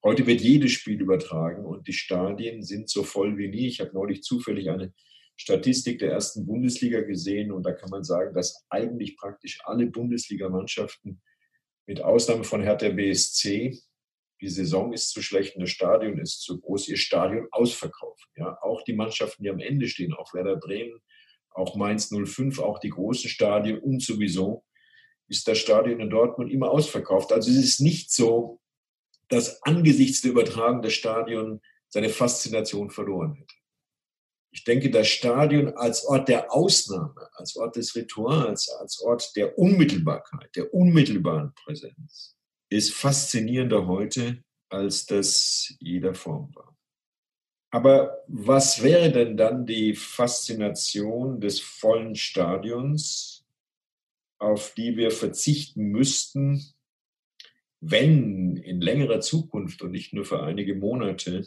Heute 0.05 0.27
wird 0.27 0.43
jedes 0.43 0.73
Spiel 0.73 1.01
übertragen 1.01 1.65
und 1.65 1.89
die 1.89 1.95
Stadien 1.95 2.63
sind 2.63 2.91
so 2.91 3.05
voll 3.05 3.39
wie 3.39 3.49
nie. 3.49 3.69
Ich 3.69 3.81
habe 3.81 3.95
neulich 3.95 4.23
zufällig 4.23 4.69
eine 4.69 4.93
Statistik 5.35 5.99
der 5.99 6.13
ersten 6.13 6.45
Bundesliga 6.45 7.01
gesehen 7.01 7.51
und 7.51 7.63
da 7.65 7.73
kann 7.73 7.89
man 7.89 8.05
sagen, 8.05 8.35
dass 8.35 8.67
eigentlich 8.69 9.17
praktisch 9.17 9.61
alle 9.65 9.87
Bundesligamannschaften 9.87 11.23
mit 11.87 12.03
Ausnahme 12.03 12.45
von 12.45 12.63
Hertha 12.63 12.91
BSC, 12.91 13.79
die 14.43 14.49
Saison 14.49 14.93
ist 14.93 15.09
zu 15.09 15.23
schlecht 15.23 15.57
und 15.57 15.63
das 15.63 15.71
Stadion 15.71 16.19
ist 16.19 16.43
zu 16.43 16.61
groß, 16.61 16.89
ihr 16.89 16.99
Stadion 16.99 17.49
ausverkaufen. 17.51 18.27
Ja, 18.37 18.59
auch 18.61 18.83
die 18.83 18.93
Mannschaften, 18.93 19.43
die 19.43 19.49
am 19.49 19.59
Ende 19.59 19.89
stehen, 19.89 20.13
auch 20.13 20.35
Werder 20.35 20.57
Bremen, 20.57 21.01
auch 21.49 21.77
Mainz 21.77 22.11
05, 22.15 22.59
auch 22.59 22.79
die 22.79 22.91
großen 22.91 23.31
Stadien 23.31 23.79
und 23.79 24.03
sowieso 24.03 24.65
ist 25.29 25.49
das 25.49 25.57
Stadion 25.57 26.01
in 26.01 26.11
Dortmund 26.11 26.53
immer 26.53 26.71
ausverkauft. 26.71 27.33
Also 27.33 27.51
es 27.51 27.57
ist 27.57 27.81
nicht 27.81 28.13
so, 28.13 28.61
dass 29.29 29.63
angesichts 29.63 30.23
der 30.23 30.33
Übertragung 30.33 30.83
das 30.83 30.93
Stadion 30.93 31.61
seine 31.89 32.09
Faszination 32.09 32.91
verloren 32.91 33.35
hätte. 33.35 33.55
Ich 34.53 34.65
denke, 34.65 34.91
das 34.91 35.09
Stadion 35.09 35.75
als 35.77 36.05
Ort 36.05 36.29
der 36.29 36.53
Ausnahme, 36.53 37.29
als 37.33 37.57
Ort 37.57 37.77
des 37.77 37.97
Rituals, 37.97 38.69
als 38.69 39.01
Ort 39.01 39.35
der 39.35 39.59
Unmittelbarkeit, 39.59 40.55
der 40.55 40.73
unmittelbaren 40.73 41.53
Präsenz, 41.55 42.37
ist 42.69 42.95
faszinierender 42.95 43.87
heute, 43.87 44.45
als 44.69 45.07
das 45.07 45.75
jeder 45.81 46.15
Form 46.15 46.55
war. 46.55 46.77
Aber 47.73 48.23
was 48.29 48.85
wäre 48.85 49.11
denn 49.11 49.37
dann 49.37 49.67
die 49.67 49.97
Faszination 49.97 51.41
des 51.41 51.59
vollen 51.59 52.15
Stadions, 52.15 53.45
auf 54.39 54.75
die 54.75 54.97
wir 54.97 55.11
verzichten 55.11 55.87
müssten, 55.87 56.65
wenn 57.87 58.57
in 58.57 58.81
längerer 58.81 59.21
Zukunft 59.21 59.83
und 59.83 59.91
nicht 59.91 60.13
nur 60.15 60.25
für 60.25 60.43
einige 60.43 60.75
Monate 60.75 61.47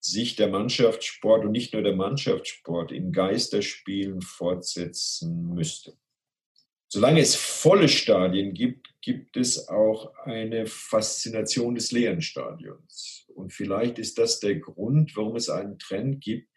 sich 0.00 0.34
der 0.34 0.48
Mannschaftssport 0.48 1.44
und 1.44 1.52
nicht 1.52 1.72
nur 1.72 1.82
der 1.82 1.94
Mannschaftssport 1.94 2.90
in 2.90 3.12
Geisterspielen 3.12 4.20
fortsetzen 4.20 5.54
müsste. 5.54 5.96
Solange 6.88 7.20
es 7.20 7.36
volle 7.36 7.88
Stadien 7.88 8.52
gibt, 8.52 8.92
gibt 9.00 9.36
es 9.36 9.68
auch 9.68 10.14
eine 10.24 10.66
Faszination 10.66 11.76
des 11.76 11.92
leeren 11.92 12.20
Stadions. 12.20 13.24
Und 13.34 13.52
vielleicht 13.52 13.98
ist 13.98 14.18
das 14.18 14.40
der 14.40 14.56
Grund, 14.56 15.16
warum 15.16 15.36
es 15.36 15.48
einen 15.48 15.78
Trend 15.78 16.20
gibt, 16.20 16.50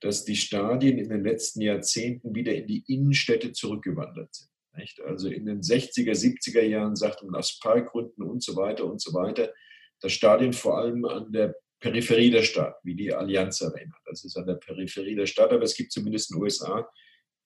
dass 0.00 0.24
die 0.24 0.36
Stadien 0.36 0.98
in 0.98 1.08
den 1.08 1.24
letzten 1.24 1.60
Jahrzehnten 1.60 2.34
wieder 2.34 2.54
in 2.54 2.66
die 2.66 2.84
Innenstädte 2.86 3.52
zurückgewandert 3.52 4.34
sind. 4.34 4.50
Nicht? 4.76 5.00
Also 5.00 5.28
in 5.28 5.46
den 5.46 5.60
60er, 5.62 6.12
70er 6.12 6.62
Jahren 6.62 6.96
sagte 6.96 7.24
man 7.26 7.34
aus 7.34 7.58
Parkgründen 7.58 8.24
und 8.24 8.42
so 8.42 8.56
weiter 8.56 8.84
und 8.84 9.00
so 9.00 9.12
weiter, 9.14 9.52
das 10.00 10.12
Stadion 10.12 10.52
vor 10.52 10.78
allem 10.78 11.04
an 11.04 11.32
der 11.32 11.54
Peripherie 11.80 12.30
der 12.30 12.42
Stadt, 12.42 12.76
wie 12.84 12.94
die 12.94 13.12
Allianz 13.12 13.62
Arena. 13.62 13.94
Das 14.06 14.24
ist 14.24 14.36
an 14.36 14.46
der 14.46 14.54
Peripherie 14.54 15.14
der 15.14 15.26
Stadt, 15.26 15.52
aber 15.52 15.62
es 15.62 15.76
gibt 15.76 15.92
zumindest 15.92 16.30
in 16.30 16.36
den 16.36 16.42
USA. 16.42 16.88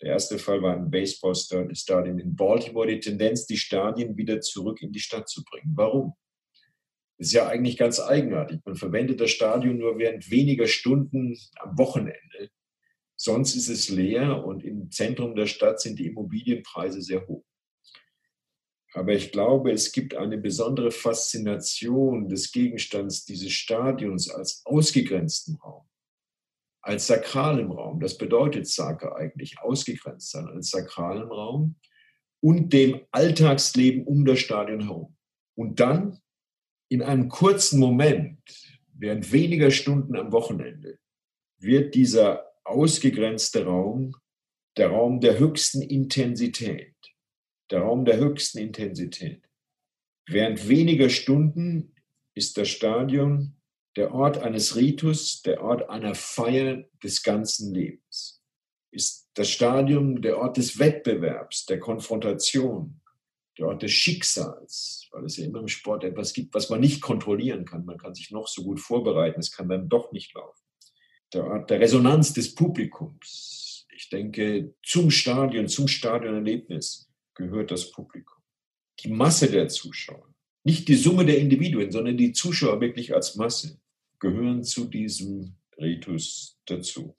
Der 0.01 0.13
erste 0.13 0.39
Fall 0.39 0.63
war 0.63 0.75
ein 0.75 0.91
Baseballstadion 0.91 2.19
in 2.19 2.35
Baltimore. 2.35 2.87
Die 2.87 3.01
Tendenz, 3.01 3.47
die 3.47 3.59
Stadien 3.59 4.17
wieder 4.17 4.41
zurück 4.41 4.81
in 4.83 4.93
die 4.93 5.01
Stadt 5.01 5.29
zu 5.29 5.45
bringen. 5.45 5.73
Warum? 5.75 6.15
Das 7.19 7.27
ist 7.27 7.33
ja 7.35 7.49
eigentlich 7.49 7.77
ganz 7.77 8.01
eigenartig. 8.01 8.61
Man 8.65 8.77
verwendet 8.77 9.21
das 9.21 9.31
Stadion 9.31 9.77
nur 9.77 9.99
während 9.99 10.31
weniger 10.31 10.67
Stunden 10.67 11.37
am 11.57 11.77
Wochenende. 11.77 12.51
Sonst 13.23 13.55
ist 13.55 13.69
es 13.69 13.91
leer 13.91 14.47
und 14.47 14.65
im 14.65 14.91
Zentrum 14.91 15.37
der 15.37 15.45
Stadt 15.45 15.79
sind 15.79 15.99
die 15.99 16.07
Immobilienpreise 16.07 17.03
sehr 17.03 17.29
hoch. 17.29 17.45
Aber 18.95 19.13
ich 19.13 19.31
glaube, 19.31 19.73
es 19.73 19.93
gibt 19.93 20.15
eine 20.15 20.39
besondere 20.39 20.91
Faszination 20.91 22.31
des 22.31 22.51
Gegenstands 22.51 23.27
dieses 23.27 23.53
Stadions 23.53 24.31
als 24.31 24.63
ausgegrenzten 24.65 25.57
Raum, 25.57 25.87
als 26.81 27.09
sakralen 27.09 27.71
Raum. 27.71 28.01
Das 28.01 28.17
bedeutet 28.17 28.67
Sake 28.67 29.15
eigentlich, 29.15 29.61
ausgegrenzt 29.61 30.31
sein, 30.31 30.47
als 30.47 30.71
sakralen 30.71 31.31
Raum 31.31 31.77
und 32.43 32.73
dem 32.73 33.03
Alltagsleben 33.11 34.07
um 34.07 34.25
das 34.25 34.39
Stadion 34.39 34.81
herum. 34.81 35.15
Und 35.55 35.79
dann 35.79 36.23
in 36.89 37.03
einem 37.03 37.29
kurzen 37.29 37.81
Moment, 37.81 38.41
während 38.95 39.31
weniger 39.31 39.71
Stunden 39.71 40.17
am 40.17 40.33
Wochenende, 40.33 40.99
wird 41.59 41.95
dieser 41.95 42.50
ausgegrenzte 42.65 43.65
Raum 43.65 44.17
der 44.77 44.89
Raum 44.89 45.21
der 45.21 45.39
höchsten 45.39 45.83
Intensität 45.83 46.95
der 47.71 47.83
Raum 47.83 48.05
der 48.05 48.19
höchsten 48.19 48.59
Intensität. 48.59 49.43
Während 50.27 50.69
weniger 50.69 51.09
Stunden 51.09 51.95
ist 52.35 52.57
das 52.57 52.69
Stadion 52.69 53.57
der 53.97 54.15
Ort 54.15 54.39
eines 54.39 54.77
Ritus, 54.77 55.43
der 55.43 55.63
Ort 55.63 55.89
einer 55.89 56.15
Feier 56.15 56.85
des 57.03 57.23
ganzen 57.23 57.75
Lebens. 57.75 58.43
Ist 58.93 59.29
das 59.35 59.51
Stadion 59.51 60.23
der 60.23 60.39
Ort 60.39 60.57
des 60.57 60.79
Wettbewerbs, 60.79 61.67
der 61.67 61.81
Konfrontation, 61.81 63.01
der 63.59 63.67
Ort 63.67 63.83
des 63.83 63.93
Schicksals, 63.93 65.09
weil 65.13 65.25
es 65.25 65.37
ja 65.37 65.45
immer 65.45 65.61
im 65.61 65.69
Sport 65.69 66.05
etwas 66.05 66.33
gibt, 66.33 66.55
was 66.55 66.71
man 66.71 66.81
nicht 66.81 67.01
kontrollieren 67.01 67.65
kann. 67.65 67.85
Man 67.85 67.99
kann 67.99 68.15
sich 68.15 68.31
noch 68.31 68.49
so 68.49 68.63
gut 68.63 68.81
vorbereiten, 68.81 69.41
es 69.41 69.51
kann 69.51 69.69
dann 69.69 69.89
doch 69.89 70.13
nicht 70.13 70.35
laufen. 70.35 70.65
Der 71.33 71.45
Ort 71.45 71.71
der 71.71 71.81
Resonanz 71.81 72.33
des 72.33 72.55
Publikums. 72.55 73.87
Ich 73.95 74.09
denke, 74.09 74.75
zum 74.83 75.11
Stadion, 75.11 75.69
zum 75.69 75.87
Stadionerlebnis 75.87 77.11
gehört 77.35 77.71
das 77.71 77.91
Publikum. 77.91 78.39
Die 79.01 79.11
Masse 79.11 79.51
der 79.51 79.69
Zuschauer, 79.69 80.35
nicht 80.65 80.89
die 80.89 80.97
Summe 80.97 81.25
der 81.25 81.39
Individuen, 81.39 81.91
sondern 81.91 82.17
die 82.17 82.33
Zuschauer 82.33 82.81
wirklich 82.81 83.15
als 83.15 83.37
Masse, 83.37 83.81
gehören 84.19 84.65
zu 84.65 84.87
diesem 84.87 85.55
Ritus 85.79 86.59
dazu. 86.67 87.17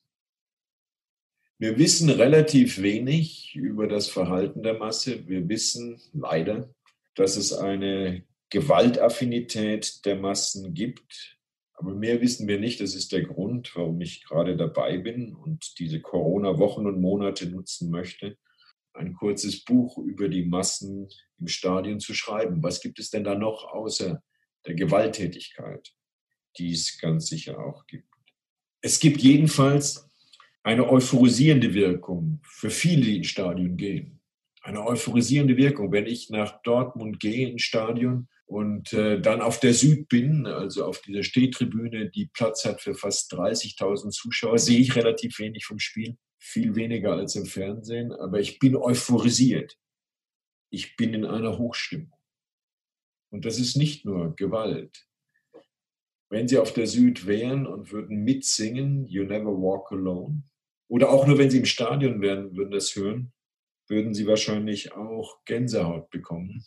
Wir 1.57 1.77
wissen 1.77 2.09
relativ 2.09 2.81
wenig 2.81 3.55
über 3.55 3.87
das 3.87 4.07
Verhalten 4.07 4.63
der 4.63 4.79
Masse. 4.79 5.27
Wir 5.27 5.47
wissen 5.47 6.01
leider, 6.11 6.73
dass 7.13 7.37
es 7.37 7.53
eine 7.53 8.23
Gewaltaffinität 8.49 10.03
der 10.05 10.15
Massen 10.15 10.73
gibt. 10.73 11.37
Aber 11.81 11.95
mehr 11.95 12.21
wissen 12.21 12.47
wir 12.47 12.59
nicht. 12.59 12.79
Das 12.79 12.93
ist 12.93 13.11
der 13.11 13.23
Grund, 13.23 13.75
warum 13.75 13.99
ich 14.01 14.23
gerade 14.23 14.55
dabei 14.55 14.99
bin 14.99 15.33
und 15.33 15.79
diese 15.79 15.99
Corona-Wochen 15.99 16.85
und 16.85 17.01
Monate 17.01 17.47
nutzen 17.47 17.89
möchte, 17.89 18.37
ein 18.93 19.15
kurzes 19.15 19.63
Buch 19.63 19.97
über 19.97 20.29
die 20.29 20.45
Massen 20.45 21.09
im 21.39 21.47
Stadion 21.47 21.99
zu 21.99 22.13
schreiben. 22.13 22.61
Was 22.61 22.81
gibt 22.81 22.99
es 22.99 23.09
denn 23.09 23.23
da 23.23 23.33
noch 23.33 23.65
außer 23.65 24.21
der 24.67 24.75
Gewalttätigkeit, 24.75 25.91
die 26.59 26.71
es 26.71 26.99
ganz 26.99 27.29
sicher 27.29 27.57
auch 27.57 27.87
gibt? 27.87 28.13
Es 28.81 28.99
gibt 28.99 29.21
jedenfalls 29.21 30.07
eine 30.61 30.87
euphorisierende 30.87 31.73
Wirkung 31.73 32.41
für 32.43 32.69
viele, 32.69 33.05
die 33.05 33.17
ins 33.17 33.27
Stadion 33.27 33.75
gehen. 33.75 34.20
Eine 34.61 34.85
euphorisierende 34.85 35.57
Wirkung. 35.57 35.91
Wenn 35.91 36.05
ich 36.05 36.29
nach 36.29 36.61
Dortmund 36.61 37.19
gehe 37.19 37.49
ins 37.49 37.63
Stadion 37.63 38.27
und 38.45 38.93
äh, 38.93 39.19
dann 39.19 39.41
auf 39.41 39.59
der 39.59 39.73
Süd 39.73 40.07
bin, 40.07 40.45
also 40.45 40.85
auf 40.85 41.01
dieser 41.01 41.23
Stehtribüne, 41.23 42.09
die 42.09 42.27
Platz 42.27 42.65
hat 42.65 42.81
für 42.81 42.93
fast 42.93 43.33
30.000 43.33 44.11
Zuschauer, 44.11 44.59
sehe 44.59 44.79
ich 44.79 44.95
relativ 44.95 45.39
wenig 45.39 45.65
vom 45.65 45.79
Spiel 45.79 46.17
viel 46.41 46.75
weniger 46.75 47.13
als 47.13 47.35
im 47.35 47.45
Fernsehen, 47.45 48.11
aber 48.11 48.39
ich 48.39 48.57
bin 48.57 48.75
euphorisiert. 48.75 49.77
Ich 50.71 50.95
bin 50.95 51.13
in 51.13 51.25
einer 51.25 51.59
Hochstimmung. 51.59 52.17
Und 53.29 53.45
das 53.45 53.59
ist 53.59 53.77
nicht 53.77 54.05
nur 54.05 54.35
Gewalt. 54.35 55.07
Wenn 56.29 56.47
Sie 56.47 56.57
auf 56.57 56.73
der 56.73 56.87
Süd 56.87 57.27
wären 57.27 57.67
und 57.67 57.91
würden 57.91 58.23
mitsingen, 58.23 59.05
You 59.05 59.23
Never 59.23 59.51
Walk 59.51 59.91
Alone, 59.91 60.43
oder 60.87 61.09
auch 61.09 61.27
nur 61.27 61.37
wenn 61.37 61.51
Sie 61.51 61.59
im 61.59 61.65
Stadion 61.65 62.21
wären, 62.21 62.55
würden 62.55 62.71
das 62.71 62.95
hören, 62.95 63.31
würden 63.91 64.15
Sie 64.15 64.25
wahrscheinlich 64.25 64.93
auch 64.93 65.43
Gänsehaut 65.45 66.09
bekommen. 66.09 66.65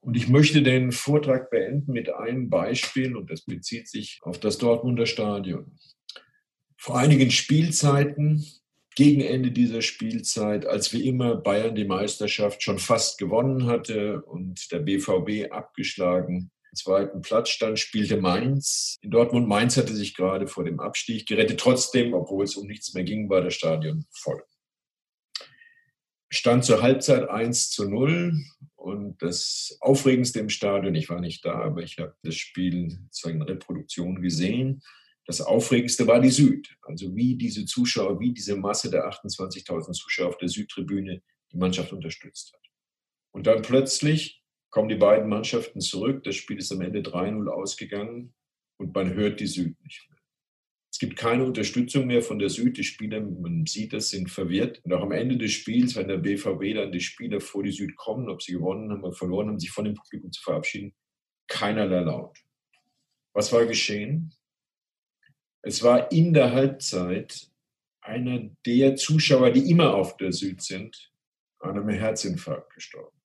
Und 0.00 0.18
ich 0.18 0.28
möchte 0.28 0.62
den 0.62 0.92
Vortrag 0.92 1.48
beenden 1.48 1.92
mit 1.92 2.10
einem 2.10 2.50
Beispiel, 2.50 3.16
und 3.16 3.30
das 3.30 3.46
bezieht 3.46 3.88
sich 3.88 4.18
auf 4.20 4.38
das 4.38 4.58
Dortmunder 4.58 5.06
Stadion. 5.06 5.78
Vor 6.76 6.98
einigen 6.98 7.30
Spielzeiten 7.30 8.44
gegen 8.94 9.22
Ende 9.22 9.50
dieser 9.50 9.80
Spielzeit, 9.80 10.66
als 10.66 10.92
wie 10.92 11.08
immer 11.08 11.36
Bayern 11.36 11.74
die 11.74 11.86
Meisterschaft 11.86 12.62
schon 12.62 12.78
fast 12.78 13.16
gewonnen 13.16 13.66
hatte 13.66 14.20
und 14.22 14.70
der 14.70 14.80
BVB 14.80 15.50
abgeschlagen 15.50 16.50
zweiten 16.74 17.22
Platz 17.22 17.50
stand, 17.50 17.78
spielte 17.78 18.16
Mainz. 18.16 18.98
In 19.00 19.10
Dortmund 19.10 19.48
Mainz 19.48 19.76
hatte 19.76 19.94
sich 19.94 20.14
gerade 20.14 20.46
vor 20.46 20.64
dem 20.64 20.80
Abstieg 20.80 21.26
gerettet. 21.26 21.60
Trotzdem, 21.60 22.14
obwohl 22.14 22.44
es 22.44 22.56
um 22.56 22.66
nichts 22.66 22.94
mehr 22.94 23.04
ging, 23.04 23.28
war 23.28 23.40
das 23.40 23.54
Stadion 23.54 24.04
voll. 24.10 24.42
Stand 26.30 26.64
zur 26.64 26.82
Halbzeit 26.82 27.28
1 27.28 27.70
zu 27.70 27.88
0 27.88 28.34
und 28.76 29.22
das 29.22 29.76
Aufregendste 29.80 30.40
im 30.40 30.48
Stadion, 30.48 30.94
ich 30.94 31.08
war 31.08 31.20
nicht 31.20 31.44
da, 31.44 31.54
aber 31.54 31.82
ich 31.82 31.98
habe 31.98 32.14
das 32.22 32.34
Spiel 32.36 32.90
sozusagen 32.90 33.40
in 33.40 33.42
Reproduktion 33.42 34.20
gesehen, 34.20 34.82
das 35.26 35.40
Aufregendste 35.40 36.06
war 36.06 36.20
die 36.20 36.30
Süd. 36.30 36.76
Also 36.82 37.14
wie 37.16 37.36
diese 37.36 37.64
Zuschauer, 37.64 38.20
wie 38.20 38.32
diese 38.32 38.56
Masse 38.56 38.90
der 38.90 39.08
28.000 39.08 39.92
Zuschauer 39.92 40.28
auf 40.28 40.38
der 40.38 40.48
Südtribüne 40.48 41.22
die 41.50 41.56
Mannschaft 41.56 41.92
unterstützt 41.92 42.52
hat. 42.52 42.60
Und 43.32 43.46
dann 43.46 43.62
plötzlich 43.62 44.42
kommen 44.70 44.88
die 44.88 44.96
beiden 44.96 45.28
Mannschaften 45.28 45.80
zurück. 45.80 46.24
Das 46.24 46.34
Spiel 46.36 46.58
ist 46.58 46.72
am 46.72 46.82
Ende 46.82 47.00
3-0 47.00 47.48
ausgegangen 47.48 48.34
und 48.76 48.94
man 48.94 49.14
hört 49.14 49.40
die 49.40 49.46
Süd 49.46 49.80
nicht 49.82 50.08
mehr. 50.10 50.13
Gibt 51.04 51.18
keine 51.18 51.44
Unterstützung 51.44 52.06
mehr 52.06 52.22
von 52.22 52.38
der 52.38 52.48
Süd. 52.48 52.78
Die 52.78 52.82
Spieler, 52.82 53.20
man 53.20 53.66
sieht 53.66 53.92
das, 53.92 54.08
sind 54.08 54.30
verwirrt. 54.30 54.80
Und 54.86 54.94
auch 54.94 55.02
am 55.02 55.12
Ende 55.12 55.36
des 55.36 55.52
Spiels, 55.52 55.96
wenn 55.96 56.08
der 56.08 56.16
BVB 56.16 56.74
dann 56.74 56.92
die 56.92 57.00
Spieler 57.02 57.42
vor 57.42 57.62
die 57.62 57.72
Süd 57.72 57.94
kommen, 57.94 58.30
ob 58.30 58.40
sie 58.40 58.52
gewonnen 58.52 58.90
haben 58.90 59.04
oder 59.04 59.12
verloren 59.12 59.48
haben, 59.48 59.60
sich 59.60 59.70
von 59.70 59.84
dem 59.84 59.96
Publikum 59.96 60.32
zu 60.32 60.40
verabschieden, 60.40 60.94
keinerlei 61.46 62.00
Laut. 62.00 62.38
Was 63.34 63.52
war 63.52 63.66
geschehen? 63.66 64.32
Es 65.60 65.82
war 65.82 66.10
in 66.10 66.32
der 66.32 66.52
Halbzeit 66.52 67.50
einer 68.00 68.48
der 68.64 68.96
Zuschauer, 68.96 69.50
die 69.50 69.70
immer 69.70 69.94
auf 69.96 70.16
der 70.16 70.32
Süd 70.32 70.62
sind, 70.62 71.12
an 71.58 71.78
einem 71.78 71.90
Herzinfarkt 71.90 72.72
gestorben. 72.72 73.20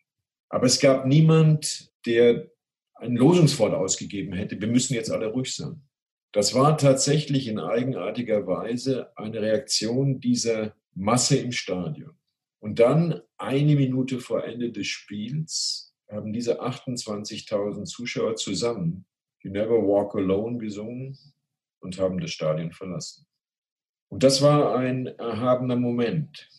Aber 0.49 0.65
es 0.65 0.81
gab 0.81 1.05
niemand, 1.05 1.93
der 2.05 2.51
ein 2.95 3.15
Losungswort 3.15 3.73
ausgegeben 3.73 4.33
hätte, 4.33 4.59
wir 4.59 4.67
müssen 4.67 4.95
jetzt 4.95 5.11
alle 5.11 5.27
ruhig 5.27 5.55
sein. 5.55 5.81
Das 6.31 6.53
war 6.53 6.77
tatsächlich 6.77 7.47
in 7.47 7.59
eigenartiger 7.59 8.45
Weise 8.45 9.15
eine 9.17 9.41
Reaktion 9.41 10.19
dieser 10.19 10.75
Masse 10.93 11.37
im 11.37 11.51
Stadion. 11.51 12.15
Und 12.59 12.79
dann, 12.79 13.21
eine 13.37 13.75
Minute 13.75 14.19
vor 14.19 14.43
Ende 14.43 14.71
des 14.71 14.87
Spiels, 14.87 15.95
haben 16.09 16.33
diese 16.33 16.61
28.000 16.61 17.85
Zuschauer 17.85 18.35
zusammen 18.35 19.05
You 19.41 19.51
Never 19.51 19.81
Walk 19.87 20.15
Alone 20.15 20.57
gesungen 20.57 21.17
und 21.79 21.97
haben 21.97 22.19
das 22.19 22.31
Stadion 22.31 22.71
verlassen. 22.71 23.25
Und 24.09 24.23
das 24.23 24.41
war 24.41 24.75
ein 24.75 25.07
erhabener 25.07 25.77
Moment. 25.77 26.49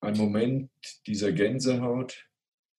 Ein 0.00 0.16
Moment 0.16 0.70
dieser 1.06 1.32
Gänsehaut, 1.32 2.28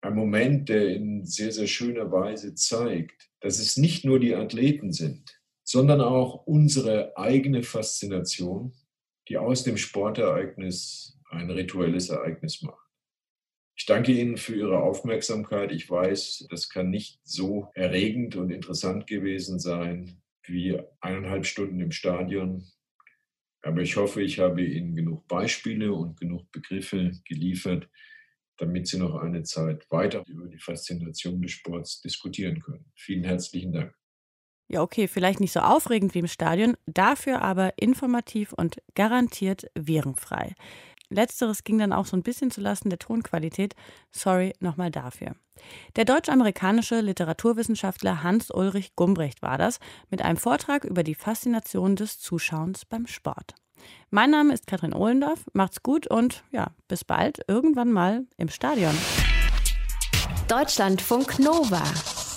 ein 0.02 0.14
Moment, 0.14 0.68
der 0.68 0.88
in 0.88 1.24
sehr, 1.24 1.50
sehr 1.50 1.66
schöner 1.66 2.12
Weise 2.12 2.54
zeigt, 2.54 3.30
dass 3.40 3.58
es 3.58 3.76
nicht 3.76 4.04
nur 4.04 4.20
die 4.20 4.34
Athleten 4.34 4.92
sind, 4.92 5.33
sondern 5.74 6.02
auch 6.02 6.46
unsere 6.46 7.16
eigene 7.16 7.64
Faszination, 7.64 8.72
die 9.28 9.38
aus 9.38 9.64
dem 9.64 9.76
Sportereignis 9.76 11.18
ein 11.30 11.50
rituelles 11.50 12.10
Ereignis 12.10 12.62
macht. 12.62 12.86
Ich 13.76 13.84
danke 13.84 14.12
Ihnen 14.12 14.36
für 14.36 14.54
Ihre 14.54 14.78
Aufmerksamkeit. 14.78 15.72
Ich 15.72 15.90
weiß, 15.90 16.46
das 16.48 16.68
kann 16.68 16.90
nicht 16.90 17.18
so 17.24 17.72
erregend 17.74 18.36
und 18.36 18.50
interessant 18.50 19.08
gewesen 19.08 19.58
sein 19.58 20.22
wie 20.46 20.80
eineinhalb 21.00 21.44
Stunden 21.44 21.80
im 21.80 21.90
Stadion. 21.90 22.64
Aber 23.62 23.80
ich 23.80 23.96
hoffe, 23.96 24.22
ich 24.22 24.38
habe 24.38 24.62
Ihnen 24.62 24.94
genug 24.94 25.26
Beispiele 25.26 25.92
und 25.92 26.20
genug 26.20 26.52
Begriffe 26.52 27.10
geliefert, 27.24 27.88
damit 28.58 28.86
Sie 28.86 29.00
noch 29.00 29.16
eine 29.16 29.42
Zeit 29.42 29.90
weiter 29.90 30.22
über 30.28 30.46
die 30.46 30.60
Faszination 30.60 31.42
des 31.42 31.50
Sports 31.50 32.00
diskutieren 32.00 32.60
können. 32.60 32.92
Vielen 32.94 33.24
herzlichen 33.24 33.72
Dank. 33.72 33.92
Ja, 34.68 34.82
okay, 34.82 35.08
vielleicht 35.08 35.40
nicht 35.40 35.52
so 35.52 35.60
aufregend 35.60 36.14
wie 36.14 36.20
im 36.20 36.26
Stadion, 36.26 36.76
dafür 36.86 37.42
aber 37.42 37.74
informativ 37.76 38.52
und 38.52 38.80
garantiert 38.94 39.66
virenfrei. 39.74 40.54
Letzteres 41.10 41.64
ging 41.64 41.78
dann 41.78 41.92
auch 41.92 42.06
so 42.06 42.16
ein 42.16 42.22
bisschen 42.22 42.50
zulasten 42.50 42.90
der 42.90 42.98
Tonqualität. 42.98 43.74
Sorry 44.10 44.54
nochmal 44.60 44.90
dafür. 44.90 45.36
Der 45.96 46.04
deutsch-amerikanische 46.04 47.00
Literaturwissenschaftler 47.00 48.22
Hans-Ulrich 48.22 48.96
Gumbrecht 48.96 49.42
war 49.42 49.58
das, 49.58 49.78
mit 50.10 50.22
einem 50.22 50.36
Vortrag 50.36 50.84
über 50.84 51.02
die 51.02 51.14
Faszination 51.14 51.94
des 51.94 52.18
Zuschauens 52.18 52.84
beim 52.84 53.06
Sport. 53.06 53.54
Mein 54.10 54.30
Name 54.30 54.54
ist 54.54 54.66
Katrin 54.66 54.94
Ohlendorf. 54.94 55.44
Macht's 55.52 55.82
gut 55.82 56.06
und 56.06 56.42
ja, 56.50 56.68
bis 56.88 57.04
bald 57.04 57.40
irgendwann 57.48 57.92
mal 57.92 58.24
im 58.38 58.48
Stadion. 58.48 58.96
Deutschlandfunk 60.48 61.38
Nova. 61.38 61.82